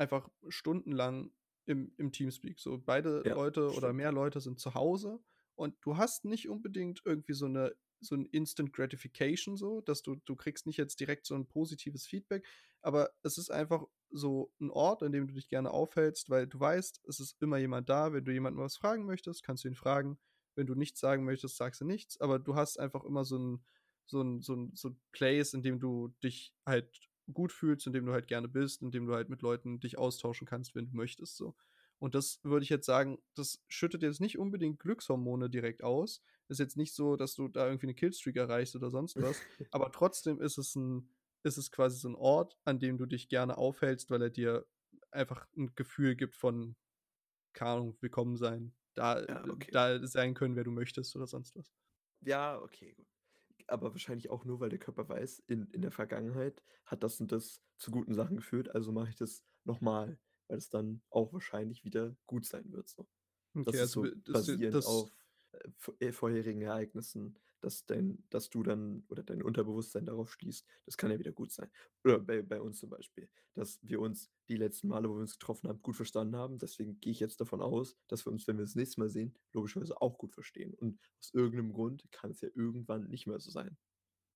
einfach 0.01 0.31
stundenlang 0.49 1.33
im 1.67 1.95
im 1.99 2.13
Teamspeak. 2.13 2.61
So 2.61 2.79
beide 2.79 3.23
Ja, 3.25 3.37
Leute 3.37 3.73
oder 3.75 3.93
stimmt. 3.93 3.95
mehr 3.95 4.13
Leute 4.13 4.41
sind 4.41 4.61
zu 4.61 4.75
Hause 4.75 5.21
und 5.57 5.77
du 5.83 5.99
hast 5.99 6.25
nicht 6.27 6.49
unbedingt 6.51 7.03
irgendwie 7.07 7.35
so 7.35 7.49
'ne 7.49 7.77
so 8.01 8.15
'n 8.17 8.27
Instant 8.27 8.73
Gratification 8.75 9.57
so, 9.59 9.81
dass 9.83 10.03
du 10.03 10.17
du 10.25 10.37
kriegst 10.37 10.67
nicht 10.67 10.79
jetzt 10.79 11.01
direkt 11.01 11.27
so 11.27 11.35
'n 11.37 11.49
positives 11.49 12.07
Feedback, 12.07 12.47
aber 12.83 13.13
es 13.23 13.39
ist 13.39 13.51
einfach 13.51 13.87
so 14.11 14.53
'n 14.61 14.71
Ort, 14.71 15.03
an 15.05 15.13
dem 15.13 15.29
du 15.29 15.35
dich 15.35 15.49
gerne 15.49 15.71
aufhältst, 15.73 16.31
weil 16.31 16.47
du 16.49 16.59
weißt, 16.61 17.03
es 17.09 17.21
ist 17.21 17.37
immer 17.43 17.59
jemand 17.59 17.89
da. 17.91 18.13
Wenn 18.15 18.25
du 18.25 18.33
jemanden 18.33 18.61
was 18.61 18.77
fragen 18.79 19.07
möchtest, 19.07 19.43
kannst 19.45 19.65
du 19.65 19.69
ihn 19.69 19.75
fragen. 19.77 20.19
Wenn 20.57 20.67
du 20.67 20.75
nichts 20.77 21.01
sagen 21.01 21.25
möchtest, 21.25 21.57
sagst 21.59 21.81
du 21.83 21.85
nichts, 21.87 22.21
aber 22.21 22.39
du 22.41 22.55
hast 22.57 22.79
einfach 22.81 23.05
immer 23.05 23.25
so 23.27 23.37
'n 23.39 23.65
so 24.07 24.21
'n 24.23 24.41
so 24.43 24.55
'n 24.55 24.73
so 24.75 24.89
'n 24.89 25.01
Place, 25.13 25.55
in 25.55 25.63
dem 25.63 25.79
du 25.81 26.09
dich 26.25 26.55
halt 26.67 27.10
gut 27.33 27.53
fühlst, 27.53 27.87
in 27.87 27.93
dem 27.93 28.07
du 28.07 28.13
halt 28.13 28.29
gerne 28.29 28.49
bist, 28.49 28.83
in 28.83 28.91
dem 28.91 29.07
du 29.07 29.15
halt 29.15 29.29
mit 29.29 29.43
Leuten 29.43 29.81
dich 29.81 29.99
austauschen 29.99 30.47
kannst, 30.47 30.75
wenn 30.75 30.87
du 30.91 30.97
möchtest 30.97 31.37
so. 31.37 31.55
Und 31.99 32.15
das 32.15 32.41
würde 32.45 32.63
ich 32.65 32.71
jetzt 32.71 32.87
sagen, 32.87 33.19
das 33.35 33.63
schüttet 33.69 34.03
jetzt 34.03 34.21
nicht 34.21 34.39
unbedingt 34.39 34.79
Glückshormone 34.81 35.51
direkt 35.51 35.83
aus. 35.85 36.23
Ist 36.49 36.59
jetzt 36.61 36.77
nicht 36.77 36.95
so, 36.95 37.17
dass 37.17 37.35
du 37.35 37.49
da 37.49 37.67
irgendwie 37.67 37.87
'ne 37.87 37.95
Killstreak 37.95 38.37
erreichst 38.37 38.75
oder 38.77 38.91
sonst 38.91 39.21
was, 39.21 39.45
aber 39.71 39.93
trotzdem 39.93 40.41
ist 40.41 40.59
es 40.59 40.75
'n 40.77 41.11
ist 41.43 41.57
es 41.59 41.71
quasi 41.71 41.99
so 41.99 42.09
'n 42.09 42.15
Ort, 42.17 42.59
an 42.65 42.79
dem 42.81 42.99
du 42.99 43.07
dich 43.07 43.29
gerne 43.29 43.57
aufhältst, 43.59 44.11
weil 44.11 44.23
er 44.23 44.31
dir 44.31 44.67
einfach 45.11 45.47
'n 45.57 45.75
Gefühl 45.77 46.17
gibt 46.17 46.35
von, 46.37 46.77
keine 47.55 47.73
Ahnung, 47.73 47.99
willkommen 48.01 48.37
sein, 48.37 48.75
da 48.95 49.29
Ja, 49.29 49.45
okay. 49.49 49.73
da 49.73 50.07
sein 50.07 50.35
können, 50.35 50.57
wer 50.57 50.65
du 50.65 50.73
möchtest 50.73 51.17
oder 51.17 51.27
sonst 51.29 51.57
was. 51.57 51.71
Ja, 52.23 52.59
okay, 52.63 52.93
gut. 52.95 53.10
Aber 53.71 53.93
wahrscheinlich 53.93 54.31
auch 54.31 54.45
nur, 54.45 54.61
weil 54.61 54.71
der 54.71 54.79
Körper 54.79 55.09
weiß, 55.09 55.41
in 55.47 55.67
in 55.69 55.83
der 55.83 55.93
Vergangenheit 55.93 56.63
hat 56.87 57.03
das 57.03 57.21
und 57.21 57.33
das 57.33 57.63
zu 57.79 57.91
guten 57.91 58.15
Sachen 58.15 58.37
geführt, 58.37 58.75
also 58.75 58.93
mache 58.93 59.11
ich 59.11 59.17
das 59.17 59.45
noch 59.65 59.81
mal, 59.81 60.19
weil 60.49 60.59
es 60.59 60.69
dann 60.71 61.03
auch 61.11 61.33
wahrscheinlich 61.33 61.85
wieder 61.85 62.17
gut 62.27 62.47
sein 62.47 62.73
wird 62.73 62.89
so. 62.89 63.09
Okay, 63.57 63.79
Das 63.79 63.83
ist 63.83 63.93
also 63.93 64.03
so 64.03 64.05
w 64.05 64.13
das 64.25 64.49
basierend 64.49 64.71
das 64.71 64.87
auf, 64.87 65.11
äh, 65.99 66.07
äh, 66.09 66.13
vorherigen 66.13 66.63
Ereignissen, 66.63 67.39
dass 67.61 67.87
dein 67.87 68.25
dass 68.31 68.51
du 68.51 68.63
dann 68.63 69.05
oder 69.09 69.23
dein 69.23 69.43
Unterbewusstsein 69.43 70.07
darauf 70.07 70.33
schließt, 70.33 70.67
das 70.87 70.97
kann 70.97 71.11
ja 71.11 71.19
wieder 71.19 71.33
gut 71.33 71.53
sein. 71.53 71.71
Oder 72.05 72.19
bei 72.21 72.43
bei 72.43 72.61
uns 72.61 72.79
zum 72.81 72.91
Beispiel, 72.91 73.31
dass 73.55 73.79
wir 73.83 74.01
uns 74.01 74.31
die 74.49 74.57
letzten 74.57 74.89
Male, 74.89 75.09
wo 75.11 75.15
wir 75.15 75.21
uns 75.23 75.35
getroffen 75.39 75.69
haben, 75.69 75.83
gut 75.83 75.97
verstanden 75.97 76.37
haben. 76.37 76.59
Deswegen 76.59 77.01
gehe 77.01 77.13
ich 77.13 77.21
jetzt 77.21 77.41
davon 77.41 77.63
aus, 77.63 77.97
dass 78.09 78.27
wir 78.27 78.33
uns, 78.33 78.47
wenn 78.49 78.57
wir 78.59 78.65
das 78.65 78.75
nächste 78.77 79.01
Mal 79.01 79.09
sehen, 79.11 79.35
logischerweise 79.53 80.01
auch 80.01 80.19
gut 80.19 80.33
verstehen. 80.35 80.75
Und 80.75 81.01
aus 81.21 81.31
irgend 81.35 81.57
'nem 81.57 81.73
Grund 81.73 82.05
kann 82.13 82.31
es 82.33 82.41
ja 82.43 82.49
irgendwann 82.55 83.09
nicht 83.09 83.27
mehr 83.27 83.39
so 83.41 83.51
sein. 83.51 83.77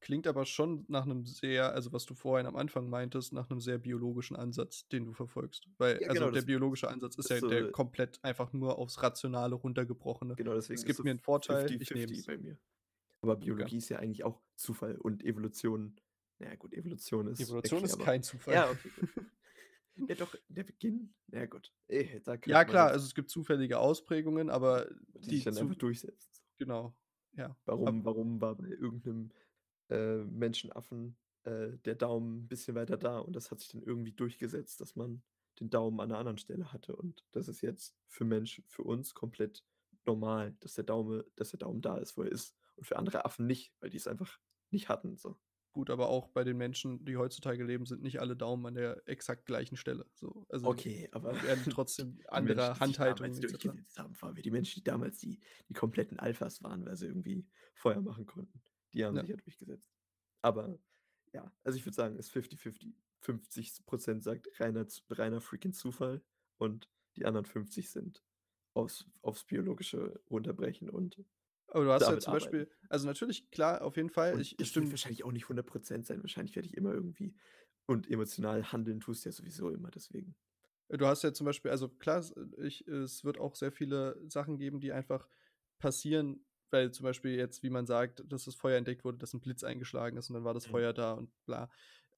Klingt 0.02 0.26
aber 0.26 0.44
schon 0.44 0.84
nach 0.88 1.06
'nem 1.06 1.24
sehr 1.24 1.72
also, 1.72 1.92
was 1.92 2.04
du 2.04 2.14
vorhin 2.14 2.46
am 2.46 2.56
Anfang 2.56 2.88
meintest, 2.90 3.32
nach 3.32 3.48
'nem 3.48 3.60
sehr 3.60 3.78
biologischen 3.78 4.36
Ansatz, 4.36 4.86
den 4.88 5.06
du 5.06 5.12
verfolgst. 5.12 5.68
Weil 5.78 6.00
Ja, 6.00 6.08
also, 6.08 6.28
genau, 6.28 6.30
der 6.30 6.42
das 6.42 6.42
biologische 6.42 6.88
Ansatz 6.88 7.16
ist 7.16 7.30
ist 7.30 7.30
ja 7.30 7.40
der 7.42 7.64
so 7.64 7.70
komplett 7.70 8.22
einfach 8.24 8.52
nur 8.52 8.78
aufs 8.78 9.02
Rationale 9.02 9.54
runtergebrochene. 9.54 10.38
Genau, 10.38 10.54
Es 10.72 10.84
deswegen 10.84 10.84
ist 10.84 10.96
gibt 10.96 10.96
so 10.96 11.04
mir 11.04 11.12
'n 11.12 11.20
Vorteil, 11.20 11.76
ich 11.78 11.94
nehme 11.94 12.12
50-50 12.12 12.18
es. 12.18 12.26
bei 12.26 12.36
mir. 12.38 12.58
Aber. 13.32 13.36
Biologie 13.36 13.78
ist 13.78 13.88
ja 13.90 13.98
eigentlich 13.98 14.24
auch 14.24 14.42
Zufall 14.56 14.96
und 14.98 15.24
Evolution 15.24 15.96
na 16.38 16.48
ja 16.48 16.56
gut, 16.56 16.74
Evolution 16.74 17.28
ist 17.28 17.56
Evolution 17.62 17.84
ist 17.84 17.98
kein 17.98 18.22
Zufall. 18.22 18.64
Ja, 18.64 18.70
okay, 18.70 18.90
gut. 18.90 19.06
Ja 20.08 20.14
doch, 20.16 20.34
der 20.48 20.64
Beginn 20.64 21.14
na 21.28 21.40
ja 21.40 21.46
gut, 21.46 21.72
da 22.24 22.36
Ja 22.46 22.64
klar, 22.66 22.90
also, 22.90 23.06
es 23.06 23.14
gibt 23.14 23.30
zufällige 23.30 23.78
Ausprägungen, 23.78 24.50
aber 24.50 24.86
die 25.16 25.32
sich 25.32 25.42
die 25.42 25.44
dann 25.44 25.56
zu 25.56 25.58
einfach 25.58 25.74
durchsetzen 25.74 26.40
genau, 26.58 26.96
ja. 27.32 27.56
Warum 27.66 28.04
warum 28.04 28.40
war 28.40 28.56
bei 28.56 28.68
irgend 28.68 29.06
'nem, 29.06 29.32
äh, 29.90 30.18
Menschenaffen, 30.24 31.18
äh, 31.44 31.78
der 31.78 31.94
Daumen 31.94 32.44
'n 32.44 32.48
bisschen 32.48 32.74
weiter 32.76 32.96
da 32.98 33.18
und 33.18 33.34
das 33.36 33.50
hat 33.50 33.60
sich 33.60 33.70
dann 33.70 33.82
irgendwie 33.82 34.12
durchgesetzt, 34.12 34.80
dass 34.80 34.96
man 34.96 35.22
den 35.60 35.70
Daumen 35.70 36.00
an 36.00 36.08
'ner 36.10 36.18
anderen 36.18 36.38
Stelle 36.38 36.72
hatte 36.72 36.96
und 36.96 37.24
das 37.32 37.48
ist 37.48 37.62
jetzt 37.62 37.96
für 38.08 38.24
Menschen 38.24 38.64
für 38.68 38.82
uns 38.84 39.14
komplett 39.14 39.64
normal, 40.06 40.56
dass 40.60 40.74
der 40.74 40.84
Daume 40.84 41.24
dass 41.36 41.50
der 41.50 41.58
Daumen 41.60 41.80
da 41.82 41.96
ist, 41.98 42.16
wo 42.16 42.22
er 42.22 42.32
ist 42.32 42.56
und 42.76 42.86
für 42.86 42.96
andere 42.98 43.24
Affen 43.24 43.46
nicht, 43.46 43.74
weil 43.80 43.90
die's 43.90 44.06
einfach 44.08 44.38
nicht 44.70 44.88
hatten, 44.88 45.16
so. 45.16 45.38
Gut, 45.72 45.90
aber 45.90 46.08
auch 46.08 46.28
bei 46.28 46.44
den 46.44 46.56
Menschen, 46.56 47.04
die 47.04 47.16
heutzutage 47.16 47.64
leben, 47.64 47.84
sind 47.84 48.00
nicht 48.02 48.20
alle 48.20 48.36
Daumen 48.36 48.64
an 48.66 48.74
der 48.76 49.02
exakt 49.08 49.44
gleichen 49.44 49.76
Stelle, 49.76 50.06
so. 50.14 50.46
Also, 50.48 50.76
Okay, 50.76 51.08
aber 51.12 51.42
werden 51.42 51.64
die 51.64 51.68
trotzdem 51.68 52.16
die 52.16 52.28
andere 52.28 52.80
die 52.80 52.80
Handhaltungen 52.80 53.38
durchgesetzt 53.40 53.98
haben, 53.98 54.14
vor 54.14 54.28
allem 54.30 54.40
die 54.40 54.50
Menschen, 54.50 54.76
die 54.80 54.84
damals 54.84 55.18
die 55.18 55.40
die 55.68 55.74
kompletten 55.74 56.18
Alphas 56.18 56.62
waren, 56.62 56.86
weil 56.86 56.96
sie 56.96 57.06
irgendwie 57.06 57.46
Feuer 57.74 58.00
machen 58.00 58.24
konnten, 58.26 58.62
die 58.94 59.04
haben 59.04 59.16
Ja. 59.16 59.20
sich 59.20 59.28
ja 59.28 59.36
durchgesetzt. 59.36 59.92
Aber 60.42 60.78
ja, 61.34 61.52
also, 61.64 61.76
ich 61.78 61.84
würde 61.84 61.96
sagen, 61.96 62.16
ist 62.16 62.30
50-50. 62.30 62.94
50 63.20 63.84
% 63.86 64.22
sagt 64.22 64.48
reiner 64.60 64.86
reiner 65.10 65.40
freaking 65.40 65.72
Zufall 65.72 66.22
und 66.58 66.90
die 67.16 67.26
anderen 67.26 67.46
50 67.46 67.90
sind 67.90 68.22
aufs 68.74 69.06
aufs 69.22 69.44
Biologische 69.44 70.20
runterbrechen 70.30 70.90
und 70.90 71.24
Aber 71.68 71.84
du 71.84 71.92
hast 71.92 72.08
ja 72.08 72.18
zum 72.18 72.32
arbeiten. 72.32 72.32
Beispiel 72.32 72.70
also, 72.88 73.06
natürlich, 73.06 73.50
klar, 73.50 73.82
auf 73.82 73.96
jeden 73.96 74.10
Fall, 74.10 74.34
Und 74.34 74.40
ich 74.40 74.58
ich 74.60 74.68
stimme 74.68 74.90
wahrscheinlich 74.90 75.24
auch 75.24 75.32
nicht 75.32 75.48
100 75.48 75.66
% 75.66 76.06
sein. 76.06 76.22
Wahrscheinlich 76.22 76.56
werde 76.56 76.68
ich 76.68 76.76
immer 76.76 76.92
irgendwie 76.92 77.34
Und 77.86 78.10
emotional 78.10 78.72
handeln 78.72 79.00
tust 79.00 79.24
du 79.24 79.30
ja 79.30 79.32
sowieso 79.34 79.70
immer, 79.70 79.90
deswegen. 79.92 80.36
Du 80.90 81.06
hast 81.06 81.22
ja 81.22 81.32
zum 81.32 81.46
Beispiel, 81.46 81.70
also 81.70 81.88
klar, 81.88 82.18
es, 82.18 82.34
ich, 82.58 82.86
es 82.86 83.24
wird 83.24 83.38
auch 83.38 83.54
sehr 83.56 83.72
viele 83.72 84.20
Sachen 84.28 84.58
geben, 84.58 84.80
die 84.80 84.92
einfach 84.92 85.28
passieren, 85.78 86.46
weil 86.70 86.90
zum 86.92 87.04
Beispiel 87.04 87.32
jetzt, 87.36 87.62
wie 87.62 87.70
man 87.70 87.86
sagt, 87.86 88.22
dass 88.26 88.44
das 88.44 88.54
Feuer 88.54 88.76
entdeckt 88.78 89.04
wurde, 89.04 89.18
dass 89.18 89.32
ein 89.34 89.40
Blitz 89.40 89.64
eingeschlagen 89.64 90.16
ist 90.18 90.28
und 90.28 90.34
dann 90.34 90.44
war 90.44 90.54
das 90.54 90.66
Mhm. 90.66 90.66
Feuer 90.66 90.92
da 90.92 91.14
und 91.14 91.30
bla. 91.46 91.70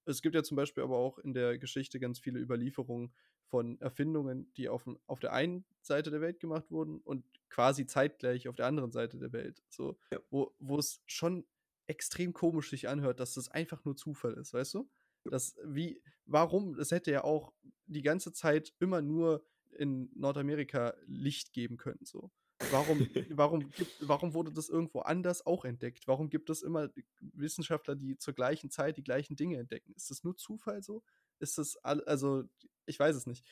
Es 0.05 0.23
gibt 0.23 0.35
ja 0.35 0.43
zum 0.43 0.57
Beispiel 0.57 0.83
aber 0.85 0.97
auch 0.97 1.19
in 1.19 1.35
der 1.35 1.59
Geschichte 1.59 2.01
ganz 2.01 2.19
viele 2.19 2.41
Überlieferungen 2.41 3.15
von 3.49 3.81
Erfindungen, 3.81 4.53
die 4.57 4.69
auf, 4.69 4.89
auf 5.07 5.21
der 5.21 5.33
einen 5.33 5.65
Seite 5.81 6.11
der 6.11 6.21
Welt 6.21 6.41
gemacht 6.41 6.71
wurden 6.71 7.01
und 7.01 7.25
quasi 7.49 7.87
zeitgleich 7.87 8.49
auf 8.49 8.57
der 8.57 8.67
anderen 8.67 8.93
Seite 8.93 9.19
der 9.19 9.33
Welt. 9.33 9.63
So, 9.69 9.97
Ja. 10.11 10.19
wo, 10.31 10.79
es 10.79 11.01
schon 11.07 11.47
extrem 11.87 12.33
komisch 12.33 12.71
sich 12.71 12.89
anhört, 12.89 13.21
dass 13.21 13.35
das 13.35 13.49
einfach 13.49 13.85
nur 13.85 13.97
Zufall 13.97 14.35
ist, 14.35 14.53
weißt 14.53 14.75
du? 14.75 14.91
Das, 15.25 15.57
wie, 15.65 16.03
warum? 16.25 16.79
Es 16.79 16.91
hätte 16.91 17.11
ja 17.11 17.25
auch 17.25 17.53
die 17.87 18.03
ganze 18.03 18.33
Zeit 18.33 18.75
immer 18.79 19.03
nur 19.03 19.45
in 19.71 20.11
Nordamerika 20.15 20.95
Licht 21.07 21.53
geben 21.53 21.77
können, 21.77 22.05
so. 22.05 22.31
Warum, 22.71 22.99
warum, 23.31 23.71
gibt, 23.71 23.93
warum 24.01 24.35
wurde 24.35 24.53
das 24.53 24.69
irgendwo 24.69 25.01
anders 25.01 25.45
auch 25.47 25.65
entdeckt? 25.65 26.09
Warum 26.09 26.31
gibt 26.31 26.49
es 26.51 26.63
immer 26.63 26.91
Wissenschaftler, 27.21 27.95
die 27.97 28.17
zur 28.17 28.35
gleichen 28.35 28.71
Zeit 28.71 28.97
die 28.97 29.05
gleichen 29.05 29.37
Dinge 29.37 29.59
entdecken? 29.59 29.93
Ist 29.95 30.11
das 30.11 30.25
nur 30.25 30.37
Zufall 30.37 30.83
so? 30.83 31.03
Ist 31.39 31.59
das, 31.59 31.77
all, 31.85 32.03
also, 32.05 32.45
ich 32.87 32.99
weiß 32.99 33.17
es 33.17 33.27
nicht. 33.27 33.45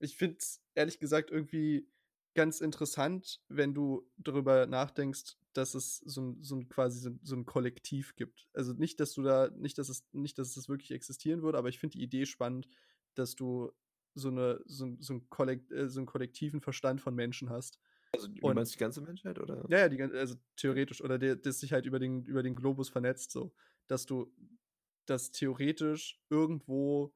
Ich 0.00 0.16
finde 0.16 0.38
es 0.38 0.62
ehrlich 0.74 0.98
gesagt 0.98 1.30
irgendwie 1.30 1.88
ganz 2.34 2.60
interessant, 2.60 3.40
wenn 3.48 3.74
du 3.74 4.08
darüber 4.16 4.66
nachdenkst, 4.66 5.36
dass 5.54 5.74
es 5.74 5.98
so 5.98 6.20
ein, 6.20 6.42
so 6.42 6.56
ein 6.56 6.68
quasi 6.68 7.00
so 7.00 7.10
ein, 7.10 7.20
so 7.22 7.34
ein, 7.34 7.46
Kollektiv 7.46 8.14
gibt. 8.14 8.48
Also 8.52 8.72
nicht, 8.74 9.00
dass 9.00 9.12
du 9.12 9.22
da, 9.22 9.50
nicht, 9.56 9.76
dass 9.78 9.88
es, 9.88 10.06
nicht, 10.12 10.38
dass 10.38 10.56
es 10.56 10.68
wirklich 10.68 10.92
existieren 10.92 11.42
würde, 11.42 11.58
aber 11.58 11.68
ich 11.68 11.80
finde 11.80 11.98
die 11.98 12.04
Idee 12.04 12.26
spannend, 12.26 12.68
dass 13.14 13.34
du 13.34 13.72
so 14.14 14.28
eine, 14.28 14.60
so, 14.66 14.96
so, 15.00 15.14
ein 15.14 15.28
Kollekt, 15.30 15.72
äh, 15.72 15.88
so 15.88 15.98
einen 15.98 16.06
kollektiven 16.06 16.60
Verstand 16.60 17.00
von 17.00 17.14
Menschen 17.14 17.50
hast. 17.50 17.80
Also 18.12 18.28
du 18.28 18.54
meinst 18.54 18.74
die 18.74 18.78
ganze 18.78 19.00
Menschheit, 19.00 19.38
oder? 19.38 19.64
Ja, 19.68 19.78
ja, 19.78 19.88
die, 19.88 20.00
also 20.00 20.36
theoretisch, 20.56 21.02
oder 21.02 21.18
der, 21.18 21.36
das 21.36 21.60
sich 21.60 21.72
halt 21.72 21.86
über 21.86 21.98
den, 21.98 22.24
über 22.24 22.42
den 22.42 22.54
Globus 22.54 22.88
vernetzt, 22.88 23.32
so, 23.32 23.52
dass 23.86 24.06
du, 24.06 24.32
dass 25.06 25.30
theoretisch 25.30 26.20
irgendwo 26.30 27.14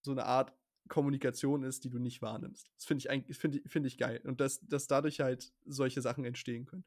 so 0.00 0.12
eine 0.12 0.24
Art 0.24 0.54
Kommunikation 0.88 1.62
ist, 1.62 1.84
die 1.84 1.90
du 1.90 1.98
nicht 1.98 2.22
wahrnimmst. 2.22 2.70
Das 2.76 2.84
finde 2.84 3.00
ich 3.00 3.10
eigentlich, 3.10 3.38
finde 3.38 3.62
find 3.66 3.86
ich 3.86 3.98
geil. 3.98 4.20
Und 4.24 4.40
dass, 4.40 4.60
dass 4.60 4.86
dadurch 4.86 5.20
halt 5.20 5.52
solche 5.64 6.02
Sachen 6.02 6.24
entstehen 6.24 6.66
können. 6.66 6.84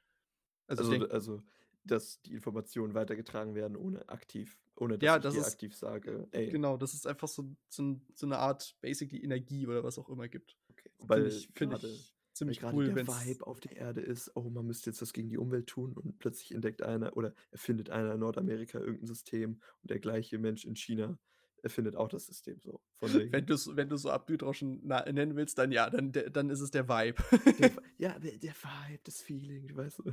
Also, 0.67 0.83
also, 0.83 0.91
denk, 0.91 1.11
also, 1.11 1.43
dass 1.83 2.21
die 2.21 2.33
Informationen 2.33 2.93
weitergetragen 2.93 3.55
werden, 3.55 3.77
ohne 3.77 4.07
aktiv, 4.09 4.59
ohne 4.75 4.97
dass 4.97 5.05
ja, 5.05 5.15
ich 5.17 5.23
das 5.23 5.35
ist, 5.35 5.47
aktiv 5.47 5.75
sage, 5.75 6.27
ey. 6.31 6.49
Genau, 6.49 6.77
dass 6.77 6.93
es 6.93 7.05
einfach 7.05 7.27
so, 7.27 7.55
so, 7.69 7.99
so 8.13 8.25
eine 8.25 8.37
Art 8.37 8.75
basically 8.81 9.23
Energie 9.23 9.65
oder 9.65 9.83
was 9.83 9.97
auch 9.97 10.09
immer 10.09 10.27
gibt. 10.27 10.57
Okay. 10.69 10.89
Finde 10.99 11.27
ich, 11.27 11.49
find 11.55 11.73
ich 11.73 12.13
ziemlich 12.33 12.61
weil 12.61 12.73
cool, 12.73 12.87
wenn 12.87 12.95
der 12.95 13.07
Vibe 13.07 13.47
auf 13.47 13.59
der 13.59 13.75
Erde 13.75 14.01
ist, 14.01 14.31
oh, 14.35 14.49
man 14.49 14.65
müsste 14.67 14.91
jetzt 14.91 15.01
was 15.01 15.13
gegen 15.13 15.29
die 15.29 15.37
Umwelt 15.37 15.67
tun 15.67 15.93
und 15.93 16.19
plötzlich 16.19 16.53
entdeckt 16.53 16.83
einer 16.83 17.17
oder 17.17 17.33
erfindet 17.51 17.89
einer 17.89 18.13
in 18.13 18.19
Nordamerika 18.19 18.79
irgendein 18.79 19.07
System 19.07 19.61
und 19.81 19.89
der 19.89 19.99
gleiche 19.99 20.37
Mensch 20.37 20.65
in 20.65 20.75
China 20.75 21.17
erfindet 21.63 21.95
auch 21.95 22.07
das 22.07 22.25
System 22.25 22.59
so. 22.59 22.81
wenn 23.01 23.45
du 23.45 23.55
wenn 23.75 23.89
du 23.89 23.97
so 23.97 24.09
Abdüdroschen 24.09 24.85
nennen 24.85 25.35
willst, 25.35 25.57
dann 25.57 25.71
ja, 25.71 25.89
dann, 25.89 26.11
dann 26.11 26.49
ist 26.49 26.61
es 26.61 26.71
der 26.71 26.87
Vibe. 26.87 27.23
Der, 27.59 27.71
ja, 27.97 28.19
der, 28.19 28.37
der 28.37 28.53
Vibe, 28.53 29.01
das 29.03 29.21
Feeling, 29.21 29.75
weißt 29.75 29.99
du. 29.99 30.11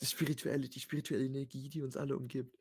Die 0.00 0.06
spirituelle, 0.06 0.68
die 0.68 0.80
spirituelle 0.80 1.24
Energie, 1.24 1.68
die 1.68 1.82
uns 1.82 1.96
alle 1.96 2.16
umgibt. 2.16 2.56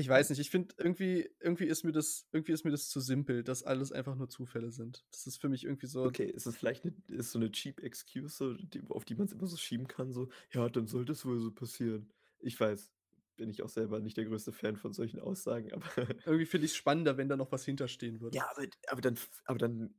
Ich 0.00 0.08
weiß 0.08 0.30
nicht, 0.30 0.38
ich 0.38 0.50
finde 0.50 0.72
irgendwie, 0.78 1.28
irgendwie 1.40 1.66
ist 1.66 1.82
mir 1.82 1.90
das, 1.90 2.28
irgendwie 2.30 2.52
ist 2.52 2.64
mir 2.64 2.70
das 2.70 2.88
zu 2.88 3.00
simpel, 3.00 3.42
dass 3.42 3.64
alles 3.64 3.90
einfach 3.90 4.14
nur 4.14 4.28
Zufälle 4.28 4.70
sind. 4.70 5.04
Das 5.10 5.26
ist 5.26 5.40
für 5.40 5.48
mich 5.48 5.64
irgendwie 5.64 5.88
so. 5.88 6.04
Okay, 6.04 6.30
ist 6.30 6.46
es 6.46 6.56
vielleicht 6.56 6.84
eine, 6.84 6.94
ist 7.08 7.32
so 7.32 7.38
eine 7.40 7.50
cheap 7.50 7.82
Excuse, 7.82 8.56
auf 8.90 9.04
die 9.04 9.16
man 9.16 9.26
es 9.26 9.32
immer 9.32 9.48
so 9.48 9.56
schieben 9.56 9.88
kann, 9.88 10.12
so, 10.12 10.28
ja, 10.52 10.68
dann 10.68 10.86
sollte 10.86 11.12
es 11.12 11.26
wohl 11.26 11.40
so 11.40 11.50
passieren. 11.50 12.12
Ich 12.38 12.58
weiß, 12.60 12.92
bin 13.38 13.48
ich 13.48 13.62
auch 13.62 13.68
selber 13.68 14.00
nicht 14.00 14.16
der 14.16 14.26
größte 14.26 14.52
Fan 14.52 14.76
von 14.76 14.92
solchen 14.92 15.20
Aussagen, 15.20 15.72
aber. 15.72 15.86
Irgendwie 16.26 16.44
finde 16.44 16.66
ich 16.66 16.72
es 16.72 16.76
spannender, 16.76 17.16
wenn 17.16 17.28
da 17.28 17.36
noch 17.36 17.50
was 17.50 17.64
hinterstehen 17.64 18.20
würde. 18.20 18.36
Ja, 18.36 18.50
aber, 18.50 18.66
aber 18.88 19.00
dann, 19.00 19.18
aber 19.46 19.58
dann 19.58 19.94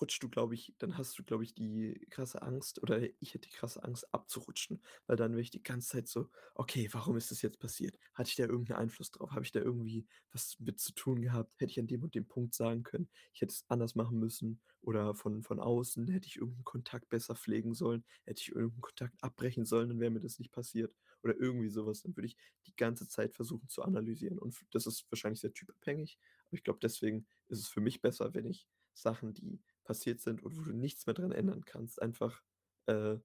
rutschst 0.00 0.22
du, 0.22 0.28
glaube 0.28 0.54
ich, 0.54 0.74
dann 0.78 0.96
hast 0.98 1.18
du, 1.18 1.24
glaube 1.24 1.44
ich, 1.44 1.54
die 1.54 2.06
krasse 2.10 2.42
Angst, 2.42 2.82
oder 2.82 3.00
ich 3.20 3.34
hätte 3.34 3.48
die 3.48 3.54
krasse 3.54 3.82
Angst 3.82 4.12
abzurutschen, 4.12 4.82
weil 5.06 5.16
dann 5.16 5.32
wäre 5.32 5.42
ich 5.42 5.50
die 5.50 5.62
ganze 5.62 5.88
Zeit 5.88 6.08
so, 6.08 6.28
okay, 6.54 6.88
warum 6.92 7.16
ist 7.16 7.30
das 7.30 7.42
jetzt 7.42 7.58
passiert? 7.58 7.98
Hatte 8.14 8.30
ich 8.30 8.36
da 8.36 8.44
irgendeinen 8.44 8.80
Einfluss 8.80 9.10
drauf? 9.10 9.30
Habe 9.32 9.44
ich 9.44 9.52
da 9.52 9.60
irgendwie 9.60 10.06
was 10.30 10.58
mit 10.60 10.80
zu 10.80 10.92
tun 10.92 11.20
gehabt? 11.22 11.52
Hätte 11.60 11.70
ich 11.72 11.80
an 11.80 11.86
dem 11.86 12.02
und 12.02 12.14
dem 12.14 12.26
Punkt 12.26 12.54
sagen 12.54 12.82
können, 12.82 13.08
ich 13.32 13.40
hätte 13.40 13.52
es 13.52 13.64
anders 13.68 13.94
machen 13.94 14.18
müssen? 14.18 14.60
Oder 14.82 15.14
von, 15.14 15.42
von 15.42 15.60
außen 15.60 16.08
hätte 16.08 16.26
ich 16.26 16.36
irgendeinen 16.36 16.64
Kontakt 16.64 17.08
besser 17.08 17.36
pflegen 17.36 17.74
sollen? 17.74 18.04
Hätte 18.24 18.40
ich 18.40 18.48
irgendeinen 18.50 18.80
Kontakt 18.82 19.22
abbrechen 19.22 19.64
sollen, 19.64 19.88
dann 19.88 20.00
wäre 20.00 20.10
mir 20.10 20.20
das 20.20 20.38
nicht 20.38 20.52
passiert. 20.52 20.94
Oder 21.22 21.36
irgendwie 21.36 21.68
sowas. 21.68 22.02
Dann 22.02 22.16
würde 22.16 22.26
ich 22.26 22.36
die 22.66 22.74
ganze 22.74 23.06
Zeit 23.06 23.34
versuchen 23.34 23.68
zu 23.68 23.82
analysieren. 23.82 24.38
Und 24.38 24.56
das 24.72 24.86
ist 24.86 25.06
wahrscheinlich 25.10 25.40
sehr 25.40 25.52
typabhängig. 25.52 26.18
Aber 26.48 26.54
ich 26.54 26.64
glaube, 26.64 26.80
deswegen 26.82 27.26
ist 27.48 27.60
es 27.60 27.68
für 27.68 27.80
mich 27.80 28.00
besser, 28.00 28.34
wenn 28.34 28.46
ich 28.46 28.66
Sachen, 28.94 29.34
die 29.34 29.62
passiert 29.84 30.20
sind 30.20 30.42
und 30.42 30.56
wo 30.56 30.62
du 30.62 30.72
nichts 30.72 31.06
mehr 31.06 31.14
dran 31.14 31.32
ändern 31.32 31.64
kannst, 31.64 32.00
einfach 32.00 32.42
äh, 32.86 33.16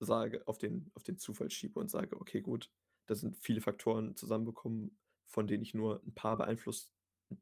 sage, 0.00 0.46
auf 0.46 0.58
den, 0.58 0.90
auf 0.94 1.02
den 1.02 1.18
Zufall 1.18 1.50
schiebe 1.50 1.78
und 1.78 1.90
sage, 1.90 2.20
okay, 2.20 2.40
gut, 2.40 2.70
da 3.06 3.14
sind 3.14 3.36
viele 3.36 3.60
Faktoren 3.60 4.16
zusammenbekommen, 4.16 4.98
von 5.26 5.46
denen 5.46 5.62
ich 5.62 5.74
nur 5.74 6.02
ein 6.04 6.14
paar 6.14 6.36
beeinfluss, 6.36 6.92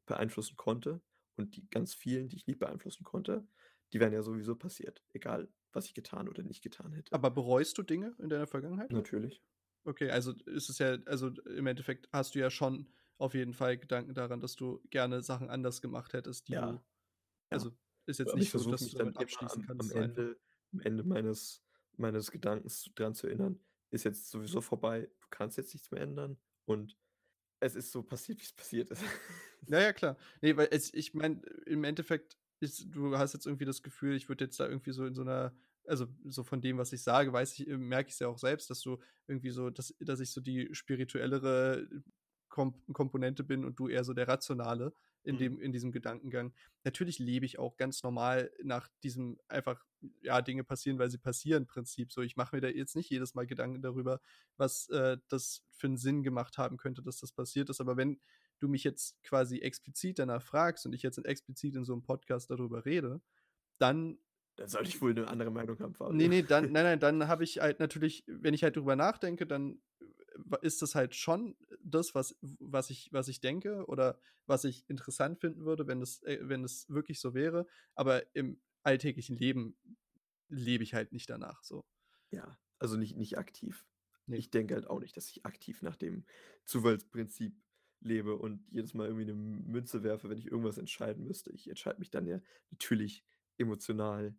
beeinflussen 0.05 0.55
konnte. 0.55 1.01
Und 1.35 1.55
die 1.55 1.69
ganz 1.69 1.93
vielen, 1.93 2.29
die 2.29 2.37
ich 2.37 2.47
nicht 2.47 2.59
beeinflussen 2.59 3.03
konnte, 3.03 3.47
die 3.93 3.99
wären 3.99 4.13
ja 4.13 4.23
sowieso 4.23 4.55
passiert, 4.55 5.03
egal 5.13 5.49
was 5.71 5.85
ich 5.85 5.93
getan 5.93 6.27
oder 6.27 6.41
nicht 6.41 6.63
getan 6.63 6.93
hätte. 6.93 7.13
Aber 7.13 7.29
bereust 7.29 7.77
du 7.77 7.83
Dinge 7.83 8.15
in 8.17 8.29
deiner 8.29 8.47
Vergangenheit? 8.47 8.91
Natürlich. 8.91 9.43
Okay, 9.83 10.09
also 10.09 10.33
ist 10.45 10.69
es 10.69 10.79
ja, 10.79 10.97
also 11.05 11.29
im 11.29 11.67
Endeffekt 11.67 12.09
hast 12.11 12.33
du 12.33 12.39
ja 12.39 12.49
schon 12.49 12.91
auf 13.17 13.33
jeden 13.33 13.53
Fall 13.53 13.77
Gedanken 13.77 14.13
daran, 14.13 14.39
dass 14.39 14.55
du 14.55 14.81
gerne 14.89 15.21
Sachen 15.21 15.49
anders 15.49 15.81
gemacht 15.81 16.13
hättest, 16.13 16.47
die 16.47 16.53
ja. 16.53 16.71
du. 16.71 16.79
Also 17.49 17.71
ist 18.05 18.19
jetzt 18.19 18.29
Aber 18.29 18.37
nicht 18.39 18.53
ich 18.53 18.61
so, 18.61 18.71
dass 18.71 18.89
dann 18.91 18.97
damit 18.99 19.17
abschließen 19.17 19.61
am, 19.61 19.67
kannst. 19.67 19.95
am 19.95 20.03
Ende, 20.03 20.39
am 20.73 20.79
Ende 20.81 21.03
meines, 21.03 21.63
meines 21.97 22.31
Gedankens 22.31 22.89
dran 22.95 23.13
zu 23.13 23.27
erinnern, 23.27 23.59
ist 23.89 24.03
jetzt 24.03 24.29
sowieso 24.29 24.61
vorbei, 24.61 25.09
du 25.21 25.27
kannst 25.29 25.57
jetzt 25.57 25.73
nichts 25.73 25.91
mehr 25.91 26.01
ändern 26.01 26.37
und 26.65 26.97
es 27.59 27.75
ist 27.75 27.91
so 27.91 28.03
passiert, 28.03 28.39
wie 28.39 28.43
es 28.43 28.53
passiert 28.53 28.91
ist. 28.91 29.03
Ja, 29.67 29.81
ja, 29.81 29.91
klar. 29.91 30.17
Nee, 30.41 30.55
weil 30.55 30.67
es, 30.71 30.93
ich 30.93 31.13
meine, 31.13 31.41
im 31.65 31.83
Endeffekt 31.83 32.37
ist, 32.59 32.85
du 32.89 33.17
hast 33.17 33.33
jetzt 33.33 33.45
irgendwie 33.45 33.65
das 33.65 33.81
Gefühl, 33.81 34.15
ich 34.15 34.29
würde 34.29 34.45
jetzt 34.45 34.59
da 34.59 34.67
irgendwie 34.67 34.91
so 34.91 35.05
in 35.05 35.15
so 35.15 35.23
einer, 35.23 35.55
also 35.85 36.07
so 36.25 36.43
von 36.43 36.61
dem, 36.61 36.77
was 36.77 36.93
ich 36.93 37.01
sage, 37.01 37.33
weiß 37.33 37.59
ich, 37.59 37.67
merke 37.67 38.09
ich 38.09 38.13
es 38.13 38.19
ja 38.19 38.27
auch 38.27 38.37
selbst, 38.37 38.69
dass 38.69 38.81
du 38.81 38.99
irgendwie 39.27 39.49
so, 39.49 39.69
dass, 39.69 39.95
dass 39.99 40.19
ich 40.19 40.31
so 40.31 40.41
die 40.41 40.69
spirituellere 40.73 41.87
Kom 42.49 42.81
Komponente 42.93 43.43
bin 43.43 43.65
und 43.65 43.79
du 43.79 43.87
eher 43.87 44.03
so 44.03 44.13
der 44.13 44.27
rationale 44.27 44.93
in, 45.27 45.35
Mhm. 45.35 45.39
dem, 45.39 45.59
in 45.61 45.71
diesem 45.71 45.91
Gedankengang. 45.91 46.53
Natürlich 46.83 47.19
lebe 47.19 47.45
ich 47.45 47.59
auch 47.59 47.77
ganz 47.77 48.01
normal 48.03 48.51
nach 48.63 48.87
diesem 49.03 49.39
einfach, 49.47 49.85
ja, 50.21 50.41
Dinge 50.41 50.63
passieren, 50.63 50.99
weil 50.99 51.09
sie 51.11 51.17
passieren 51.19 51.67
Prinzip. 51.67 52.11
So, 52.11 52.21
ich 52.21 52.35
mache 52.37 52.55
mir 52.55 52.61
da 52.61 52.69
jetzt 52.69 52.95
nicht 52.95 53.09
jedes 53.09 53.35
Mal 53.35 53.45
Gedanken 53.47 53.81
darüber, 53.81 54.21
was 54.57 54.89
äh, 54.89 55.17
das 55.29 55.63
für 55.71 55.87
einen 55.87 55.97
Sinn 55.97 56.23
gemacht 56.23 56.57
haben 56.57 56.77
könnte, 56.77 57.03
dass 57.03 57.19
das 57.19 57.31
passiert 57.33 57.69
ist. 57.69 57.81
Aber 57.81 57.97
wenn 57.97 58.19
du 58.59 58.67
mich 58.67 58.83
jetzt 58.83 59.21
quasi 59.23 59.59
explizit 59.59 60.19
danach 60.19 60.41
fragst 60.41 60.85
und 60.85 60.93
ich 60.93 61.03
jetzt 61.03 61.17
explizit 61.23 61.75
in 61.75 61.85
so 61.85 61.93
einem 61.93 62.03
Podcast 62.03 62.49
darüber 62.49 62.85
rede, 62.85 63.21
dann 63.79 64.19
Dann 64.55 64.69
sollte 64.69 64.89
ich 64.89 65.01
wohl 65.01 65.11
eine 65.11 65.27
andere 65.27 65.51
Meinung 65.51 65.79
haben, 65.79 65.93
Fabio. 65.93 66.13
Nee, 66.15 66.27
nee, 66.27 66.41
dann, 66.43 66.63
nein, 66.71 66.83
nein, 66.85 66.99
dann 66.99 67.27
habe 67.27 67.43
ich 67.43 67.59
halt 67.59 67.79
natürlich, 67.79 68.23
wenn 68.27 68.53
ich 68.55 68.63
halt 68.63 68.75
drüber 68.75 68.95
nachdenke, 68.95 69.45
dann 69.45 69.81
ist 70.61 70.81
das 70.81 70.95
halt 70.95 71.15
schon 71.15 71.55
das, 71.83 72.15
was, 72.15 72.37
was, 72.41 72.89
ich, 72.89 73.09
was 73.11 73.27
ich 73.27 73.41
denke 73.41 73.85
oder 73.87 74.19
was 74.45 74.63
ich 74.63 74.89
interessant 74.89 75.39
finden 75.39 75.65
würde, 75.65 75.87
wenn 75.87 76.01
es 76.01 76.23
äh, 76.23 76.39
wenn 76.41 76.63
wirklich 76.87 77.19
so 77.19 77.33
wäre. 77.33 77.67
Aber 77.95 78.23
im 78.35 78.61
alltäglichen 78.83 79.35
Leben 79.35 79.77
lebe 80.49 80.83
ich 80.83 80.93
halt 80.93 81.11
nicht 81.11 81.29
danach 81.29 81.63
so. 81.63 81.85
Ja, 82.31 82.57
also 82.79 82.97
nicht, 82.97 83.17
nicht 83.17 83.37
aktiv. 83.37 83.85
Nee. 84.25 84.37
Ich 84.37 84.51
denke 84.51 84.75
halt 84.75 84.87
auch 84.87 84.99
nicht, 84.99 85.15
dass 85.15 85.29
ich 85.29 85.45
aktiv 85.45 85.81
nach 85.81 85.95
dem 85.95 86.25
Zufallsprinzip 86.65 87.55
lebe 88.01 88.35
und 88.35 88.65
jedes 88.69 88.93
Mal 88.93 89.07
irgendwie 89.07 89.23
eine 89.23 89.33
Münze 89.33 90.03
werfe, 90.03 90.29
wenn 90.29 90.37
ich 90.37 90.47
irgendwas 90.47 90.77
entscheiden 90.77 91.23
müsste. 91.23 91.51
Ich 91.51 91.67
entscheide 91.67 91.99
mich 91.99 92.11
dann 92.11 92.27
ja 92.27 92.41
natürlich 92.69 93.25
emotional. 93.57 94.35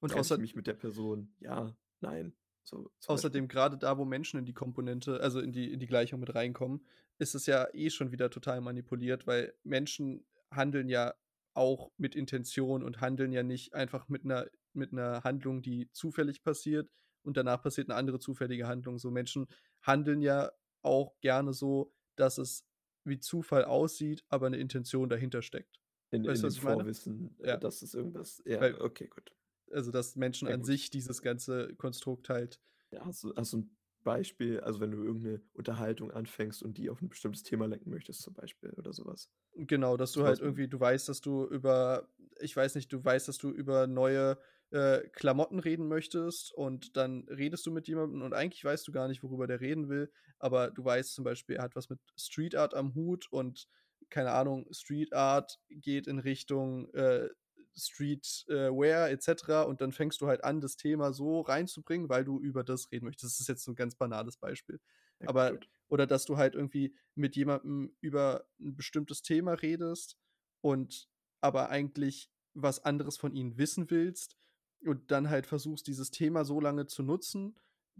Und 0.00 0.14
außer, 0.14 0.38
mich 0.38 0.54
mit 0.54 0.66
der 0.66 0.74
Person, 0.74 1.34
ja, 1.40 1.76
nein. 2.00 2.34
So, 2.66 2.90
außerdem, 3.06 3.48
gerade 3.48 3.78
da, 3.78 3.96
wo 3.96 4.04
Menschen 4.04 4.38
in 4.38 4.44
die 4.44 4.52
Komponente, 4.52 5.20
also 5.20 5.40
in 5.40 5.52
die, 5.52 5.72
in 5.72 5.78
die 5.78 5.86
Gleichung 5.86 6.20
mit 6.20 6.34
reinkommen, 6.34 6.84
ist 7.18 7.34
es 7.34 7.46
ja 7.46 7.68
eh 7.72 7.90
schon 7.90 8.10
wieder 8.10 8.28
total 8.28 8.60
manipuliert, 8.60 9.26
weil 9.26 9.54
Menschen 9.62 10.26
handeln 10.50 10.88
ja 10.88 11.14
auch 11.54 11.90
mit 11.96 12.14
Intention 12.14 12.82
und 12.82 13.00
handeln 13.00 13.32
ja 13.32 13.42
nicht 13.42 13.74
einfach 13.74 14.08
mit 14.08 14.24
einer, 14.24 14.46
mit 14.72 14.92
einer 14.92 15.22
Handlung, 15.24 15.62
die 15.62 15.90
zufällig 15.92 16.42
passiert 16.42 16.90
und 17.22 17.36
danach 17.36 17.62
passiert 17.62 17.88
eine 17.88 17.96
andere 17.96 18.18
zufällige 18.18 18.66
Handlung. 18.66 18.98
So 18.98 19.10
Menschen 19.10 19.46
handeln 19.82 20.20
ja 20.20 20.50
auch 20.82 21.18
gerne 21.20 21.52
so, 21.54 21.94
dass 22.16 22.38
es 22.38 22.66
wie 23.04 23.18
Zufall 23.18 23.64
aussieht, 23.64 24.24
aber 24.28 24.46
eine 24.46 24.56
Intention 24.56 25.08
dahinter 25.08 25.40
steckt. 25.40 25.80
In 26.10 26.26
Weißt 26.26 26.42
in 26.44 26.50
dem? 26.50 26.60
Vorwissen, 26.60 27.36
äh, 27.40 27.48
Ja. 27.50 27.56
dass 27.56 27.82
es 27.82 27.94
irgendwas 27.94 28.42
ja, 28.44 28.60
Weil 28.60 28.80
okay, 28.80 29.08
gut. 29.08 29.32
Also, 29.72 29.90
dass 29.90 30.16
Menschen 30.16 30.48
Ja, 30.48 30.56
an 30.56 30.64
sich 30.64 30.90
dieses 30.90 31.22
ganze 31.22 31.74
Konstrukt 31.76 32.28
halt 32.28 32.60
Ja, 32.92 33.04
hast 33.04 33.22
du 33.24 33.32
hast 33.36 33.52
du 33.52 33.58
'n 33.58 33.76
Beispiel, 34.04 34.60
also, 34.60 34.78
wenn 34.80 34.92
du 34.92 35.02
irgend 35.02 35.22
'ne 35.24 35.42
Unterhaltung 35.52 36.10
anfängst 36.12 36.62
und 36.62 36.78
die 36.78 36.88
auf 36.90 37.02
'n 37.02 37.08
bestimmtes 37.08 37.42
Thema 37.42 37.66
lenken 37.66 37.90
möchtest 37.90 38.22
zum 38.22 38.34
Beispiel 38.34 38.70
oder 38.74 38.92
so 38.92 39.04
was? 39.06 39.28
Genau, 39.54 39.96
dass 39.96 40.12
du 40.12 40.24
So 40.24 40.24
halt 40.24 40.40
irgendwie 40.40 40.68
du 40.68 40.78
weißt, 40.78 41.08
dass 41.08 41.20
du 41.20 41.46
über 41.46 42.10
ich 42.40 42.54
weiß 42.54 42.74
nicht, 42.74 42.92
du 42.92 43.02
weißt, 43.02 43.28
dass 43.28 43.38
du 43.38 43.50
über 43.50 43.86
neue, 43.86 44.38
äh, 44.70 45.08
Klamotten 45.08 45.58
reden 45.58 45.88
möchtest 45.88 46.52
und 46.52 46.96
dann 46.98 47.26
redest 47.30 47.64
du 47.64 47.70
mit 47.70 47.88
jemandem 47.88 48.20
und 48.22 48.34
eigentlich 48.34 48.62
weißt 48.64 48.86
du 48.86 48.92
gar 48.92 49.08
nicht, 49.08 49.22
worüber 49.22 49.46
der 49.46 49.60
reden 49.60 49.88
will, 49.88 50.12
aber 50.38 50.70
du 50.70 50.84
weißt 50.84 51.14
zum 51.14 51.24
Beispiel, 51.24 51.56
er 51.56 51.62
hat 51.62 51.76
was 51.76 51.88
mit 51.88 52.00
Street 52.18 52.54
Art 52.54 52.74
am 52.74 52.94
Hut 52.94 53.28
und 53.30 53.68
keine 54.10 54.32
Ahnung, 54.32 54.66
Street 54.72 55.14
Art 55.14 55.58
geht 55.70 56.06
in 56.06 56.18
Richtung, 56.18 56.92
äh, 56.92 57.30
Street 57.78 58.44
äh, 58.48 58.70
Wear 58.70 59.10
et 59.10 59.22
cetera 59.22 59.62
und 59.62 59.80
dann 59.80 59.92
fängst 59.92 60.20
du 60.20 60.26
halt 60.28 60.44
an, 60.44 60.60
das 60.60 60.76
Thema 60.76 61.12
so 61.12 61.40
reinzubringen, 61.42 62.08
weil 62.08 62.24
du 62.24 62.40
über 62.40 62.64
das 62.64 62.90
reden 62.92 63.06
möchtest. 63.06 63.34
Das 63.34 63.40
ist 63.40 63.48
jetzt 63.48 63.64
so 63.64 63.72
'n 63.72 63.76
ganz 63.76 63.94
banales 63.96 64.36
Beispiel. 64.38 64.80
Ja, 65.20 65.28
Aber 65.28 65.52
gut. 65.52 65.68
oder 65.88 66.06
dass 66.06 66.24
du 66.24 66.36
halt 66.36 66.54
irgendwie 66.54 66.96
mit 67.14 67.36
jemandem 67.36 67.96
über 68.00 68.48
'n 68.60 68.76
bestimmtes 68.76 69.22
Thema 69.22 69.52
redest 69.54 70.18
und 70.62 71.08
aber 71.40 71.68
eigentlich 71.70 72.30
was 72.54 72.80
anderes 72.84 73.16
von 73.18 73.34
ihm 73.34 73.58
wissen 73.58 73.90
willst 73.90 74.36
und 74.84 75.10
dann 75.10 75.28
halt 75.30 75.46
versuchst, 75.46 75.86
dieses 75.86 76.10
Thema 76.10 76.44
so 76.44 76.60
lange 76.60 76.86
zu 76.86 77.02
nutzen, 77.02 77.56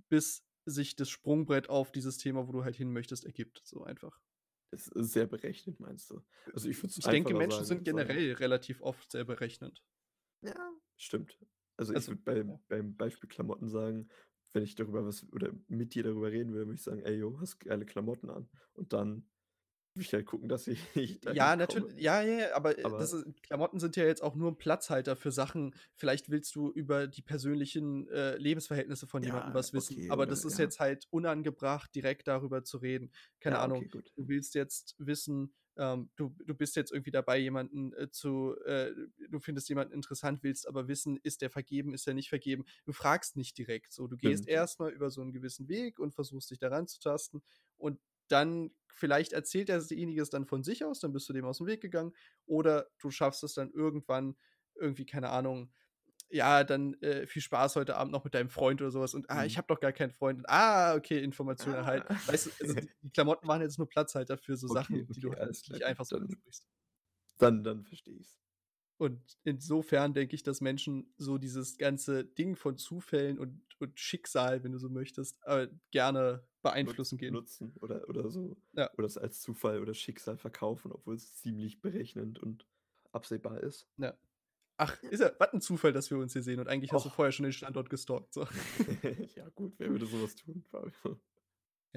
bis 0.09 0.45
sich 0.64 0.97
das 0.97 1.09
Sprungbrett 1.11 1.68
auf 1.68 1.93
dieses 1.93 2.18
Thema, 2.18 2.49
wo 2.49 2.53
du 2.53 2.64
halt 2.64 2.77
hin 2.77 2.93
möchtest, 2.93 3.24
ergibt, 3.24 3.62
so 3.64 3.85
einfach. 3.85 4.20
Es 4.70 4.88
ist 4.88 5.12
sehr 5.12 5.26
berechnet, 5.26 5.80
meinst 5.80 6.10
du? 6.10 6.22
Also, 6.52 6.68
ich 6.68 6.82
würde 6.82 6.92
Ich 6.98 7.08
denke, 7.08 7.32
Menschen 7.32 7.64
sagen 7.64 7.64
sind 7.64 7.84
und 7.84 7.88
sagen 7.88 8.14
generell 8.14 8.34
relativ 8.34 8.82
oft 8.82 9.10
sehr 9.10 9.24
berechnend. 9.24 9.82
Ja, 10.42 10.72
stimmt. 10.96 11.38
Also, 11.76 11.94
ich 11.94 12.08
Also, 12.08 12.10
würde 12.10 12.22
beim 12.24 12.46
ja. 12.46 12.60
beim 12.68 12.96
Beispiel 12.96 13.28
Klamotten 13.28 13.68
sagen, 13.68 14.08
wenn 14.52 14.62
ich 14.62 14.74
darüber 14.74 15.04
was 15.04 15.30
oder 15.32 15.52
mit 15.68 15.94
dir 15.94 16.02
darüber 16.04 16.30
reden 16.32 16.54
will, 16.54 16.66
würde 16.66 16.74
ich 16.74 16.82
sagen: 16.82 17.02
„Ey, 17.02 17.16
jo, 17.18 17.38
hast 17.40 17.58
geile 17.60 17.84
Klamotten 17.86 18.30
an.“ 18.30 18.48
Und 18.72 18.92
dann 18.92 19.10
würde 19.16 19.26
ich 20.03 20.12
halt 20.14 20.26
gucken, 20.26 20.49
dass 20.49 20.66
ich 20.68 21.20
dahin 21.20 21.49
Ja, 21.49 21.57
natür 21.57 21.82
komme. 21.84 21.94
ja, 21.97 22.22
ja, 22.22 22.55
aber, 22.55 22.78
äh, 22.78 22.92
das 22.94 23.12
Aber 23.12 23.12
ist 23.12 23.42
Klamotten 23.42 23.80
sind 23.80 23.97
ja 23.97 24.05
jetzt 24.05 24.22
auch 24.22 24.36
nur 24.36 24.49
'n 24.51 24.59
Platzhalter 24.59 25.16
für 25.16 25.32
Sachen. 25.32 25.74
Vielleicht 25.94 26.30
willst 26.30 26.55
du 26.55 26.70
über 26.70 27.07
die 27.09 27.22
persönlichen, 27.22 28.07
äh, 28.09 28.36
Lebensverhältnisse 28.36 29.07
von 29.07 29.24
jemandem 29.24 29.53
Ja, 29.53 29.55
was 29.55 29.72
wissen, 29.72 29.99
okay, 29.99 30.09
aber 30.09 30.26
das 30.26 30.44
ist 30.44 30.57
ja. 30.57 30.59
jetzt 30.59 30.78
halt 30.78 31.07
unangebracht, 31.11 31.92
direkt 31.94 32.28
darüber 32.28 32.62
zu 32.64 32.76
reden. 32.78 33.11
Keine 33.40 33.59
okay, 33.61 33.61
Ahnung, 33.61 33.88
gut. 33.88 34.12
du 34.14 34.28
willst 34.28 34.55
jetzt 34.55 34.94
wissen, 34.99 35.55
ähm, 35.76 36.11
du 36.16 36.36
du 36.47 36.55
bist 36.55 36.76
jetzt 36.76 36.92
irgendwie 36.92 37.11
dabei, 37.11 37.38
jemanden, 37.38 37.92
äh, 37.94 38.11
zu 38.11 38.55
äh, 38.64 38.92
du 39.28 39.40
findest 39.40 39.68
jemanden 39.68 39.94
interessant, 39.94 40.42
willst 40.42 40.68
aber 40.68 40.86
wissen, 40.86 41.18
ist 41.22 41.42
der 41.42 41.51
vergeben, 41.51 41.92
ist 41.92 42.07
er 42.07 42.14
nicht 42.14 42.28
vergeben? 42.28 42.64
Du 42.84 42.92
fragst 42.92 43.36
nicht 43.36 43.59
direkt 43.59 43.92
so. 43.92 44.07
Du 44.07 44.16
gehst 44.16 44.47
Stimmt, 44.47 44.53
ja. 44.53 44.61
erst 44.61 44.78
mal 44.80 44.92
über 44.92 45.11
so 45.11 45.22
'n 45.22 45.32
gewissen 45.32 45.68
Weg 45.68 45.99
und 45.99 46.14
versuchst 46.14 46.51
dich 46.51 46.59
da 46.59 46.68
ranzutasten 46.68 47.42
und 47.76 48.01
dann 48.29 48.72
vielleicht 48.89 49.33
erzählt 49.33 49.68
derjenige 49.68 50.22
es 50.22 50.31
dann 50.31 50.47
von 50.47 50.62
sich 50.64 50.85
aus, 50.85 51.01
dann 51.01 51.12
bist 51.12 51.29
du 51.29 51.33
dem 51.33 51.45
aus'm 51.45 51.66
Weg 51.66 51.81
gegangen 51.83 52.14
oder 52.47 52.89
du 52.99 53.11
schaffst 53.11 53.45
es 53.45 53.55
dann 53.55 53.70
irgendwann 53.72 54.37
irgendwie, 54.74 55.07
keine 55.07 55.31
Ahnung: 55.31 55.72
„Ja, 56.31 56.64
dann, 56.64 56.95
äh, 57.03 57.27
viel 57.27 57.43
Spaß 57.43 57.77
heute 57.77 57.97
Abend 57.97 58.12
noch 58.12 58.24
mit 58.24 58.35
deinem 58.35 58.51
Freund“ 58.51 58.81
oder 58.83 58.91
so 58.93 59.01
was 59.01 59.14
und: 59.14 59.31
„Ah, 59.31 59.45
ich 59.45 59.57
Mhm. 59.57 59.59
habe 59.59 59.68
doch 59.68 59.81
gar 59.81 59.93
keinen 59.93 60.11
Freund.“ 60.12 60.43
Ah, 60.49 60.95
okay, 60.97 61.22
Information 61.22 61.74
Ah. 61.74 61.74
erhalten. 61.74 62.09
Weißt 62.24 62.47
du, 62.47 62.51
also, 62.61 62.74
die 62.74 62.91
die 63.03 63.11
Klamotten 63.11 63.49
waren 63.49 63.62
jetzt 63.62 63.79
nur 63.79 63.89
Platzhalter 63.89 64.39
für 64.39 64.57
so 64.57 64.68
Okay, 64.68 64.68
Sachen, 64.68 65.11
die 65.12 65.20
du 65.20 65.33
halt 65.35 65.62
nicht 65.68 65.85
einfach 65.85 66.05
so 66.07 66.16
ansprichst. 66.18 66.66
dann 67.39 67.64
dann 67.64 67.85
verstehe 67.85 68.16
ich's. 68.16 68.39
Und 69.01 69.20
insofern 69.44 70.14
denke 70.14 70.34
ich, 70.34 70.42
dass 70.42 70.61
Menschen 70.62 71.12
so 71.18 71.36
dieses 71.38 71.76
ganze 71.76 72.24
Ding 72.24 72.57
von 72.57 72.76
Zufällen 72.78 73.38
und 73.38 73.62
und 73.78 74.01
Schicksal, 74.01 74.64
wenn 74.64 74.72
du 74.72 74.78
so 74.78 74.88
möchtest, 74.88 75.38
äh, 75.44 75.68
gerne 75.90 76.49
beeinflussen 76.62 77.18
gehen. 77.18 77.42
nutzen 77.49 77.74
oder 77.80 78.09
oder 78.09 78.30
so 78.30 78.57
Ja. 78.74 78.90
oder 78.97 79.07
es 79.07 79.18
als 79.18 79.40
Zufall 79.42 79.80
oder 79.80 79.94
Schicksal 79.94 80.38
verkaufen, 80.38 80.92
obwohl's 80.92 81.34
ziemlich 81.34 81.80
berechnend 81.82 82.38
und 82.38 82.66
absehbar 83.12 83.61
ist. 83.62 83.84
Ja. 83.99 84.14
Ach, 84.78 85.03
ist 85.11 85.20
ja 85.20 85.32
was 85.38 85.53
'n 85.55 85.61
Zufall, 85.62 85.92
dass 85.92 86.11
wir 86.11 86.18
uns 86.18 86.34
hier 86.34 86.42
sehen 86.42 86.61
und 86.61 86.68
eigentlich 86.68 86.92
hast 86.92 87.05
du 87.07 87.09
Och. 87.09 87.11
vorher 87.11 87.32
schon 87.32 87.44
den 87.44 87.53
Standort 87.53 87.90
gestalkt, 87.90 88.34
so. 88.34 88.47
Ja 89.36 89.49
gut, 89.51 89.74
wer 89.78 89.90
würde 89.90 90.07
so 90.07 90.20
was 90.22 90.34
tun, 90.36 90.62
Fabio? 90.70 91.20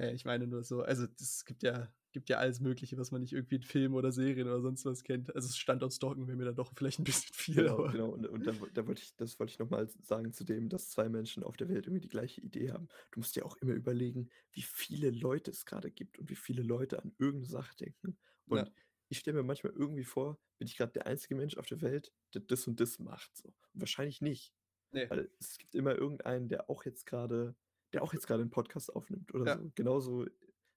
Ja, 0.00 0.10
ich 0.12 0.24
meine 0.24 0.46
nur 0.46 0.62
so 0.64 0.80
also, 0.82 1.06
das 1.06 1.44
gibt 1.44 1.62
ja 1.62 1.92
gibt 2.12 2.28
ja 2.30 2.38
alles 2.38 2.58
Mögliche, 2.60 2.96
was 2.96 3.10
man 3.12 3.20
nicht 3.20 3.34
irgendwie 3.34 3.56
in 3.56 3.62
Filmen 3.62 3.94
oder 3.94 4.12
Serien 4.12 4.48
oder 4.48 4.62
sonst 4.62 4.84
was 4.86 5.04
kennt. 5.04 5.34
Also, 5.34 5.52
Standort 5.54 5.92
stalken 5.92 6.26
wäre 6.26 6.38
mir 6.38 6.46
dann 6.46 6.56
doch 6.56 6.72
vielleicht 6.74 6.98
'n 7.00 7.04
bisschen 7.04 7.34
viel, 7.34 7.68
Genau, 7.68 7.68
aber 7.68 7.90
genau. 7.90 8.10
Und 8.10 8.26
und 8.28 8.46
da 8.46 8.60
woll 8.60 8.70
da 8.70 8.86
wollte 8.86 9.02
ich 9.02 9.16
das 9.16 9.38
wollte 9.40 9.52
ich 9.52 9.58
noch 9.58 9.70
mal 9.70 9.88
sagen 9.88 10.32
zu 10.32 10.44
dem, 10.44 10.68
dass 10.68 10.90
2 10.90 11.08
Menschen 11.08 11.42
auf 11.42 11.56
der 11.56 11.68
Welt 11.68 11.86
irgendwie 11.86 12.00
die 12.00 12.08
gleiche 12.08 12.40
Idee 12.40 12.70
haben. 12.70 12.86
Du 13.10 13.18
musst 13.20 13.34
dir 13.34 13.44
auch 13.44 13.56
immer 13.56 13.72
überlegen, 13.72 14.28
wie 14.52 14.62
viele 14.62 15.10
Leute 15.10 15.50
es 15.50 15.64
grade 15.66 15.90
gibt 15.90 16.18
und 16.18 16.30
wie 16.30 16.36
viele 16.36 16.62
Leute 16.62 17.02
an 17.02 17.12
irgend 17.18 17.40
'ne 17.42 17.46
Sache 17.48 17.74
denken. 17.76 18.18
Ja. 18.48 18.70
Und 18.70 18.72
ich 19.08 19.18
stelle 19.18 19.38
mir 19.38 19.42
manchmal 19.42 19.72
irgendwie 19.72 20.04
vor, 20.04 20.38
bin 20.58 20.68
ich 20.68 20.76
grad 20.76 20.94
der 20.94 21.06
einzige 21.06 21.34
Mensch 21.34 21.56
auf 21.56 21.66
der 21.66 21.80
Welt, 21.80 22.12
der 22.34 22.42
das 22.42 22.68
und 22.68 22.78
das 22.78 23.00
macht 23.00 23.36
so. 23.36 23.48
Und 23.74 23.80
wahrscheinlich 23.80 24.20
nicht, 24.20 24.54
Ne. 24.92 25.10
weil 25.10 25.30
es 25.40 25.58
gibt 25.58 25.74
immer 25.76 25.96
irgendeinen, 25.96 26.48
der 26.48 26.70
auch 26.70 26.84
jetzt 26.84 27.06
grade 27.06 27.56
der 27.92 28.02
auch 28.02 28.12
jetzt 28.14 28.26
grade 28.26 28.42
'n 28.42 28.50
Podcast 28.50 28.94
aufnimmt 28.94 29.34
oder 29.34 29.46
Ja. 29.46 29.60
so, 29.60 29.70
genauso 29.74 30.26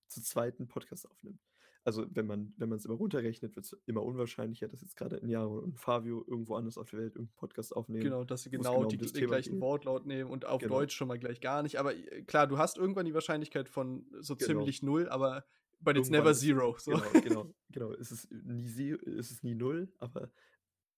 zu 0.09 0.22
zweit 0.24 0.59
'n 0.59 0.68
Podcast 0.68 1.09
aufnimmt. 1.09 1.41
Also, 1.86 2.05
wenn 2.11 2.28
man 2.28 2.53
wenn 2.57 2.70
man's 2.70 2.86
immer 2.86 2.95
runterrechnet, 2.95 3.55
wird's 3.55 3.74
immer 3.88 4.03
unwahrscheinlicher, 4.03 4.68
dass 4.70 4.82
jetzt 4.82 4.95
grade 4.97 5.18
'n 5.22 5.30
Jaro 5.30 5.59
und 5.59 5.80
Fabio 5.80 6.24
irgendwo 6.28 6.55
anders 6.55 6.78
auf 6.78 6.89
der 6.91 6.99
Welt 6.99 7.16
irgend 7.16 7.32
'n 7.34 7.36
Podcast 7.36 7.76
aufnehmen, 7.76 8.14
Genau, 8.14 8.24
dass 8.24 8.43
sie 8.43 8.49
genau 8.49 8.68
genau 8.72 8.86
um 8.88 8.97
die 8.97 8.97
das 8.97 9.14
den 9.14 9.26
gleichen 9.26 9.59
geht. 9.59 9.59
Wortlaut 9.59 10.05
nehmen 10.05 10.30
und 10.30 10.45
auf 10.45 10.66
Genau. 10.66 10.66
Deutsch 10.66 10.95
schon 10.95 11.07
mal 11.07 11.20
gleich 11.20 11.39
gar 11.41 11.64
nicht. 11.64 11.78
Aber, 11.80 11.95
äh, 11.95 12.24
klar, 12.24 12.47
du 12.47 12.57
hast 12.57 12.78
irgendwann 12.78 13.05
die 13.05 13.14
Wahrscheinlichkeit 13.14 13.70
von 13.70 14.05
so 14.20 14.36
Genau. 14.39 14.74
ziemlich 14.76 14.84
0, 14.84 15.07
aber 15.09 15.45
but 15.80 15.97
it's 15.97 16.09
Irgendwann 16.09 16.34
never 16.34 16.34
0, 16.34 16.80
so. 16.80 16.93
genau, 16.93 17.18
genau, 17.22 17.55
genau. 17.70 17.91
Es 17.93 18.11
ist 18.11 18.32
nie 18.32 18.68
sie 18.68 18.91
es 18.91 19.32
ist 19.32 19.43
nie 19.43 19.55
0, 19.55 19.93
aber 19.99 20.32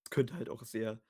es 0.04 0.12
könnte 0.12 0.36
halt 0.38 0.50
auch 0.50 0.64
sehr 0.64 1.02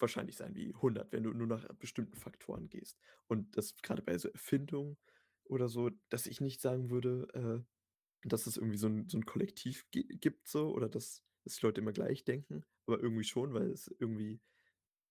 wahrscheinlich 0.00 0.36
sein 0.36 0.54
wie 0.54 0.74
100, 0.74 1.12
wenn 1.12 1.22
du 1.24 1.32
nur 1.32 1.46
nach 1.46 1.66
bestimmten 1.74 2.16
Faktoren 2.16 2.68
gehst. 2.68 2.98
Und 3.28 3.56
das 3.56 3.76
grade 3.76 4.02
bei 4.02 4.16
so 4.18 4.28
Erfindungen 4.28 4.98
oder 5.44 5.68
so, 5.68 5.90
dass 6.10 6.26
ich 6.26 6.40
nicht 6.40 6.60
sagen 6.60 6.90
würde, 6.90 7.28
äh, 8.24 8.28
dass 8.28 8.46
es 8.46 8.56
irgendwie 8.58 8.78
so 8.78 8.88
'n 8.88 9.08
so 9.08 9.18
'n 9.18 9.26
Kollektiv 9.26 9.86
gi 9.92 10.04
gibt 10.20 10.48
so 10.48 10.70
oder 10.74 10.88
dass 10.88 11.24
dass 11.44 11.62
Leute 11.62 11.80
immer 11.80 11.92
gleich 11.92 12.24
denken, 12.24 12.64
aber 12.86 13.00
irgendwie 13.02 13.24
schon, 13.24 13.54
weil 13.54 13.70
es 13.70 13.88
irgendwie 14.00 14.40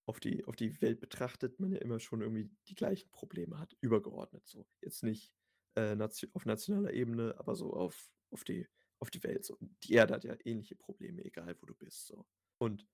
auf 0.05 0.19
die 0.19 0.45
auf 0.45 0.55
die 0.55 0.81
Welt 0.81 0.99
betrachtet 1.01 1.59
man 1.59 1.71
ja 1.73 1.79
immer 1.79 1.99
schon 1.99 2.21
irgendwie 2.21 2.49
die 2.67 2.75
gleichen 2.75 3.11
Probleme 3.11 3.59
hat, 3.59 3.75
übergeordnet 3.81 4.47
so. 4.47 4.67
Jetzt 4.81 5.03
nicht, 5.03 5.33
äh, 5.75 5.95
natio 5.95 6.29
auf 6.33 6.45
nationaler 6.45 6.93
Ebene, 6.93 7.35
aber 7.39 7.55
so 7.55 7.73
auf 7.73 8.09
auf 8.31 8.43
die 8.43 8.67
auf 8.99 9.11
die 9.11 9.23
Welt 9.23 9.45
so. 9.45 9.57
Die 9.83 9.93
Erde 9.93 10.13
hat 10.15 10.23
ja 10.25 10.35
ähnliche 10.45 10.75
Probleme, 10.75 11.23
egal 11.25 11.55
wo 11.61 11.65
du 11.67 11.75
bist 11.75 12.07
so. 12.07 12.25
Und 12.59 12.87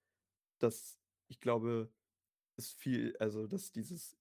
dass 0.60 1.00
ich 1.34 1.42
glaube, 1.42 1.92
es 2.58 2.72
viel 2.74 3.18
also, 3.20 3.48
dass 3.48 3.72
dieses 3.74 4.18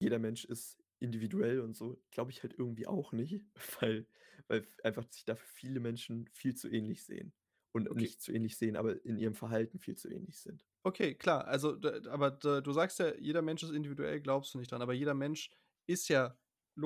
jeder 0.00 0.18
Mensch 0.20 0.44
ist 0.46 0.82
individuell 1.00 1.60
und 1.60 1.76
so, 1.76 2.02
glaube 2.12 2.30
ich 2.32 2.42
halt 2.42 2.54
irgendwie 2.58 2.86
auch 2.86 3.12
nicht, 3.12 3.46
weil 3.80 4.08
weil 4.48 4.66
einfach 4.84 5.10
sich 5.12 5.24
dafür 5.24 5.48
viele 5.48 5.80
Menschen 5.80 6.28
viel 6.28 6.54
zu 6.56 6.70
ähnlich 6.70 7.04
sehen. 7.04 7.34
Und 7.72 7.90
Okay. 7.90 7.96
nicht 7.96 8.20
zu 8.22 8.32
ähnlich 8.32 8.58
sehen, 8.58 8.76
aber 8.76 9.04
in 9.06 9.18
ihrem 9.18 9.34
Verhalten 9.34 9.78
viel 9.80 9.96
zu 9.96 10.10
ähnlich 10.10 10.38
sind. 10.40 10.66
Okay, 10.84 11.14
klar. 11.14 11.46
Also, 11.46 11.78
aber 12.10 12.30
du 12.32 12.72
sagst 12.72 12.98
ja, 12.98 13.14
jeder 13.16 13.42
Mensch 13.42 13.62
ist 13.62 13.70
individuell, 13.70 14.20
glaubst 14.20 14.54
du 14.54 14.58
nicht 14.58 14.70
dran. 14.72 14.82
Aber 14.82 14.92
jeder 14.92 15.14
Mensch 15.14 15.50
ist 15.86 16.08
ja 16.08 16.36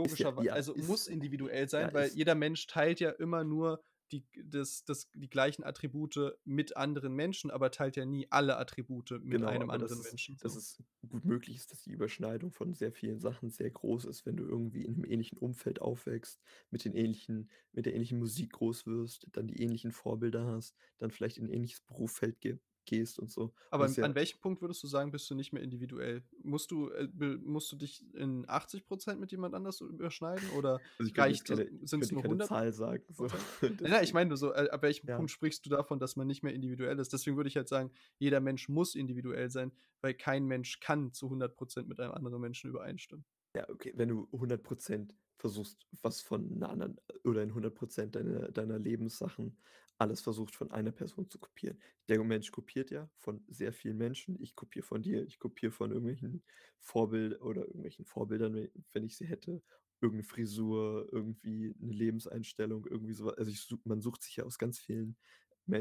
Ist 0.02 0.18
ja 0.18 0.30
ja, 0.36 0.52
also, 0.52 0.74
ist 0.74 0.76
muss 0.76 1.06
individuell 1.06 1.68
sein, 1.68 1.92
ja, 1.92 1.94
weil 1.94 2.12
jeder 2.14 2.34
Mensch 2.34 2.66
teilt 2.66 3.00
ja 3.00 3.10
immer 3.10 3.44
nur 3.44 3.82
die 4.12 4.26
das 4.44 4.84
das 4.84 5.10
die 5.12 5.28
gleichen 5.30 5.64
Attribute 5.64 6.18
mit 6.44 6.76
anderen 6.76 7.14
Menschen, 7.14 7.50
aber 7.50 7.70
teilt 7.70 7.96
ja 7.96 8.04
nie 8.06 8.26
alle 8.30 8.56
Attribute 8.58 9.12
mit 9.22 9.42
Genau, 9.42 9.48
einem 9.48 9.68
aber 9.68 9.78
das 9.78 9.92
anderen 9.92 10.00
ist 10.00 10.16
Menschen, 10.16 10.38
dass 10.38 10.54
es 10.54 10.80
gut 11.08 11.24
möglich 11.24 11.56
ist, 11.56 11.72
dass 11.72 11.82
die 11.82 11.90
Überschneidung 11.90 12.52
von 12.52 12.74
sehr 12.74 12.92
vielen 12.92 13.18
Sachen 13.18 13.50
sehr 13.50 13.70
groß 13.70 14.04
ist, 14.04 14.24
wenn 14.24 14.36
du 14.36 14.44
irgendwie 14.44 14.84
in 14.84 14.94
'nem 14.94 15.04
ähnlichen 15.04 15.38
Umfeld 15.38 15.80
aufwächst, 15.80 16.40
mit 16.70 16.84
den 16.84 16.94
ähnlichen 16.94 17.50
mit 17.72 17.86
der 17.86 17.94
ähnlichen 17.94 18.18
Musik 18.20 18.52
groß 18.52 18.86
wirst, 18.86 19.26
dann 19.32 19.48
die 19.48 19.60
ähnlichen 19.62 19.90
Vorbilder 19.90 20.46
hast, 20.46 20.76
dann 20.98 21.10
vielleicht 21.10 21.38
in 21.38 21.46
'n 21.46 21.52
ähnliches 21.52 21.80
Berufsfeld 21.80 22.40
ge 22.40 22.58
gehst 22.86 23.18
und 23.18 23.30
so. 23.30 23.52
Aber 23.72 23.84
an 23.84 23.96
ja 23.96 24.02
an 24.02 24.14
welchem 24.14 24.40
Punkt 24.40 24.62
würdest 24.62 24.82
du 24.82 24.86
sagen, 24.86 25.10
bist 25.10 25.28
du 25.30 25.34
nicht 25.34 25.52
mehr 25.52 25.62
individuell? 25.62 26.22
Musst 26.42 26.70
du 26.70 26.90
äh, 26.90 27.08
musst 27.42 27.70
du 27.72 27.76
dich 27.76 28.04
in 28.14 28.44
80 28.48 28.86
% 28.86 29.20
mit 29.20 29.32
jemand 29.32 29.54
anders 29.54 29.80
überschneiden 29.80 30.50
oder 30.50 30.82
Also, 30.98 31.14
reicht 31.16 31.48
sind's 31.82 32.10
könnte 32.10 32.14
nur 32.14 32.22
keine 32.22 32.38
100 32.38 32.40
Zahl 32.40 32.72
sagen, 32.72 33.04
so. 33.10 33.28
Nein, 33.84 34.04
ich 34.04 34.14
meine 34.14 34.28
nur 34.28 34.36
so, 34.38 34.52
äh, 34.54 34.68
ab 34.70 34.82
welchem 34.82 35.08
Ja. 35.08 35.26
Punkt 35.26 35.30
sprichst 35.30 35.64
du 35.66 35.70
davon, 35.70 35.98
dass 36.00 36.16
man 36.16 36.26
nicht 36.26 36.42
mehr 36.42 36.54
individuell 36.54 36.98
ist? 36.98 37.12
Deswegen 37.12 37.36
würde 37.36 37.48
ich 37.48 37.56
halt 37.56 37.68
sagen, 37.68 37.92
jeder 38.18 38.40
Mensch 38.40 38.68
muss 38.68 38.94
individuell 38.94 39.50
sein, 39.50 39.72
weil 40.00 40.14
kein 40.14 40.44
Mensch 40.46 40.80
kann 40.80 41.12
zu 41.12 41.28
100 41.30 41.56
% 41.56 41.88
mit 41.88 42.00
einem 42.00 42.12
anderen 42.12 42.40
Menschen 42.40 42.70
übereinstimmen. 42.70 43.24
Ja, 43.54 43.68
okay, 43.70 43.92
wenn 43.96 44.08
du 44.08 44.28
100 44.32 44.62
% 44.62 45.14
versuchst, 45.38 45.86
was 46.02 46.20
von 46.22 46.58
'ner 46.58 46.68
anderen 46.70 46.96
oder 47.24 47.42
in 47.42 47.54
100 47.54 47.74
% 47.74 48.14
deiner 48.16 48.50
deiner 48.52 48.78
Lebenssachen 48.78 49.58
alles 49.98 50.20
versucht, 50.20 50.54
von 50.56 50.70
einer 50.72 50.92
Person 50.92 51.28
zu 51.30 51.38
kopieren. 51.38 51.78
Der 52.08 52.22
Mensch 52.24 52.50
kopiert 52.52 52.90
ja 52.90 53.10
von 53.16 53.44
sehr 53.48 53.72
vielen 53.72 53.96
Menschen. 53.98 54.40
Ich 54.42 54.54
kopiere 54.56 54.84
von 54.84 55.02
dir, 55.02 55.24
ich 55.24 55.38
kopiere 55.38 55.72
von 55.72 55.90
irgendwelchen 55.90 56.44
Vorbild 56.80 57.40
oder 57.40 57.62
irgendwelchen 57.62 58.04
Vorbildern, 58.06 58.54
we 58.54 58.70
wenn 58.92 59.04
ich 59.04 59.16
sie 59.16 59.26
hätte, 59.26 59.62
irgend 60.00 60.18
'ne 60.18 60.22
Frisur, 60.24 61.08
irgendwie 61.12 61.74
'ne 61.78 61.92
Lebenseinstellung, 61.92 62.86
irgendwie 62.86 63.12
so 63.14 63.26
wa 63.26 63.30
also, 63.32 63.50
ich 63.50 63.66
man 63.84 64.00
sucht 64.02 64.22
sich 64.22 64.36
ja 64.36 64.44
aus 64.44 64.58
ganz 64.58 64.78
vielen 64.78 65.16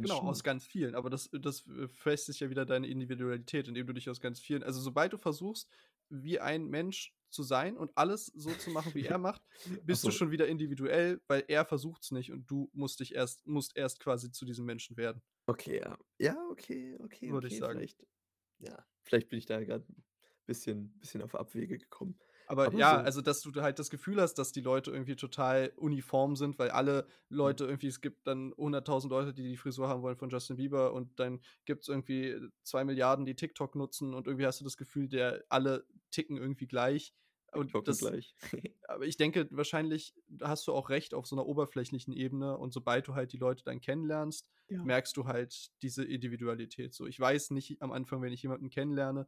Genau, 0.01 0.19
aus 0.21 0.43
Menschen 0.43 0.43
ganz 0.43 0.65
vielen, 0.65 0.93
aber 0.93 1.09
das 1.09 1.29
das, 1.31 1.65
äh, 1.67 1.87
festigt 1.87 2.39
ja 2.39 2.49
wieder 2.49 2.65
deine 2.65 2.87
Individualität, 2.87 3.67
indem 3.67 3.87
du 3.87 3.93
dich 3.93 4.09
aus 4.09 4.19
ganz 4.19 4.39
vielen 4.39 4.61
also, 4.63 4.79
sobald 4.81 5.13
du 5.13 5.17
versuchst, 5.17 5.69
wie 6.09 6.39
ein 6.39 6.67
Mensch 6.67 7.13
zu 7.29 7.43
sein 7.43 7.77
und 7.77 7.91
alles 7.97 8.27
so 8.27 8.55
zu 8.55 8.69
machen, 8.71 8.93
wie 8.95 9.05
er 9.05 9.17
macht, 9.17 9.41
Ach 9.91 9.95
bist 9.95 10.05
du 10.07 10.11
so. 10.11 10.11
schon 10.11 10.31
wieder 10.31 10.47
individuell, 10.47 11.21
weil 11.27 11.43
er 11.47 11.65
versucht's 11.65 12.11
nicht 12.11 12.31
und 12.31 12.49
du 12.49 12.69
musst 12.73 12.99
dich 13.01 13.13
erst 13.15 13.45
musst 13.47 13.75
erst 13.77 13.99
quasi 13.99 14.31
zu 14.31 14.45
diesem 14.45 14.65
Menschen 14.65 14.97
werden. 14.97 15.21
Okay, 15.47 15.77
ja. 15.79 15.97
Ja, 16.19 16.35
okay, 16.49 16.97
okay, 16.99 17.33
Würde 17.33 17.47
ich 17.47 17.55
okay, 17.55 17.57
sagen. 17.57 17.87
vielleicht 17.87 18.05
ja, 18.59 18.85
vielleicht 19.03 19.29
bin 19.29 19.39
ich 19.39 19.45
da 19.45 19.63
grad 19.63 19.87
'n 19.89 20.03
bisschen 20.45 20.99
bisschen 20.99 21.21
auf 21.21 21.35
Abwege 21.35 21.77
gekommen. 21.77 22.19
Aber 22.47 22.73
Aber 22.73 22.75
ja, 22.75 22.99
so 22.99 23.01
also, 23.01 23.21
dass 23.21 23.41
du 23.41 23.51
halt 23.61 23.79
das 23.79 23.89
Gefühl 23.89 24.21
hast, 24.21 24.35
dass 24.35 24.51
die 24.51 24.61
Leute 24.61 24.91
irgendwie 24.91 25.15
total 25.15 25.73
uniform 25.77 26.35
sind, 26.35 26.59
weil 26.59 26.69
alle 26.69 27.07
Mhm. 27.43 27.55
Leute 27.55 27.65
irgendwie 27.65 27.87
es 27.87 28.01
gibt 28.01 28.27
dann 28.27 28.53
100.000 28.55 29.09
Leute, 29.11 29.33
die 29.33 29.43
die 29.43 29.57
Frisur 29.57 29.87
haben 29.89 30.03
wollen 30.03 30.17
von 30.17 30.29
Justin 30.29 30.57
Bieber 30.57 30.93
und 30.93 31.19
dann 31.19 31.41
gibt's 31.65 31.87
irgendwie 31.87 32.35
2.000.000.000, 32.63 33.25
die 33.25 33.35
TikTok 33.35 33.75
nutzen 33.75 34.13
und 34.13 34.27
irgendwie 34.27 34.45
hast 34.45 34.59
du 34.59 34.63
das 34.63 34.77
Gefühl, 34.77 35.07
der 35.09 35.43
alle 35.49 35.85
ticken 36.11 36.37
irgendwie 36.37 36.67
gleich. 36.67 37.13
Und 37.51 37.75
das 37.87 37.97
gleich. 37.97 38.35
aber 38.87 39.05
ich 39.05 39.17
denke, 39.17 39.47
wahrscheinlich 39.51 40.15
hast 40.41 40.67
du 40.67 40.73
auch 40.73 40.89
recht 40.89 41.13
auf 41.15 41.25
so 41.27 41.35
'ner 41.35 41.45
oberflächlichen 41.47 42.13
Ebene 42.13 42.57
und 42.57 42.73
sobald 42.73 43.07
du 43.07 43.15
halt 43.15 43.33
die 43.33 43.37
Leute 43.37 43.63
dann 43.63 43.81
kennenlernst, 43.81 44.47
Ja. 44.69 44.85
merkst 44.85 45.17
du 45.17 45.25
halt 45.25 45.69
diese 45.81 46.03
Individualität 46.05 46.93
so. 46.93 47.07
Ich 47.07 47.19
weiß 47.19 47.51
nicht 47.51 47.81
am 47.81 47.91
Anfang, 47.91 48.21
wenn 48.21 48.33
ich 48.33 48.43
jemanden 48.43 48.69
kennenlerne, 48.69 49.27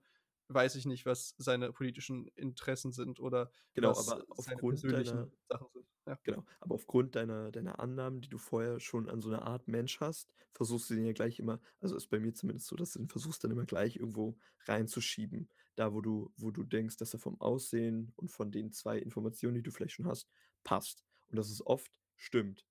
weiß 0.49 0.75
ich 0.75 0.85
nicht, 0.85 1.05
was 1.05 1.35
seine 1.37 1.71
politischen 1.73 2.27
Interessen 2.35 2.91
sind 2.91 3.19
oder 3.19 3.51
Genau, 3.75 3.95
was 3.95 3.97
aber 3.97 4.25
seine 4.33 4.61
aufgrund 4.61 4.91
deiner 4.91 5.29
Sachen 5.49 5.67
sind, 5.73 5.87
ja. 6.07 6.19
genau, 6.23 6.45
aber 6.59 6.75
aufgrund 6.75 7.15
deiner 7.15 7.51
deiner 7.51 7.79
Annahmen, 7.79 8.21
die 8.21 8.29
du 8.29 8.37
vorher 8.37 8.79
schon 8.79 9.09
an 9.09 9.21
so 9.21 9.29
'ne 9.29 9.41
Art 9.43 9.67
Mensch 9.67 9.99
hast, 10.01 10.33
versuchst 10.53 10.89
du 10.89 10.95
den 10.95 11.05
ja 11.05 11.13
gleich 11.13 11.39
immer 11.39 11.61
also, 11.81 11.95
ist 11.95 12.07
bei 12.09 12.19
mir 12.19 12.33
zumindest 12.33 12.67
so, 12.67 12.75
dass 12.75 12.93
du 12.93 12.99
den 12.99 13.09
versuchst 13.09 13.43
dann 13.43 13.51
immer 13.51 13.65
gleich 13.65 13.97
irgendwo 13.97 14.37
reinzuschieben. 14.65 15.49
Da, 15.75 15.93
wo 15.93 16.01
du 16.01 16.33
wo 16.37 16.51
du 16.51 16.63
denkst, 16.63 16.97
dass 16.97 17.13
er 17.13 17.19
vom 17.19 17.39
Aussehen 17.41 18.13
und 18.15 18.29
von 18.31 18.51
den 18.51 18.71
2 18.73 18.99
Informationen, 18.99 19.55
die 19.55 19.63
du 19.63 19.71
vielleicht 19.71 19.93
schon 19.95 20.07
hast, 20.07 20.29
passt. 20.63 21.05
Und 21.29 21.37
dass 21.37 21.49
es 21.49 21.65
oft 21.65 21.91
stimmt. 22.15 22.65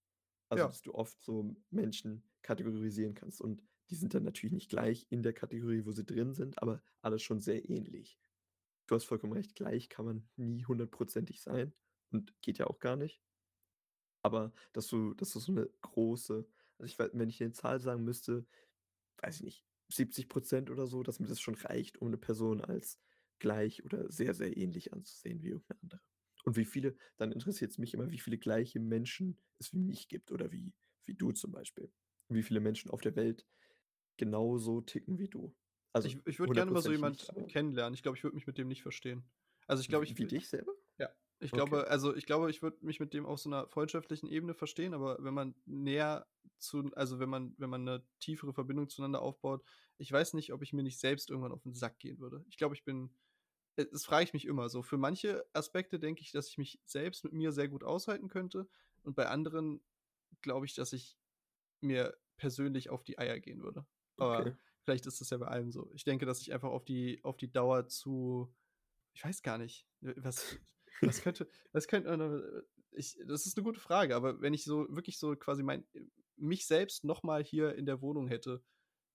Also, 0.48 0.64
Ja. 0.64 0.68
dass 0.68 0.82
du 0.82 0.94
oft 0.94 1.20
so 1.22 1.56
Menschen 1.70 2.30
kategorisieren 2.42 3.14
kannst 3.14 3.40
und 3.40 3.62
die 3.90 3.96
sind 3.96 4.14
dann 4.14 4.24
natürlich 4.24 4.52
nicht 4.54 4.70
gleich 4.70 5.06
in 5.10 5.22
der 5.22 5.32
Kategorie, 5.34 5.84
wo 5.86 5.92
sie 5.92 6.04
drin 6.04 6.34
sind, 6.34 6.62
aber 6.62 6.82
alle 7.02 7.18
schon 7.18 7.40
sehr 7.40 7.68
ähnlich. 7.70 8.18
Du 8.88 8.94
hast 8.96 9.04
vollkommen 9.06 9.34
recht, 9.34 9.54
gleich 9.56 9.88
kann 9.90 10.06
man 10.06 10.28
nie 10.36 10.64
hundertprozentig 10.66 11.42
sein 11.42 11.74
und 12.12 12.34
geht 12.42 12.58
ja 12.58 12.66
auch 12.68 12.80
gar 12.80 12.96
nicht. 12.96 13.18
Aber 14.24 14.52
dass 14.72 14.86
du 14.88 15.14
dass 15.14 15.32
du 15.32 15.40
so 15.40 15.52
'ne 15.52 15.68
große 15.82 16.46
also, 16.78 16.84
ich 16.86 16.98
wei 16.98 17.08
wenn 17.12 17.28
ich 17.28 17.38
dir 17.38 17.46
'ne 17.46 17.52
Zahl 17.52 17.80
sagen 17.80 18.04
müsste, 18.04 18.46
weiß 19.22 19.36
ich 19.38 19.42
nicht, 19.44 19.66
70 19.92 20.28
% 20.28 20.70
oder 20.70 20.86
so, 20.86 21.02
dass 21.02 21.20
mir 21.20 21.28
das 21.28 21.40
schon 21.40 21.54
reicht, 21.56 21.98
um 22.02 22.10
'ne 22.10 22.18
Person 22.18 22.60
als 22.62 23.00
gleich 23.38 23.84
oder 23.84 24.10
sehr, 24.12 24.34
sehr 24.34 24.56
ähnlich 24.56 24.92
anzusehen 24.92 25.42
wie 25.42 25.50
irgend 25.50 25.70
'ne 25.70 25.78
andere. 25.82 26.00
Und 26.44 26.56
wie 26.56 26.64
viele 26.64 26.96
dann 27.16 27.32
interessiert's 27.32 27.78
mich 27.78 27.94
immer, 27.94 28.10
wie 28.10 28.18
viele 28.20 28.38
gleiche 28.38 28.80
Menschen 28.80 29.38
es 29.58 29.72
wie 29.72 29.78
mich 29.80 30.08
gibt 30.08 30.32
oder 30.32 30.52
wie 30.52 30.74
wie 31.06 31.14
du 31.14 31.32
zum 31.32 31.52
Beispiel. 31.52 31.92
Wie 32.28 32.42
viele 32.42 32.60
Menschen 32.60 32.90
auf 32.90 33.00
der 33.02 33.16
Welt 33.16 33.46
genauso 34.18 34.80
ticken 34.80 35.18
wie 35.18 35.28
du. 35.28 35.54
Also, 35.92 36.08
Ich 36.08 36.18
ich 36.26 36.38
würde 36.38 36.52
gerne 36.52 36.70
mal 36.70 36.82
so 36.82 36.90
hundertprozentig 36.90 37.02
nicht, 37.04 37.28
jemand 37.30 37.30
aber 37.30 37.48
kennenlernen. 37.48 37.94
Ich 37.94 38.02
glaube, 38.02 38.16
ich 38.16 38.24
würde 38.24 38.34
mich 38.36 38.46
mit 38.46 38.58
dem 38.58 38.68
nicht 38.68 38.82
verstehen. 38.82 39.30
Also, 39.66 39.80
ich 39.80 39.88
glaube, 39.88 40.04
ich 40.04 40.16
wie 40.18 40.26
dich 40.26 40.48
selber? 40.48 40.72
ja, 40.98 41.10
ich 41.40 41.52
Okay. 41.52 41.54
glaube 41.54 41.88
also, 41.88 42.14
ich 42.14 42.26
glaube, 42.26 42.50
ich 42.50 42.62
würde 42.62 42.84
mich 42.86 43.00
mit 43.00 43.14
dem 43.14 43.26
auf 43.26 43.40
so 43.40 43.50
'ner 43.50 43.68
freundschaftlichen 43.68 44.28
Ebene 44.28 44.54
verstehen, 44.54 44.94
aber 44.94 45.18
wenn 45.24 45.34
man 45.34 45.54
näher 45.66 46.28
zu 46.58 46.90
also, 46.94 47.18
wenn 47.20 47.28
man 47.30 47.54
wenn 47.58 47.70
man 47.70 47.84
'ne 47.84 48.06
tiefere 48.20 48.54
Verbindung 48.54 48.88
zueinander 48.88 49.22
aufbaut 49.22 49.64
ich 49.98 50.12
weiß 50.12 50.34
nicht, 50.34 50.52
ob 50.52 50.62
ich 50.62 50.72
mir 50.74 50.82
nicht 50.82 50.98
selbst 51.00 51.30
irgendwann 51.30 51.52
auf 51.52 51.64
'n 51.66 51.74
Sack 51.74 51.98
gehen 52.00 52.18
würde. 52.20 52.44
Ich 52.48 52.56
glaube, 52.58 52.74
ich 52.74 52.84
bin 52.84 53.16
äh, 53.76 53.86
das 53.92 54.04
frage 54.06 54.24
ich 54.24 54.34
mich 54.34 54.46
immer 54.46 54.68
so. 54.70 54.82
Für 54.82 54.98
manche 54.98 55.46
Aspekte 55.54 55.98
denke 56.00 56.22
ich, 56.22 56.32
dass 56.32 56.48
ich 56.50 56.58
mich 56.58 56.80
selbst 56.86 57.24
mit 57.24 57.32
mir 57.34 57.52
sehr 57.52 57.68
gut 57.68 57.84
aushalten 57.84 58.28
könnte 58.28 58.68
und 59.04 59.16
bei 59.16 59.28
anderen 59.28 59.82
glaube 60.42 60.66
ich, 60.66 60.74
dass 60.74 60.92
ich 60.94 61.18
mir 61.82 62.18
persönlich 62.38 62.90
auf 62.90 63.04
die 63.04 63.18
Eier 63.18 63.40
gehen 63.40 63.62
würde. 63.62 63.86
Aber 64.18 64.48
Okay. 64.48 64.56
vielleicht 64.84 65.06
ist 65.06 65.20
das 65.20 65.30
ja 65.30 65.38
bei 65.38 65.46
allem 65.48 65.70
so. 65.72 65.90
Ich 65.94 66.04
denke, 66.04 66.26
dass 66.26 66.40
ich 66.40 66.52
einfach 66.52 66.70
auf 66.70 66.84
die 66.84 67.22
auf 67.24 67.36
die 67.36 67.50
Dauer 67.52 67.88
zu 67.88 68.54
ich 69.14 69.24
weiß 69.24 69.42
gar 69.42 69.58
nicht, 69.58 69.88
was 70.02 70.58
was 71.04 71.20
könnte 71.22 71.48
was 71.72 71.88
könnte 71.88 72.68
ich 72.92 73.18
das 73.26 73.46
ist 73.46 73.56
'ne 73.56 73.62
gute 73.64 73.80
Frage, 73.80 74.16
aber 74.16 74.40
wenn 74.40 74.54
ich 74.54 74.64
so 74.64 74.86
wirklich 74.90 75.18
so 75.18 75.36
quasi 75.36 75.62
mein 75.62 75.86
mich 76.36 76.66
selbst 76.66 77.04
noch 77.04 77.22
mal 77.22 77.44
hier 77.44 77.74
in 77.76 77.86
der 77.86 78.02
Wohnung 78.02 78.28
hätte, 78.28 78.64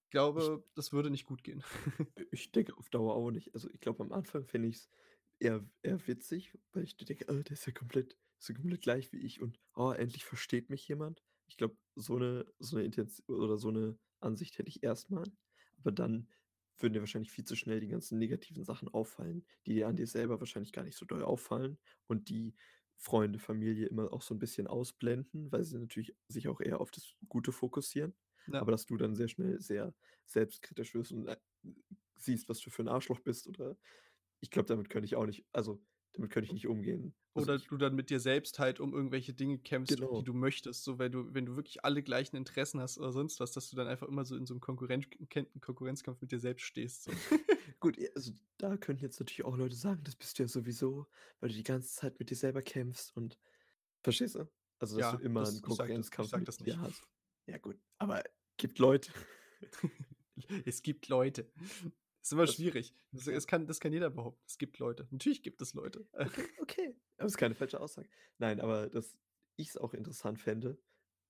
Ich 0.05 0.11
glaube, 0.11 0.65
das 0.75 0.93
würde 0.93 1.09
nicht 1.11 1.25
gut 1.25 1.43
gehen. 1.43 1.63
Ich 2.31 2.51
denke 2.51 2.77
auf 2.77 2.89
Dauer 2.89 3.15
auch 3.15 3.31
nicht. 3.31 3.53
Also, 3.53 3.69
ich 3.69 3.79
glaube, 3.79 4.03
am 4.03 4.11
Anfang 4.11 4.45
fände 4.45 4.67
ich's 4.67 4.89
eher 5.39 5.67
eher 5.81 6.05
witzig, 6.07 6.57
weil 6.73 6.83
ich 6.83 6.97
denke: 6.97 7.25
„Oh, 7.29 7.41
der 7.41 7.51
ist 7.53 7.65
ja 7.65 7.73
komplett 7.73 8.17
ist 8.39 8.49
ja 8.49 8.55
komplett 8.55 8.81
gleich 8.81 9.11
wie 9.13 9.19
ich 9.19 9.41
und, 9.41 9.59
oh, 9.75 9.91
endlich 9.91 10.25
versteht 10.25 10.69
mich 10.69 10.87
jemand.“ 10.87 11.23
Ich 11.47 11.57
glaube, 11.57 11.77
so 11.95 12.17
'ne 12.17 12.45
so 12.59 12.77
'ne 12.77 12.83
Intentio 12.83 13.23
oder 13.35 13.57
so 13.57 13.71
'ne 13.71 13.99
Ansicht 14.23 14.57
hätte 14.57 14.69
ich 14.69 14.83
erst 14.83 15.09
mal. 15.11 15.25
Aber 15.77 15.91
dann 15.91 16.29
würden 16.77 16.93
dir 16.93 16.99
wahrscheinlich 17.01 17.31
viel 17.31 17.45
zu 17.45 17.55
schnell 17.55 17.79
die 17.79 17.87
ganzen 17.89 18.17
negativen 18.19 18.63
Sachen 18.63 18.89
auffallen, 18.89 19.45
die 19.67 19.73
dir 19.75 19.87
an 19.87 19.95
dir 19.97 20.07
selber 20.07 20.39
wahrscheinlich 20.39 20.73
gar 20.73 20.83
nicht 20.83 20.97
so 20.97 21.05
doll 21.05 21.23
auffallen 21.23 21.79
und 22.07 22.29
die 22.29 22.55
Freunde, 22.97 23.39
Familie 23.39 23.87
immer 23.87 24.13
auch 24.13 24.21
so 24.21 24.33
'n 24.35 24.39
bisschen 24.39 24.67
ausblenden, 24.67 25.51
weil 25.51 25.63
sie 25.63 25.77
natürlich 25.79 26.15
sich 26.27 26.47
auch 26.47 26.61
eher 26.61 26.81
auf 26.81 26.91
das 26.91 27.15
Gute 27.29 27.51
fokussieren. 27.51 28.15
Ja. 28.47 28.61
Aber 28.61 28.71
dass 28.71 28.85
du 28.85 28.97
dann 28.97 29.15
sehr 29.15 29.27
schnell 29.27 29.59
sehr 29.61 29.95
selbstkritisch 30.25 30.93
wirst 30.95 31.11
und, 31.13 31.27
äh, 31.27 31.37
siehst, 32.17 32.49
was 32.49 32.59
du 32.61 32.69
für 32.71 32.83
'n 32.83 32.87
Arschloch 32.89 33.19
bist 33.21 33.47
oder 33.47 33.77
ich 34.41 34.51
glaube, 34.51 34.67
damit 34.67 34.89
könnte 34.89 35.05
ich 35.07 35.15
auch 35.17 35.25
nicht 35.27 35.45
also, 35.53 35.83
damit 36.13 36.31
könnte 36.31 36.45
ich 36.47 36.53
nicht 36.53 36.67
umgehen. 36.67 37.15
Also, 37.35 37.49
Oder 37.49 37.59
du 37.59 37.77
dann 37.77 37.95
mit 37.95 38.09
dir 38.09 38.19
selbst 38.19 38.59
halt 38.59 38.81
um 38.81 38.93
irgendwelche 38.93 39.33
Dinge 39.33 39.57
kämpfst, 39.59 40.03
die 40.17 40.23
Genau. 40.23 40.25
du 40.25 40.33
möchtest, 40.33 40.83
so, 40.83 40.99
weil 40.99 41.09
du 41.09 41.33
wenn 41.33 41.45
du 41.45 41.55
wirklich 41.55 41.85
alle 41.85 42.03
gleichen 42.03 42.35
Interessen 42.35 42.81
hast 42.81 42.97
oder 42.97 43.13
sonst 43.13 43.39
was, 43.39 43.53
dass 43.53 43.69
du 43.69 43.77
dann 43.77 43.87
einfach 43.87 44.07
immer 44.09 44.25
so 44.25 44.35
in 44.35 44.45
so 44.45 44.53
'nem 44.53 44.59
Konkurrenz 44.59 45.05
Konkurrenzkampf 45.61 46.19
mit 46.21 46.31
dir 46.33 46.39
selbst 46.39 46.63
stehst, 46.65 47.03
so. 47.03 47.21
Gut, 47.79 47.97
also, 48.15 48.31
da 48.57 48.77
könnten 48.77 49.03
jetzt 49.03 49.19
natürlich 49.19 49.43
auch 49.45 49.57
Leute 49.57 49.75
sagen: 49.75 50.03
„Das 50.03 50.15
bist 50.15 50.37
du 50.39 50.43
ja 50.43 50.47
sowieso, 50.49 51.07
weil 51.39 51.49
du 51.49 51.55
die 51.55 51.63
ganze 51.63 51.89
Zeit 51.95 52.19
mit 52.19 52.29
dir 52.29 52.35
selber 52.35 52.61
kämpfst 52.61 53.15
und“ 53.15 53.37
verstehst 54.03 54.35
du? 54.35 54.49
Also, 54.79 54.97
dass 54.97 55.09
du 55.09 55.17
Ja, 55.17 55.19
immer 55.19 55.47
'n 55.49 55.61
das 55.61 55.63
ich 55.65 55.75
sage 55.75 55.93
das 55.95 56.11
ich 56.17 56.27
Konkurrenzkampf 56.27 56.35
mit 56.35 56.45
das 56.45 56.59
nicht. 56.59 56.81
hast. 56.81 57.07
Ja 57.47 57.57
gut, 57.57 57.79
aber 57.99 58.23
gibt 58.57 58.79
Leute 58.79 59.11
Es 60.65 60.81
gibt 60.81 61.07
Leute. 61.07 61.51
Ist 62.23 62.31
immer 62.33 62.45
Das 62.45 62.55
schwierig. 62.55 62.93
Das 63.11 63.25
ja. 63.25 63.33
es 63.33 63.47
kann 63.47 63.67
das 63.67 63.79
kann 63.79 63.93
jeder 63.93 64.09
behaupten. 64.09 64.41
Es 64.45 64.57
gibt 64.57 64.77
Leute. 64.79 65.07
Natürlich 65.11 65.41
gibt 65.43 65.61
es 65.61 65.73
Leute. 65.73 66.07
Okay, 66.19 66.49
okay. 66.61 66.95
Aber 67.17 67.27
ist 67.27 67.37
keine 67.37 67.55
falsche 67.55 67.79
Aussage. 67.79 68.09
Nein, 68.37 68.59
aber 68.59 68.89
dass 68.89 69.17
ich's 69.57 69.77
auch 69.77 69.93
interessant 69.93 70.39
fände, 70.39 70.79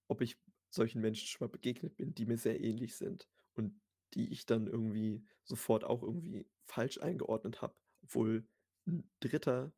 ob 0.07 0.21
ich 0.21 0.37
solchen 0.69 1.01
Menschen 1.01 1.27
schon 1.27 1.45
mal 1.47 1.51
begegnet 1.51 1.97
bin, 1.97 2.13
die 2.13 2.25
mir 2.25 2.37
sehr 2.37 2.61
ähnlich 2.61 2.95
sind 2.95 3.27
und 3.53 3.81
die 4.13 4.31
ich 4.31 4.45
dann 4.45 4.67
irgendwie 4.67 5.23
sofort 5.43 5.83
auch 5.83 6.03
irgendwie 6.03 6.49
falsch 6.65 6.99
eingeordnet 6.99 7.61
habe, 7.61 7.75
obwohl 8.03 8.47
'n 8.87 9.09
Dritter 9.19 9.73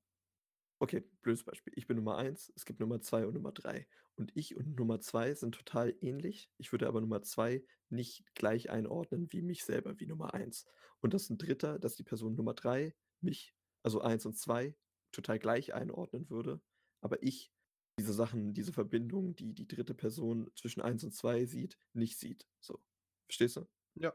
okay, 0.84 1.02
blödes 1.22 1.44
Beispiel. 1.46 1.74
Ich 1.78 1.88
bin 1.88 1.98
Nummer 1.98 2.18
1, 2.18 2.52
es 2.56 2.66
gibt 2.66 2.80
Nummer 2.82 3.02
2 3.02 3.26
und 3.26 3.34
Nummer 3.36 3.54
3 3.54 3.88
und 4.18 4.32
ich 4.36 4.56
und 4.58 4.78
Nummer 4.78 5.00
2 5.00 5.34
sind 5.34 5.56
total 5.56 5.96
ähnlich. 6.02 6.52
Ich 6.58 6.72
würde 6.74 6.88
aber 6.88 7.02
Nummer 7.02 7.22
2 7.24 7.66
nicht 7.90 8.26
gleich 8.36 8.70
einordnen 8.70 9.32
wie 9.32 9.42
mich 9.42 9.64
selber, 9.66 10.00
wie 10.00 10.08
Nummer 10.08 10.34
1. 10.34 10.66
Und 11.02 11.14
dass 11.14 11.30
'n 11.30 11.38
Dritter 11.38 11.80
dass 11.80 11.96
die 11.96 12.04
Person 12.04 12.36
Nummer 12.36 12.54
3 12.54 12.96
mich, 13.22 13.56
also 13.84 14.02
1 14.02 14.26
und 14.26 14.36
2, 14.38 14.76
total 15.14 15.40
gleich 15.40 15.74
einordnen 15.74 16.30
würde, 16.30 16.62
aber 17.02 17.24
ich 17.24 17.54
diese 18.00 18.14
Sachen, 18.14 18.54
diese 18.54 18.74
Verbindung, 18.74 19.36
die 19.36 19.54
die 19.54 19.68
3. 19.68 19.94
Person 19.96 20.52
zwischen 20.56 20.82
1 20.82 21.04
und 21.06 21.14
2 21.14 21.46
sieht, 21.46 21.80
nicht 21.94 22.20
sieht, 22.20 22.48
so. 22.60 22.84
Verstehst 23.28 23.56
du? 23.58 23.68
Ja. 23.96 24.14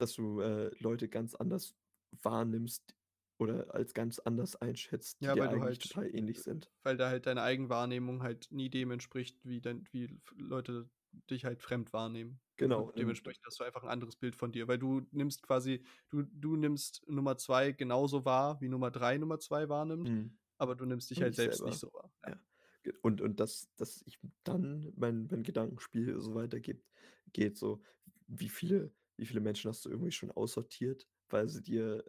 Dass 0.00 0.14
du, 0.14 0.40
äh, 0.40 0.70
Leute 0.78 1.08
ganz 1.08 1.34
anders 1.34 1.76
wahrnimmst 2.22 2.94
oder 3.42 3.74
als 3.74 3.94
ganz 3.94 4.18
anders 4.20 4.56
einschätzt, 4.56 5.24
die 5.26 5.30
Ja, 5.30 5.32
dir 5.32 5.38
weil 5.38 5.48
du 5.48 5.60
eigentlich 5.60 5.78
halt 5.80 5.80
total 5.80 6.14
ähnlich 6.14 6.42
sind. 6.42 6.70
weil 6.84 6.96
da 6.96 7.08
halt 7.10 7.26
deine 7.26 7.42
Eigenwahrnehmung 7.42 8.22
halt 8.22 8.48
nie 8.52 8.70
dem 8.70 8.90
entspricht, 8.90 9.44
wie 9.44 9.60
dein 9.60 9.86
wie 9.92 10.20
Leute 10.36 10.90
dich 11.30 11.44
halt 11.44 11.62
fremd 11.62 11.92
wahrnehmen. 11.92 12.40
Genau, 12.58 12.92
Und 12.96 12.98
dementsprechend 12.98 13.44
hast 13.46 13.60
du 13.60 13.64
einfach 13.64 13.84
'n 13.84 13.88
anderes 13.90 14.16
Bild 14.16 14.36
von 14.36 14.52
dir, 14.52 14.68
weil 14.68 14.78
du 14.78 15.02
nimmst 15.12 15.42
quasi 15.42 15.84
du 16.10 16.22
du 16.24 16.56
nimmst 16.56 17.02
Nummer 17.08 17.36
2 17.38 17.72
genauso 17.72 18.24
wahr, 18.24 18.60
wie 18.60 18.68
Nummer 18.68 18.90
3 18.90 19.18
Nummer 19.18 19.38
2 19.40 19.68
wahrnimmt, 19.68 20.12
Mhm. 20.12 20.36
aber 20.58 20.74
du 20.76 20.86
nimmst 20.86 21.10
dich 21.10 21.20
Und 21.20 21.34
halt 21.34 21.36
selbst 21.36 21.66
selber. 21.66 21.66
nicht 21.66 21.80
so 21.80 21.88
wahr. 21.92 22.12
Ja. 22.26 22.36
Ja. 22.86 22.92
Und 23.02 23.20
und 23.20 23.40
dass 23.40 23.68
dass 23.76 24.02
ich 24.06 24.18
dann 24.44 24.92
mein 24.96 25.28
mein 25.30 25.42
Gedankenspiel 25.44 26.20
so 26.20 26.34
weitergibt 26.34 26.90
geht 27.32 27.56
so, 27.58 27.82
wie 28.26 28.48
viele 28.48 28.94
wie 29.16 29.26
viele 29.26 29.40
Menschen 29.40 29.68
hast 29.70 29.84
du 29.84 29.90
irgendwie 29.90 30.12
schon 30.12 30.30
aussortiert, 30.32 31.08
weil 31.30 31.48
sie 31.48 31.62
dir 31.62 32.04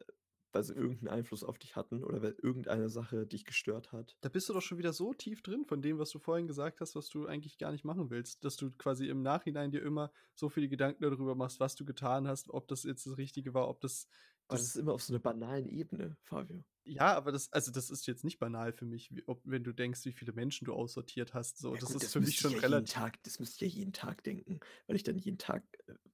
weil 0.54 0.64
sie 0.64 0.74
irgend 0.76 1.01
'n 1.04 1.08
Einfluss 1.10 1.43
auf 1.43 1.58
dich 1.60 1.76
hatten 1.76 2.04
oder 2.04 2.22
weil 2.22 2.36
irgendeine 2.41 2.89
Sache 2.89 3.26
dich 3.28 3.45
gestört 3.45 3.91
hat? 3.91 4.18
Da 4.24 4.30
bist 4.30 4.47
du 4.47 4.54
doch 4.54 4.62
schon 4.62 4.78
wieder 4.78 4.93
so 4.93 5.14
tief 5.14 5.41
drin 5.41 5.66
von 5.66 5.82
dem, 5.82 5.99
was 5.99 6.10
du 6.12 6.18
vorhin 6.18 6.47
gesagt 6.47 6.80
hast, 6.80 6.95
was 6.95 7.10
du 7.10 7.28
eigentlich 7.28 7.58
gar 7.58 7.74
nicht 7.74 7.84
machen 7.84 8.10
willst, 8.10 8.45
dass 8.45 8.56
du 8.56 8.72
quasi 8.72 9.10
im 9.10 9.22
Nachhinein 9.22 9.70
dir 9.70 9.82
immer 9.84 10.14
so 10.34 10.47
viele 10.47 10.70
Gedanken 10.70 11.04
darüber 11.04 11.36
machst, 11.36 11.60
was 11.60 11.76
du 11.76 11.84
getan 11.84 12.26
hast, 12.26 12.49
ob 12.49 12.70
das 12.70 12.84
jetzt 12.84 13.06
das 13.06 13.18
Richtige 13.18 13.54
war, 13.54 13.68
ob 13.68 13.82
das 13.82 14.08
Aber 14.49 14.60
das 14.60 14.62
das 14.62 14.70
ist 14.70 14.76
immer 14.78 14.93
auf 14.93 15.04
so 15.04 15.14
'ner 15.14 15.20
banalen 15.20 15.68
Ebene, 15.68 16.18
Fabio. 16.22 16.64
Ja, 16.88 17.14
aber 17.16 17.32
das 17.32 17.52
also, 17.54 17.72
das 17.72 17.90
ist 17.90 18.06
jetzt 18.08 18.24
nicht 18.26 18.40
banal 18.40 18.74
für 18.74 18.86
mich, 18.86 19.16
wie 19.16 19.24
ob 19.28 19.42
wenn 19.46 19.64
du 19.64 19.72
denkst, 19.72 20.04
wie 20.06 20.12
viele 20.12 20.34
Menschen 20.34 20.66
du 20.66 20.74
aussortiert 20.74 21.34
hast, 21.34 21.58
so. 21.58 21.76
Ja 21.76 21.82
Das 21.82 21.94
gut, 21.94 21.96
ist 21.96 22.04
das 22.04 22.12
für 22.12 22.20
mich 22.20 22.38
schon 22.40 22.54
ja 22.54 22.60
jeden 22.60 22.86
relativ 22.86 22.88
Tag 22.88 23.24
das 23.24 23.40
müsste 23.40 23.66
ich 23.66 23.74
ja 23.74 23.80
jeden 23.80 23.94
Tag 23.94 24.24
denken, 24.24 24.60
weil 24.88 24.96
ich 24.96 25.04
dann 25.04 25.18
jeden 25.18 25.38
Tag, 25.38 25.64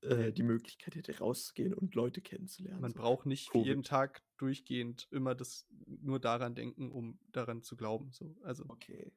äh, 0.02 0.32
die 0.32 0.44
Möglichkeit 0.44 0.96
hätte, 0.96 1.18
rauszugehen 1.18 1.74
und 1.74 1.96
Leute 1.96 2.22
kennenzulernen, 2.22 2.88
Man 2.88 2.94
so. 2.94 2.96
braucht 2.96 3.26
nicht 3.26 3.54
jeden 3.58 3.84
Covid. 3.84 3.84
Tag 3.84 4.24
durchgehend 4.38 5.08
immer 5.12 5.36
das 5.36 5.68
nur 5.86 6.20
daran 6.20 6.56
denken, 6.56 6.92
um 6.92 7.20
daran 7.32 7.62
zu 7.62 7.76
glauben, 7.76 8.12
so. 8.14 8.38
Also 8.42 8.70
Okay. 8.70 9.12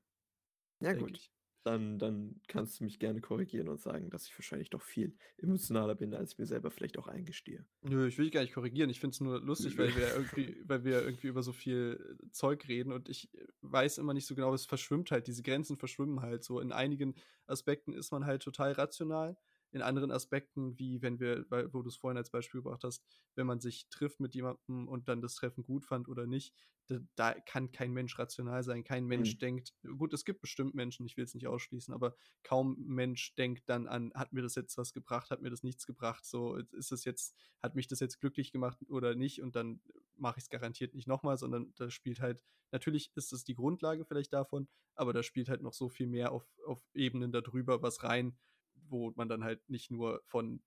Ja 0.80 0.94
gut, 0.94 1.16
ich. 1.16 1.28
Dann 1.64 1.98
dann 1.98 2.40
kannst 2.48 2.80
du 2.80 2.84
mich 2.84 2.98
gerne 2.98 3.20
korrigieren 3.20 3.68
und 3.68 3.80
sagen, 3.80 4.10
dass 4.10 4.26
ich 4.26 4.36
wahrscheinlich 4.38 4.70
doch 4.70 4.82
viel 4.82 5.16
emotionaler 5.38 5.94
bin, 5.94 6.14
als 6.14 6.32
ich 6.32 6.38
mir 6.38 6.46
selber 6.46 6.70
vielleicht 6.70 6.98
auch 6.98 7.08
eingestehe. 7.08 7.64
Nö, 7.82 8.06
ich 8.06 8.18
will 8.18 8.24
dich 8.24 8.34
gar 8.34 8.42
nicht 8.42 8.54
korrigieren. 8.54 8.90
Ich 8.90 9.00
finde 9.00 9.14
es 9.14 9.20
nur 9.20 9.40
lustig, 9.40 9.78
weil 9.78 9.94
wir 9.96 10.14
irgendwie 10.14 10.56
weil 10.64 10.84
wir 10.84 11.02
irgendwie 11.02 11.28
über 11.28 11.42
so 11.42 11.52
viel 11.52 12.18
Zeug 12.30 12.66
reden 12.68 12.92
und 12.92 13.08
ich 13.08 13.30
weiß 13.62 13.98
immer 13.98 14.14
nicht 14.14 14.26
so 14.26 14.34
genau, 14.34 14.52
es 14.54 14.66
verschwimmt 14.66 15.10
halt, 15.10 15.26
diese 15.26 15.42
Grenzen 15.42 15.76
verschwimmen 15.76 16.20
halt 16.20 16.44
so. 16.44 16.60
In 16.60 16.72
einigen 16.72 17.14
Aspekten 17.46 17.92
ist 17.92 18.12
man 18.12 18.26
halt 18.26 18.42
total 18.42 18.72
rational, 18.72 19.36
in 19.72 19.82
anderen 19.82 20.10
Aspekten, 20.10 20.78
wie 20.78 21.02
wenn 21.02 21.18
wir 21.20 21.46
wo 21.72 21.82
du's 21.82 21.96
vorhin 21.96 22.18
als 22.18 22.30
Beispiel 22.30 22.60
gebracht 22.62 22.84
hast, 22.84 23.04
wenn 23.34 23.46
man 23.46 23.60
sich 23.60 23.88
trifft 23.90 24.20
mit 24.20 24.34
jemandem 24.34 24.88
und 24.88 25.08
dann 25.08 25.20
das 25.22 25.34
Treffen 25.34 25.64
gut 25.64 25.84
fand 25.84 26.08
oder 26.08 26.26
nicht, 26.26 26.54
d 26.90 27.00
da 27.14 27.34
kann 27.34 27.72
kein 27.72 27.92
Mensch 27.92 28.18
rational 28.18 28.62
sein. 28.64 28.84
Kein 28.84 29.06
Mensch 29.06 29.38
Mhm. 29.38 29.38
denkt 29.38 29.74
gut, 29.98 30.12
es 30.12 30.24
gibt 30.24 30.40
bestimmt 30.40 30.74
Menschen, 30.74 31.06
ich 31.06 31.16
will 31.16 31.24
es 31.24 31.34
nicht 31.34 31.46
ausschließen, 31.46 31.94
aber 31.94 32.16
kaum 32.42 32.76
Mensch 32.78 33.34
denkt 33.36 33.68
dann 33.68 33.86
an: 33.86 34.12
„Hat 34.14 34.32
mir 34.32 34.42
das 34.42 34.54
jetzt 34.56 34.76
was 34.78 34.92
gebracht? 34.92 35.30
Hat 35.30 35.42
mir 35.42 35.50
das 35.50 35.62
nichts 35.62 35.86
gebracht?“ 35.86 36.24
So, 36.24 36.56
ist 36.56 36.92
es 36.92 37.04
jetzt 37.04 37.36
hat 37.62 37.74
mich 37.74 37.86
das 37.86 38.00
jetzt 38.00 38.20
glücklich 38.20 38.52
gemacht 38.52 38.78
oder 38.88 39.14
nicht? 39.14 39.42
Und 39.42 39.56
dann 39.56 39.80
mache 40.16 40.38
ich's 40.38 40.48
garantiert 40.50 40.94
nicht 40.94 41.08
noch 41.08 41.22
mal, 41.22 41.36
sondern 41.38 41.72
da 41.76 41.90
spielt 41.90 42.20
halt 42.20 42.42
natürlich 42.70 43.12
ist 43.14 43.32
es 43.32 43.44
die 43.44 43.54
Grundlage 43.54 44.04
vielleicht 44.04 44.32
davon, 44.32 44.68
aber 44.94 45.12
da 45.12 45.22
spielt 45.22 45.48
halt 45.48 45.62
noch 45.62 45.72
so 45.74 45.88
viel 45.88 46.06
mehr 46.06 46.32
auf 46.32 46.46
auf 46.66 46.82
Ebenen 46.94 47.32
da 47.32 47.40
drüber 47.40 47.82
was 47.82 48.02
rein, 48.02 48.38
wo 48.92 49.12
man 49.16 49.28
dann 49.30 49.44
halt 49.44 49.68
nicht 49.70 49.90
nur 49.92 50.22
von 50.26 50.62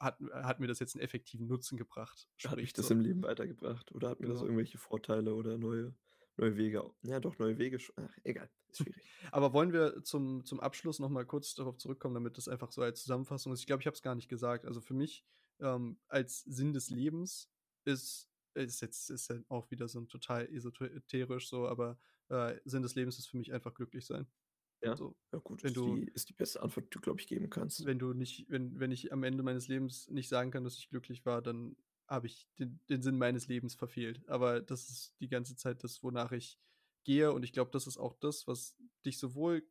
hat 0.00 0.18
hat 0.32 0.60
mir 0.60 0.68
das 0.68 0.80
jetzt 0.80 0.96
'n 0.96 1.00
effektiven 1.02 1.48
Nutzen 1.48 1.78
gebracht 1.78 2.28
Hat 2.44 2.62
mich 2.62 2.72
spricht, 2.72 2.74
das 2.74 2.88
so. 2.88 2.90
im 2.90 3.00
Leben 3.00 3.22
weitergebracht 3.22 3.92
oder 3.92 4.08
hat 4.10 4.20
mir 4.20 4.28
das 4.28 4.42
Genau. 4.42 4.42
irgendwelche 4.42 4.78
Vorteile 4.78 5.34
oder 5.34 5.58
neue 5.58 5.94
neue 6.36 6.56
Wege 6.56 6.84
ja 7.02 7.18
doch, 7.20 7.38
neue 7.38 7.58
Wege 7.58 7.78
ach, 7.96 8.16
egal, 8.24 8.50
ist 8.68 8.80
schwierig. 8.80 9.04
Aber 9.32 9.52
wollen 9.52 9.72
wir 9.72 10.02
zum 10.04 10.44
zum 10.44 10.60
Abschluss 10.60 10.98
noch 10.98 11.08
mal 11.10 11.26
kurz 11.26 11.54
darauf 11.54 11.76
zurückkommen, 11.78 12.14
damit 12.14 12.36
das 12.38 12.48
einfach 12.48 12.70
so 12.72 12.82
als 12.82 13.02
Zusammenfassung 13.02 13.52
ist? 13.52 13.60
Ich 13.60 13.66
glaube, 13.66 13.80
ich 13.82 13.86
habe 13.86 13.94
es 13.94 14.02
gar 14.02 14.14
nicht 14.14 14.28
gesagt. 14.28 14.64
Also, 14.66 14.80
für 14.80 14.94
mich, 14.94 15.24
ähm, 15.60 16.00
als 16.08 16.40
Sinn 16.42 16.72
des 16.72 16.90
Lebens 16.90 17.50
ist 17.84 18.28
ist 18.54 18.80
jetzt 18.80 19.10
ist 19.10 19.28
ja 19.30 19.36
auch 19.48 19.70
wieder 19.70 19.88
so 19.88 19.98
'n 20.00 20.08
total 20.08 20.48
esoterisch 20.52 21.48
so, 21.48 21.68
aber, 21.68 21.98
äh, 22.28 22.58
Sinn 22.64 22.82
des 22.82 22.94
Lebens 22.96 23.18
ist 23.18 23.28
für 23.28 23.36
mich 23.38 23.52
einfach 23.52 23.74
glücklich 23.74 24.06
sein. 24.06 24.28
Ja? 24.82 24.98
So, 24.98 25.16
Ja 25.32 25.38
gut, 25.40 25.62
wenn 25.62 25.72
ist 25.72 25.74
du 25.74 25.84
die 25.84 26.08
ist 26.14 26.28
die 26.28 26.32
beste 26.34 26.62
Antwort, 26.62 26.86
die 26.86 26.90
du, 26.90 27.00
glaube 27.00 27.20
ich, 27.20 27.26
geben 27.26 27.50
kannst. 27.50 27.86
wenn 27.86 27.98
du 27.98 28.12
nicht 28.12 28.46
wenn 28.48 28.78
wenn 28.80 28.90
ich 28.90 29.12
am 29.12 29.22
Ende 29.22 29.42
meines 29.42 29.68
Lebens 29.68 30.08
nicht 30.08 30.28
sagen 30.28 30.50
kann, 30.50 30.64
dass 30.64 30.76
ich 30.78 30.88
glücklich 30.90 31.24
war, 31.26 31.42
dann 31.42 31.76
habe 32.08 32.26
ich 32.26 32.48
den 32.58 32.80
den 32.88 33.02
Sinn 33.02 33.18
meines 33.18 33.46
Lebens 33.48 33.74
verfehlt. 33.74 34.28
Aber 34.28 34.60
das 34.62 34.88
ist 34.90 35.14
die 35.20 35.28
ganze 35.28 35.56
Zeit 35.56 35.84
das, 35.84 36.02
wonach 36.02 36.32
ich 36.32 36.58
gehe 37.04 37.32
und 37.32 37.42
ich 37.44 37.52
glaube, 37.52 37.70
das 37.70 37.86
ist 37.86 37.98
auch 37.98 38.14
das, 38.14 38.46
was 38.46 38.76
dich 39.06 39.18
sowohl 39.18 39.62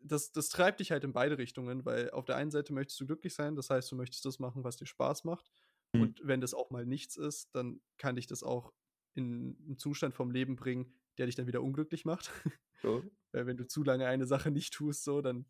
das 0.00 0.32
das 0.32 0.48
treibt 0.48 0.80
dich 0.80 0.90
halt 0.92 1.04
in 1.04 1.12
beide 1.12 1.38
Richtungen, 1.38 1.84
weil 1.84 2.10
auf 2.10 2.24
der 2.24 2.36
einen 2.36 2.50
Seite 2.50 2.72
möchtest 2.72 3.00
du 3.00 3.06
glücklich 3.06 3.34
sein, 3.34 3.56
das 3.56 3.70
heißt, 3.70 3.90
du 3.90 3.96
möchtest 3.96 4.24
das 4.24 4.38
machen, 4.38 4.64
was 4.64 4.76
dir 4.76 4.86
Spaß 4.86 5.24
macht. 5.24 5.50
Mhm. 5.94 6.08
Und 6.08 6.20
wenn 6.24 6.40
das 6.40 6.54
auch 6.54 6.70
mal 6.70 6.86
nichts 6.86 7.16
ist, 7.16 7.54
dann 7.54 7.80
kann 7.96 8.16
dich 8.16 8.26
das 8.28 8.42
auch 8.44 8.72
in 9.14 9.56
'n 9.68 9.78
Zustand 9.78 10.14
vom 10.14 10.30
Leben 10.30 10.54
bringen, 10.56 10.94
der 11.18 11.26
dich 11.26 11.34
dann 11.34 11.46
wieder 11.46 11.62
unglücklich 11.62 12.04
macht. 12.04 12.30
Ja. 12.84 13.02
Weil 13.32 13.46
wenn 13.46 13.56
du 13.56 13.66
zu 13.66 13.82
lange 13.82 14.06
eine 14.06 14.24
Sache 14.24 14.52
nicht 14.52 14.72
tust 14.72 15.02
so, 15.02 15.20
dann 15.20 15.46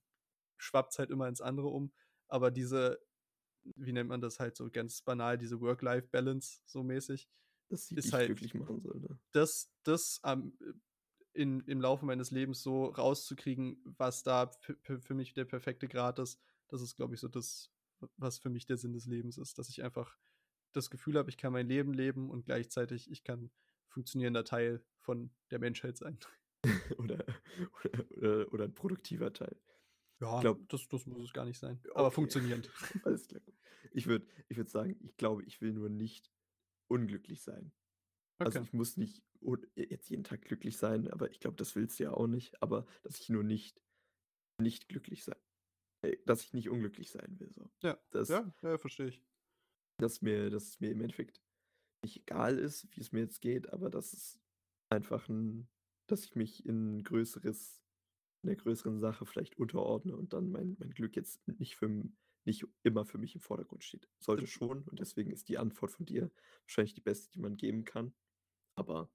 schwappt's 0.56 0.98
halt 0.98 1.10
immer 1.10 1.28
ins 1.28 1.42
andere 1.42 1.68
um. 1.68 1.92
Aber 2.26 2.50
diese 2.50 3.00
wie 3.76 3.92
nennt 3.92 4.08
man 4.08 4.20
das 4.20 4.40
halt 4.40 4.56
so 4.56 4.70
ganz 4.70 5.02
banal, 5.02 5.38
diese 5.38 5.60
Work-Life-Balance 5.60 6.60
so 6.66 6.82
mäßig, 6.82 7.28
Dass 7.68 7.88
sie 7.88 7.96
ist 7.96 8.12
halt 8.12 8.26
glücklich 8.26 8.54
machen 8.54 8.80
soll, 8.80 9.00
ne? 9.00 9.18
das 9.32 9.70
das 9.82 10.20
am 10.22 10.56
in 11.32 11.60
im 11.60 11.80
Laufe 11.80 12.04
meines 12.06 12.30
Lebens 12.30 12.62
so 12.62 12.86
rauszukriegen, 12.86 13.82
was 13.98 14.22
da 14.22 14.50
für 14.82 15.14
mich 15.14 15.34
der 15.34 15.44
perfekte 15.44 15.86
Grad 15.86 16.18
ist, 16.18 16.40
das 16.68 16.82
ist, 16.82 16.96
glaube 16.96 17.14
ich, 17.14 17.20
so 17.20 17.28
das, 17.28 17.70
was 18.16 18.38
für 18.38 18.50
mich 18.50 18.66
der 18.66 18.76
Sinn 18.76 18.92
des 18.92 19.06
Lebens 19.06 19.38
ist, 19.38 19.58
dass 19.58 19.68
ich 19.68 19.82
einfach 19.82 20.16
das 20.72 20.90
Gefühl 20.90 21.16
habe, 21.16 21.30
ich 21.30 21.36
kann 21.36 21.52
mein 21.52 21.68
Leben 21.68 21.92
leben 21.92 22.30
und 22.30 22.44
gleichzeitig 22.44 23.10
ich 23.10 23.22
kann 23.22 23.50
funktionierender 23.98 24.44
Teil 24.44 24.84
von 25.00 25.30
der 25.50 25.58
Menschheit 25.58 25.96
sein. 25.98 26.18
Oder 26.98 27.24
oder 27.84 28.04
oder 28.16 28.52
oder 28.52 28.64
'n 28.66 28.74
produktiver 28.74 29.32
Teil. 29.32 29.60
Ich 30.28 30.36
Ja, 30.36 30.38
glaube 30.38 30.62
das 30.68 30.88
das 30.88 31.06
muss 31.06 31.22
es 31.24 31.32
gar 31.32 31.44
nicht 31.44 31.58
sein, 31.58 31.84
aber 31.94 32.10
Okay, 32.12 32.12
funktionierend. 32.12 32.72
alles 33.02 33.26
klar. 33.28 33.42
Ich 33.92 34.06
würde 34.06 34.26
ich 34.48 34.56
würde 34.56 34.70
sagen, 34.70 34.96
ich 35.02 35.16
glaube, 35.16 35.44
ich 35.44 35.60
will 35.60 35.72
nur 35.72 35.88
nicht 35.88 36.30
unglücklich 36.88 37.42
sein. 37.42 37.72
Also, 38.44 38.58
Okay. 38.58 38.62
ich 38.62 38.72
muss 38.72 38.96
nicht 38.98 39.24
jetzt 39.76 40.10
jeden 40.10 40.24
Tag 40.24 40.42
glücklich 40.42 40.76
sein, 40.78 41.08
aber 41.10 41.30
ich 41.30 41.40
glaube, 41.40 41.56
das 41.56 41.76
willst 41.76 42.00
du 42.00 42.04
ja 42.04 42.12
auch 42.12 42.28
nicht, 42.28 42.62
aber 42.62 42.86
dass 43.02 43.20
ich 43.20 43.28
nur 43.30 43.44
nicht 43.44 43.82
nicht 44.60 44.88
glücklich 44.88 45.24
sei 45.24 45.36
äh, 46.02 46.16
dass 46.26 46.44
ich 46.44 46.54
nicht 46.54 46.70
unglücklich 46.70 47.10
sein 47.12 47.40
will 47.40 47.52
so. 47.52 47.70
Ja, 47.82 47.98
Das 48.10 48.28
ja, 48.28 48.52
ja, 48.62 48.78
verstehe 48.78 49.08
ich. 49.08 49.22
dass 49.98 50.22
mir 50.22 50.50
dass 50.50 50.64
es 50.64 50.80
mir 50.80 50.90
im 50.90 51.00
Endeffekt 51.00 51.40
nicht 52.04 52.18
egal 52.22 52.58
ist, 52.58 52.88
wie 52.96 53.00
es 53.00 53.12
mir 53.12 53.20
jetzt 53.20 53.40
geht, 53.40 53.72
aber 53.72 53.90
dass 53.90 54.12
es 54.12 54.40
einfach 54.90 55.28
'n 55.28 55.68
dass 56.08 56.24
ich 56.24 56.34
mich 56.36 56.64
in 56.66 57.02
größeres 57.04 57.82
'ner 58.44 58.56
größeren 58.56 59.00
Sache 59.00 59.26
vielleicht 59.26 59.58
unterordne 59.58 60.16
und 60.16 60.32
dann 60.34 60.50
mein 60.50 60.76
mein 60.80 60.90
Glück 60.92 61.16
jetzt 61.16 61.46
nicht 61.48 61.76
für 61.76 61.88
nicht 62.46 62.66
immer 62.84 63.04
für 63.06 63.18
mich 63.18 63.34
im 63.36 63.40
Vordergrund 63.42 63.84
steht. 63.84 64.10
Sollte 64.20 64.46
schon 64.48 64.84
und 64.88 65.00
deswegen 65.00 65.30
ist 65.32 65.48
die 65.50 65.58
Antwort 65.58 65.92
von 65.92 66.06
dir 66.06 66.32
wahrscheinlich 66.66 66.94
die 66.94 67.00
beste, 67.02 67.30
die 67.32 67.40
man 67.40 67.56
geben 67.56 67.84
kann. 67.84 68.14
Aber 68.76 69.12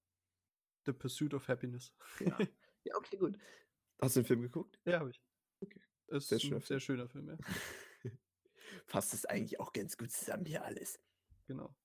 The 0.85 0.93
Pursuit 0.93 1.33
of 1.35 1.47
Happiness. 1.49 1.93
Ja. 2.25 2.43
Ja, 2.85 2.95
okay, 2.97 3.17
gut. 3.17 3.37
Hast 4.01 4.15
du 4.15 4.21
den 4.21 4.25
Film 4.27 4.41
geguckt? 4.41 4.79
Ja, 4.85 4.99
habe 4.99 5.11
ich. 5.11 5.21
Okay. 5.61 5.81
Ist 6.09 6.29
Sehr 6.29 6.39
'n 6.43 6.59
schöner 6.59 6.61
sehr 6.61 6.79
Film. 6.79 6.81
schöner 6.81 7.07
Film, 7.07 7.29
ja. 7.29 7.39
Fasst 8.87 9.13
es 9.13 9.25
eigentlich 9.25 9.59
auch 9.59 9.73
ganz 9.73 9.97
gut 9.97 10.11
zusammen 10.11 10.45
hier 10.45 10.63
alles. 10.65 10.99
Genau. 11.49 11.75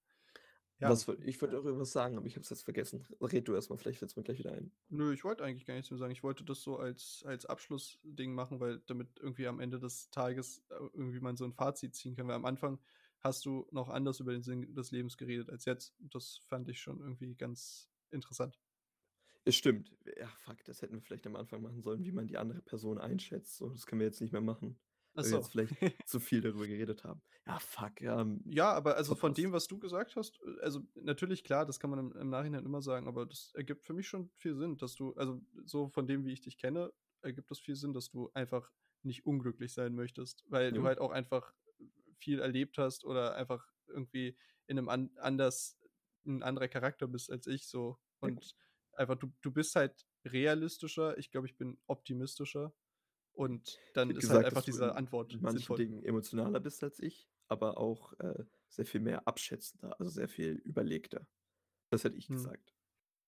Ja. 0.81 0.99
Was 0.99 1.09
ich 1.25 1.41
wollte 1.43 1.59
auch 1.59 1.65
irgendwas 1.65 1.93
sagen, 1.93 2.17
aber 2.17 2.27
ich 2.27 2.35
habe 2.35 2.43
es 2.43 2.51
jetzt 2.51 2.63
vergessen. 2.65 3.07
Red 3.21 3.49
du 3.49 3.55
erst 3.55 3.71
mal, 3.71 3.77
vielleicht 3.79 3.99
fällt's 3.99 4.17
mir 4.17 4.23
gleich 4.23 4.39
wieder 4.39 4.53
ein. 4.53 4.73
Nö, 4.91 5.13
ich 5.13 5.23
wollte 5.23 5.45
eigentlich 5.45 5.67
gar 5.67 5.75
nichts 5.75 5.91
mehr 5.91 5.99
sagen. 5.99 6.13
Ich 6.13 6.23
wollte 6.23 6.45
das 6.45 6.63
so 6.63 6.79
als 6.79 7.23
als 7.27 7.45
Abschlussding 7.45 8.35
machen, 8.35 8.59
weil 8.59 8.79
damit 8.87 9.19
irgendwie 9.21 9.47
am 9.47 9.61
Ende 9.61 9.79
des 9.79 10.09
Tages, 10.11 10.65
äh, 10.71 10.75
irgendwie 10.95 11.21
man 11.21 11.37
so 11.37 11.45
'n 11.45 11.53
Fazit 11.53 11.95
ziehen 11.95 12.17
kann, 12.17 12.27
weil 12.27 12.35
am 12.37 12.47
Anfang 12.47 12.81
hast 13.21 13.45
du 13.45 13.67
noch 13.71 13.91
anders 13.91 14.21
über 14.21 14.33
den 14.33 14.43
Sinn 14.43 14.75
des 14.75 14.91
Lebens 14.91 15.19
geredet 15.19 15.51
als 15.51 15.67
jetzt. 15.67 15.95
Und 16.01 16.15
das 16.15 16.39
fand 16.49 16.69
ich 16.71 16.81
schon 16.81 17.01
irgendwie 17.01 17.35
ganz 17.37 17.91
interessant. 18.11 18.59
Es 19.45 19.57
stimmt. 19.57 19.97
Ja, 20.19 20.29
fuck, 20.37 20.65
das 20.65 20.83
hätten 20.83 20.95
wir 20.95 21.01
vielleicht 21.03 21.27
am 21.27 21.37
Anfang 21.37 21.63
machen 21.63 21.83
sollen, 21.83 22.05
wie 22.05 22.13
man 22.13 22.27
die 22.27 22.37
andere 22.39 22.63
Person 22.63 22.99
einschätzt, 22.99 23.57
so. 23.57 23.69
Das 23.71 23.87
können 23.87 24.01
wir 24.01 24.07
jetzt 24.07 24.21
nicht 24.21 24.33
mehr 24.33 24.41
machen, 24.41 24.79
Wir 25.21 25.31
so. 25.31 25.39
jetzt 25.39 25.51
vielleicht 25.51 25.75
zu 26.07 26.21
viel 26.21 26.41
darüber 26.41 26.67
geredet 26.67 27.05
haben. 27.05 27.23
Ja, 27.47 27.59
fuck, 27.59 28.01
ähm, 28.03 28.43
Ja, 28.45 28.73
aber 28.73 28.97
also 28.97 29.15
von 29.15 29.35
dem, 29.35 29.53
was 29.53 29.67
du 29.69 29.79
gesagt 29.79 30.17
hast, 30.17 30.41
äh, 30.43 30.61
also 30.63 30.81
natürlich, 30.95 31.45
klar, 31.45 31.67
das 31.67 31.81
kann 31.81 31.91
man 31.91 31.99
im 31.99 32.13
im 32.13 32.31
Nachhinein 32.31 32.65
immer 32.65 32.81
sagen, 32.83 33.07
aber 33.09 33.27
das 33.27 33.53
ergibt 33.55 33.85
für 33.85 33.93
mich 33.95 34.09
schon 34.09 34.31
viel 34.37 34.55
Sinn, 34.57 34.77
dass 34.79 34.95
du 34.95 35.13
also 35.15 35.41
so 35.65 35.89
von 35.89 36.07
dem, 36.07 36.25
wie 36.25 36.33
ich 36.33 36.41
dich 36.41 36.57
kenne, 36.59 36.93
ergibt 37.23 37.51
das 37.51 37.59
viel 37.59 37.75
Sinn, 37.77 37.93
dass 37.93 38.09
du 38.11 38.31
einfach 38.35 38.71
nicht 39.03 39.27
unglücklich 39.27 39.73
sein 39.73 39.95
möchtest, 39.95 40.45
weil 40.49 40.73
du 40.73 40.85
Ja. 40.85 40.87
halt 40.87 40.99
auch 40.99 41.11
einfach 41.11 41.55
viel 42.19 42.41
erlebt 42.41 42.79
hast 42.79 43.05
oder 43.05 43.35
einfach 43.37 43.67
irgendwie 43.87 44.37
in 44.67 44.77
'nem 44.77 44.89
an 44.89 45.11
anders 45.19 45.79
'n 46.27 46.43
anderer 46.43 46.69
Charakter 46.69 47.07
bist 47.09 47.31
als 47.31 47.47
ich 47.47 47.69
so. 47.69 47.99
Und 48.21 48.55
einfach 48.93 49.17
du 49.17 49.33
du 49.43 49.53
bist 49.53 49.77
halt 49.77 50.07
realistischer. 50.25 51.19
Ich 51.19 51.31
glaube, 51.31 51.47
ich 51.47 51.57
bin 51.57 51.81
optimistischer. 51.87 52.75
Und 53.39 53.81
dann 53.93 54.17
ist 54.17 54.31
halt 54.31 54.43
gesagt, 54.43 54.45
einfach 54.45 54.63
dass 54.63 54.67
du 54.67 54.75
diese 54.75 54.97
Antwort 54.97 55.37
in 55.37 55.43
manchen 55.43 55.75
sinnvoll. 55.75 55.77
Dingen 55.77 56.03
emotionaler 56.05 56.59
bist 56.61 56.83
als 56.83 56.99
ich, 56.99 57.31
aber 57.49 57.79
auch, 57.79 58.13
äh, 58.21 58.45
sehr 58.69 58.85
viel 58.87 59.01
mehr 59.01 59.29
abschätzender, 59.29 59.99
also 60.01 60.11
sehr 60.11 60.29
viel 60.29 60.55
überlegter. 60.65 61.29
Das 61.91 62.05
hätte 62.05 62.17
ich 62.19 62.31
Mhm. 62.31 62.31
gesagt. 62.31 62.75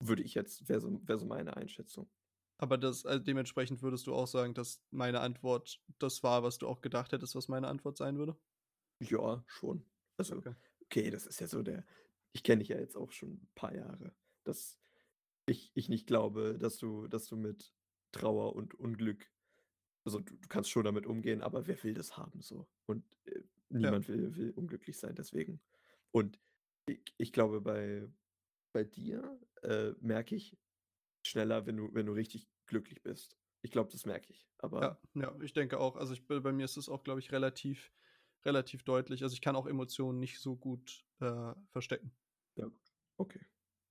Würde 0.01 0.23
ich 0.25 0.35
jetzt 0.35 0.69
wäre 0.69 0.81
so 0.81 1.01
wäre 1.09 1.19
so 1.19 1.27
meine 1.27 1.57
Einschätzung. 1.57 2.11
Aber 2.59 2.77
das 2.77 3.07
also, 3.07 3.25
dementsprechend 3.25 3.81
würdest 3.83 4.07
du 4.07 4.15
auch 4.15 4.27
sagen, 4.27 4.53
dass 4.53 4.83
meine 4.91 5.21
Antwort 5.21 5.81
das 5.99 6.23
war, 6.23 6.43
was 6.43 6.59
du 6.59 6.69
auch 6.69 6.83
gedacht 6.83 7.13
hättest, 7.13 7.35
was 7.35 7.49
meine 7.49 7.69
Antwort 7.69 7.97
sein 7.97 8.19
würde? 8.19 8.37
Ja, 9.03 9.43
schon. 9.47 9.87
Also, 10.19 10.45
Okay. 10.47 10.55
okay, 10.83 11.11
das 11.11 11.27
ist 11.27 11.41
ja 11.41 11.47
so 11.47 11.63
der 11.63 11.87
ich 12.33 12.43
kenne 12.45 12.61
dich 12.61 12.69
ja 12.69 12.79
jetzt 12.79 12.97
auch 12.97 13.11
schon 13.13 13.31
'n 13.33 13.49
paar 13.55 13.75
Jahre, 13.75 14.15
dass 14.45 14.79
ich 15.47 15.73
ich 15.75 15.89
nicht 15.89 16.07
glaube, 16.07 16.59
dass 16.59 16.79
du 16.79 17.09
dass 17.09 17.27
du 17.29 17.37
mit 17.37 17.75
Trauer 18.13 18.57
und 18.57 18.75
Unglück 18.75 19.33
also, 20.05 20.21
du 20.21 20.37
du 20.37 20.49
kannst 20.49 20.71
schon 20.71 20.85
damit 20.85 21.07
umgehen, 21.07 21.43
aber 21.43 21.67
wer 21.67 21.83
will 21.85 21.95
das 21.95 22.17
haben 22.17 22.41
so? 22.43 22.69
Und, 22.87 23.05
äh, 23.27 23.43
Ja. 23.83 23.93
niemand 23.93 24.09
will 24.09 24.37
will 24.37 24.51
unglücklich 24.53 24.99
sein 24.99 25.15
deswegen. 25.17 25.63
Und 26.13 26.41
ich 26.87 27.01
ich 27.19 27.33
glaube, 27.33 27.61
bei 27.61 28.09
bei 28.73 28.85
dir, 28.85 29.41
äh, 29.63 29.93
merke 30.01 30.37
ich 30.37 30.59
schneller, 31.27 31.67
wenn 31.67 31.77
du 31.79 31.95
wenn 31.95 32.07
du 32.07 32.13
richtig 32.15 32.49
glücklich 32.67 33.03
bist. 33.03 33.39
Ich 33.63 33.73
glaube, 33.73 33.91
das 33.93 34.07
merke 34.07 34.33
ich, 34.33 34.51
aber 34.59 34.83
Ja, 34.83 34.99
ja, 35.15 35.37
ich 35.43 35.53
denke 35.53 35.79
auch. 35.79 35.97
Also, 35.97 36.15
ich 36.15 36.27
bei 36.27 36.53
mir 36.53 36.65
ist 36.65 36.77
es 36.77 36.89
auch, 36.89 37.03
glaube 37.05 37.21
ich, 37.21 37.33
relativ 37.33 37.93
relativ 38.45 38.83
deutlich. 38.85 39.23
Also, 39.23 39.35
ich 39.35 39.41
kann 39.43 39.57
auch 39.57 39.67
Emotionen 39.67 40.19
nicht 40.19 40.41
so 40.41 40.57
gut, 40.57 41.05
äh, 41.21 41.53
verstecken. 41.71 42.13
Ja 42.57 42.67
gut, 42.67 42.93
okay. 43.17 43.47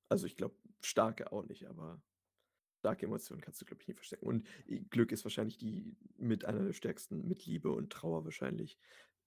Also, 0.10 0.26
ich 0.28 0.36
glaube, 0.38 0.58
starke 0.84 1.32
auch 1.32 1.46
nicht, 1.46 1.66
aber 1.68 2.02
starke 2.80 3.06
Emotionen 3.06 3.42
kannst 3.42 3.62
du, 3.62 3.66
glaube 3.66 3.82
ich, 3.84 3.88
nie 3.88 3.94
verstecken. 3.96 4.26
Und, 4.28 4.48
äh, 4.68 4.80
Glück 4.82 5.12
ist 5.12 5.26
wahrscheinlich 5.26 5.58
die 5.58 5.98
mit 6.18 6.46
einer 6.46 6.64
der 6.66 6.74
stärksten 6.74 7.28
mit 7.28 7.46
Liebe 7.46 7.72
und 7.72 7.92
Trauer 7.92 8.26
wahrscheinlich. 8.26 8.78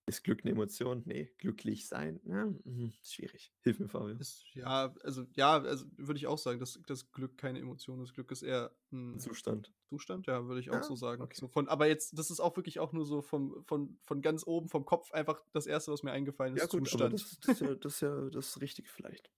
Ist 0.07 0.23
Glück 0.23 0.43
'ne 0.45 0.51
Emotion? 0.51 1.03
Ne, 1.05 1.27
glücklich 1.37 1.87
sein, 1.87 2.19
ne, 2.25 2.59
hm, 2.65 2.93
schwierig. 3.03 3.53
Hilf 3.63 3.79
mir, 3.79 3.89
Fabio. 3.89 4.19
Ist 4.19 4.53
ja, 4.53 4.93
also 5.03 5.25
ja, 5.33 5.53
also, 5.61 5.85
würde 5.97 6.17
ich 6.19 6.27
auch 6.27 6.37
sagen, 6.37 6.59
dass 6.59 6.79
dass 6.85 7.11
Glück 7.11 7.37
keine 7.37 7.59
Emotion 7.59 7.99
ist. 8.01 8.13
Glück 8.13 8.31
ist 8.31 8.43
eher 8.43 8.75
'n 8.91 9.19
Zustand. 9.19 9.73
Zustand, 9.89 10.27
ja, 10.27 10.45
würde 10.47 10.59
ich 10.61 10.69
auch 10.71 10.83
Ja, 10.83 10.83
so 10.83 10.95
sagen. 10.95 11.29
okay. 11.29 11.39
So 11.39 11.47
von 11.47 11.67
aber 11.67 11.87
jetzt 11.87 12.17
das 12.17 12.29
ist 12.31 12.39
auch 12.39 12.55
wirklich 12.55 12.79
auch 12.79 12.93
nur 12.93 13.05
so 13.05 13.21
vom 13.21 13.63
von 13.65 13.97
von 14.03 14.21
ganz 14.21 14.45
oben 14.45 14.69
vom 14.69 14.85
Kopf 14.85 15.11
einfach 15.11 15.41
das 15.53 15.65
Erste, 15.67 15.91
was 15.91 16.03
mir 16.03 16.11
eingefallen 16.11 16.53
Ja 16.55 16.65
ist, 16.65 16.69
gut, 16.69 16.93
aber 16.93 17.09
Zustand. 17.09 17.25
das 17.25 17.39
das 17.39 17.53
ist 17.55 17.59
ja 17.61 17.75
das 17.75 17.93
ist 17.95 18.01
ja 18.01 18.29
das 18.29 18.61
Richtige 18.61 18.89
vielleicht. 18.89 19.29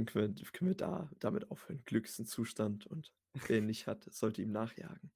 Dann 0.00 0.06
können 0.06 0.36
wir 0.38 0.44
können 0.52 0.70
wir 0.70 0.76
da 0.76 1.10
damit 1.18 1.50
aufhören. 1.50 1.82
Glück 1.84 2.06
ist 2.06 2.18
'n 2.18 2.26
Zustand 2.26 2.86
und 2.86 3.12
wer 3.46 3.58
ihn 3.58 3.66
nicht 3.66 3.86
hat, 3.86 4.04
sollte 4.12 4.40
ihm 4.40 4.50
nachjagen. 4.50 5.10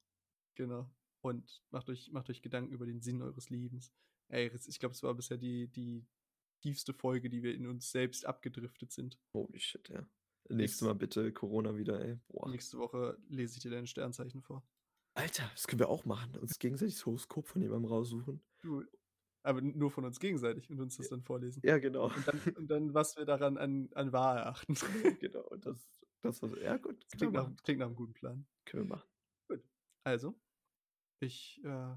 Genau. 0.55 0.89
Und 1.21 1.63
macht 1.71 1.89
euch 1.89 2.11
macht 2.11 2.29
euch 2.29 2.43
Gedanken 2.43 2.71
über 2.71 2.85
den 2.85 3.01
Sinn 3.01 3.21
eures 3.23 3.49
Lebens. 3.49 3.91
Ey, 4.27 4.51
ich 4.67 4.79
glaube, 4.79 4.93
es 4.93 5.01
war 5.01 5.15
bisher 5.15 5.37
die 5.37 5.67
die 5.69 6.05
tiefste 6.61 6.93
Folge, 6.93 7.29
die 7.29 7.41
wir 7.41 7.55
in 7.55 7.65
uns 7.65 7.89
selbst 7.89 8.25
abgedriftet 8.25 8.91
sind. 8.91 9.19
Holy 9.33 9.59
shit, 9.59 9.89
ja. 9.89 10.01
Nächst 10.49 10.51
Nächstes 10.51 10.81
Mal 10.81 10.93
bitte 10.93 11.33
Corona 11.33 11.75
wieder, 11.75 11.99
ey. 11.99 12.19
Boah. 12.27 12.49
nächste 12.49 12.77
Woche 12.77 13.17
lese 13.27 13.57
ich 13.57 13.63
dir 13.63 13.71
deine 13.71 13.87
Sternzeichen 13.87 14.43
vor. 14.43 14.63
Alter, 15.15 15.49
das 15.53 15.65
können 15.65 15.79
wir 15.79 15.89
auch 15.89 16.05
machen. 16.05 16.35
Uns 16.37 16.59
gegenseitig 16.59 16.95
das 16.95 17.05
Horoskop 17.07 17.47
von 17.47 17.61
jemandem 17.63 17.89
raussuchen. 17.89 18.43
Du 18.61 18.83
aber 19.45 19.61
nur 19.61 19.91
von 19.91 20.05
uns 20.05 20.19
gegenseitig 20.19 20.69
und 20.69 20.79
uns 20.79 20.97
das 20.97 21.09
dann 21.09 21.21
vorlesen. 21.23 21.63
Ja, 21.63 21.77
genau. 21.79 22.11
Und 22.13 22.27
dann 22.27 22.41
und 22.55 22.67
dann, 22.69 22.93
was 22.93 23.15
wir 23.17 23.25
daran 23.25 23.57
an 23.57 23.89
an 23.93 24.11
wahr 24.11 24.37
erachten. 24.37 24.75
Genau, 25.21 25.43
und 25.49 25.65
das 25.65 26.05
das 26.21 26.41
war 26.41 26.49
so 26.49 26.57
ja 26.57 26.77
gut, 26.77 27.05
klingt 27.17 27.33
nach 27.33 27.49
klingt 27.63 27.79
nach 27.79 27.87
'nem 27.87 27.95
guten 27.95 28.13
Plan. 28.13 28.47
Können 28.65 28.83
wir 28.89 28.95
machen. 28.95 29.07
Gut. 29.47 29.63
Also, 30.03 30.35
ich, 31.19 31.61
äh, 31.63 31.95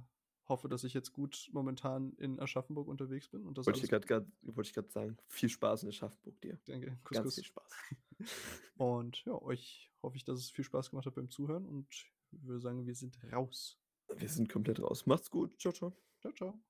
hoffe, 0.49 0.69
dass 0.69 0.85
ich 0.85 0.95
jetzt 0.95 1.13
gut 1.13 1.51
momentan 1.53 2.15
in 2.15 2.41
Aschaffenburg 2.41 2.89
unterwegs 2.89 3.29
bin 3.29 3.47
und 3.47 3.59
das 3.59 3.67
Wollte 3.67 3.81
ich 3.81 3.91
grad 3.91 4.07
grad 4.07 4.27
wollte 4.43 4.69
ich 4.69 4.75
grad 4.75 4.91
sagen. 4.91 5.17
Viel 5.29 5.49
Spaß 5.49 5.83
in 5.85 5.91
Aschaffenburg 5.91 6.41
dir. 6.41 6.59
Danke. 6.67 6.99
Kuss, 7.05 7.17
Ganz 7.17 7.25
Kuss. 7.25 7.35
viel 7.35 7.45
Spaß. 7.45 7.73
Und 8.77 9.25
ja, 9.25 9.41
euch 9.43 9.91
hoffe 10.03 10.17
ich, 10.17 10.25
dass 10.25 10.39
es 10.39 10.51
viel 10.51 10.65
Spaß 10.65 10.91
gemacht 10.91 11.07
hat 11.07 11.15
beim 11.15 11.31
Zuhören 11.31 11.67
und 11.67 12.07
würde 12.31 12.61
sagen, 12.61 12.87
wir 12.87 12.95
sind 12.95 13.19
raus. 13.33 13.79
Wir 14.17 14.29
sind 14.29 14.49
komplett 14.51 14.81
raus. 14.81 15.07
Macht's 15.07 15.31
gut. 15.31 15.57
Tschau, 15.59 15.73
tschau. 15.73 15.97
Tschau, 16.21 16.33
tschau. 16.33 16.61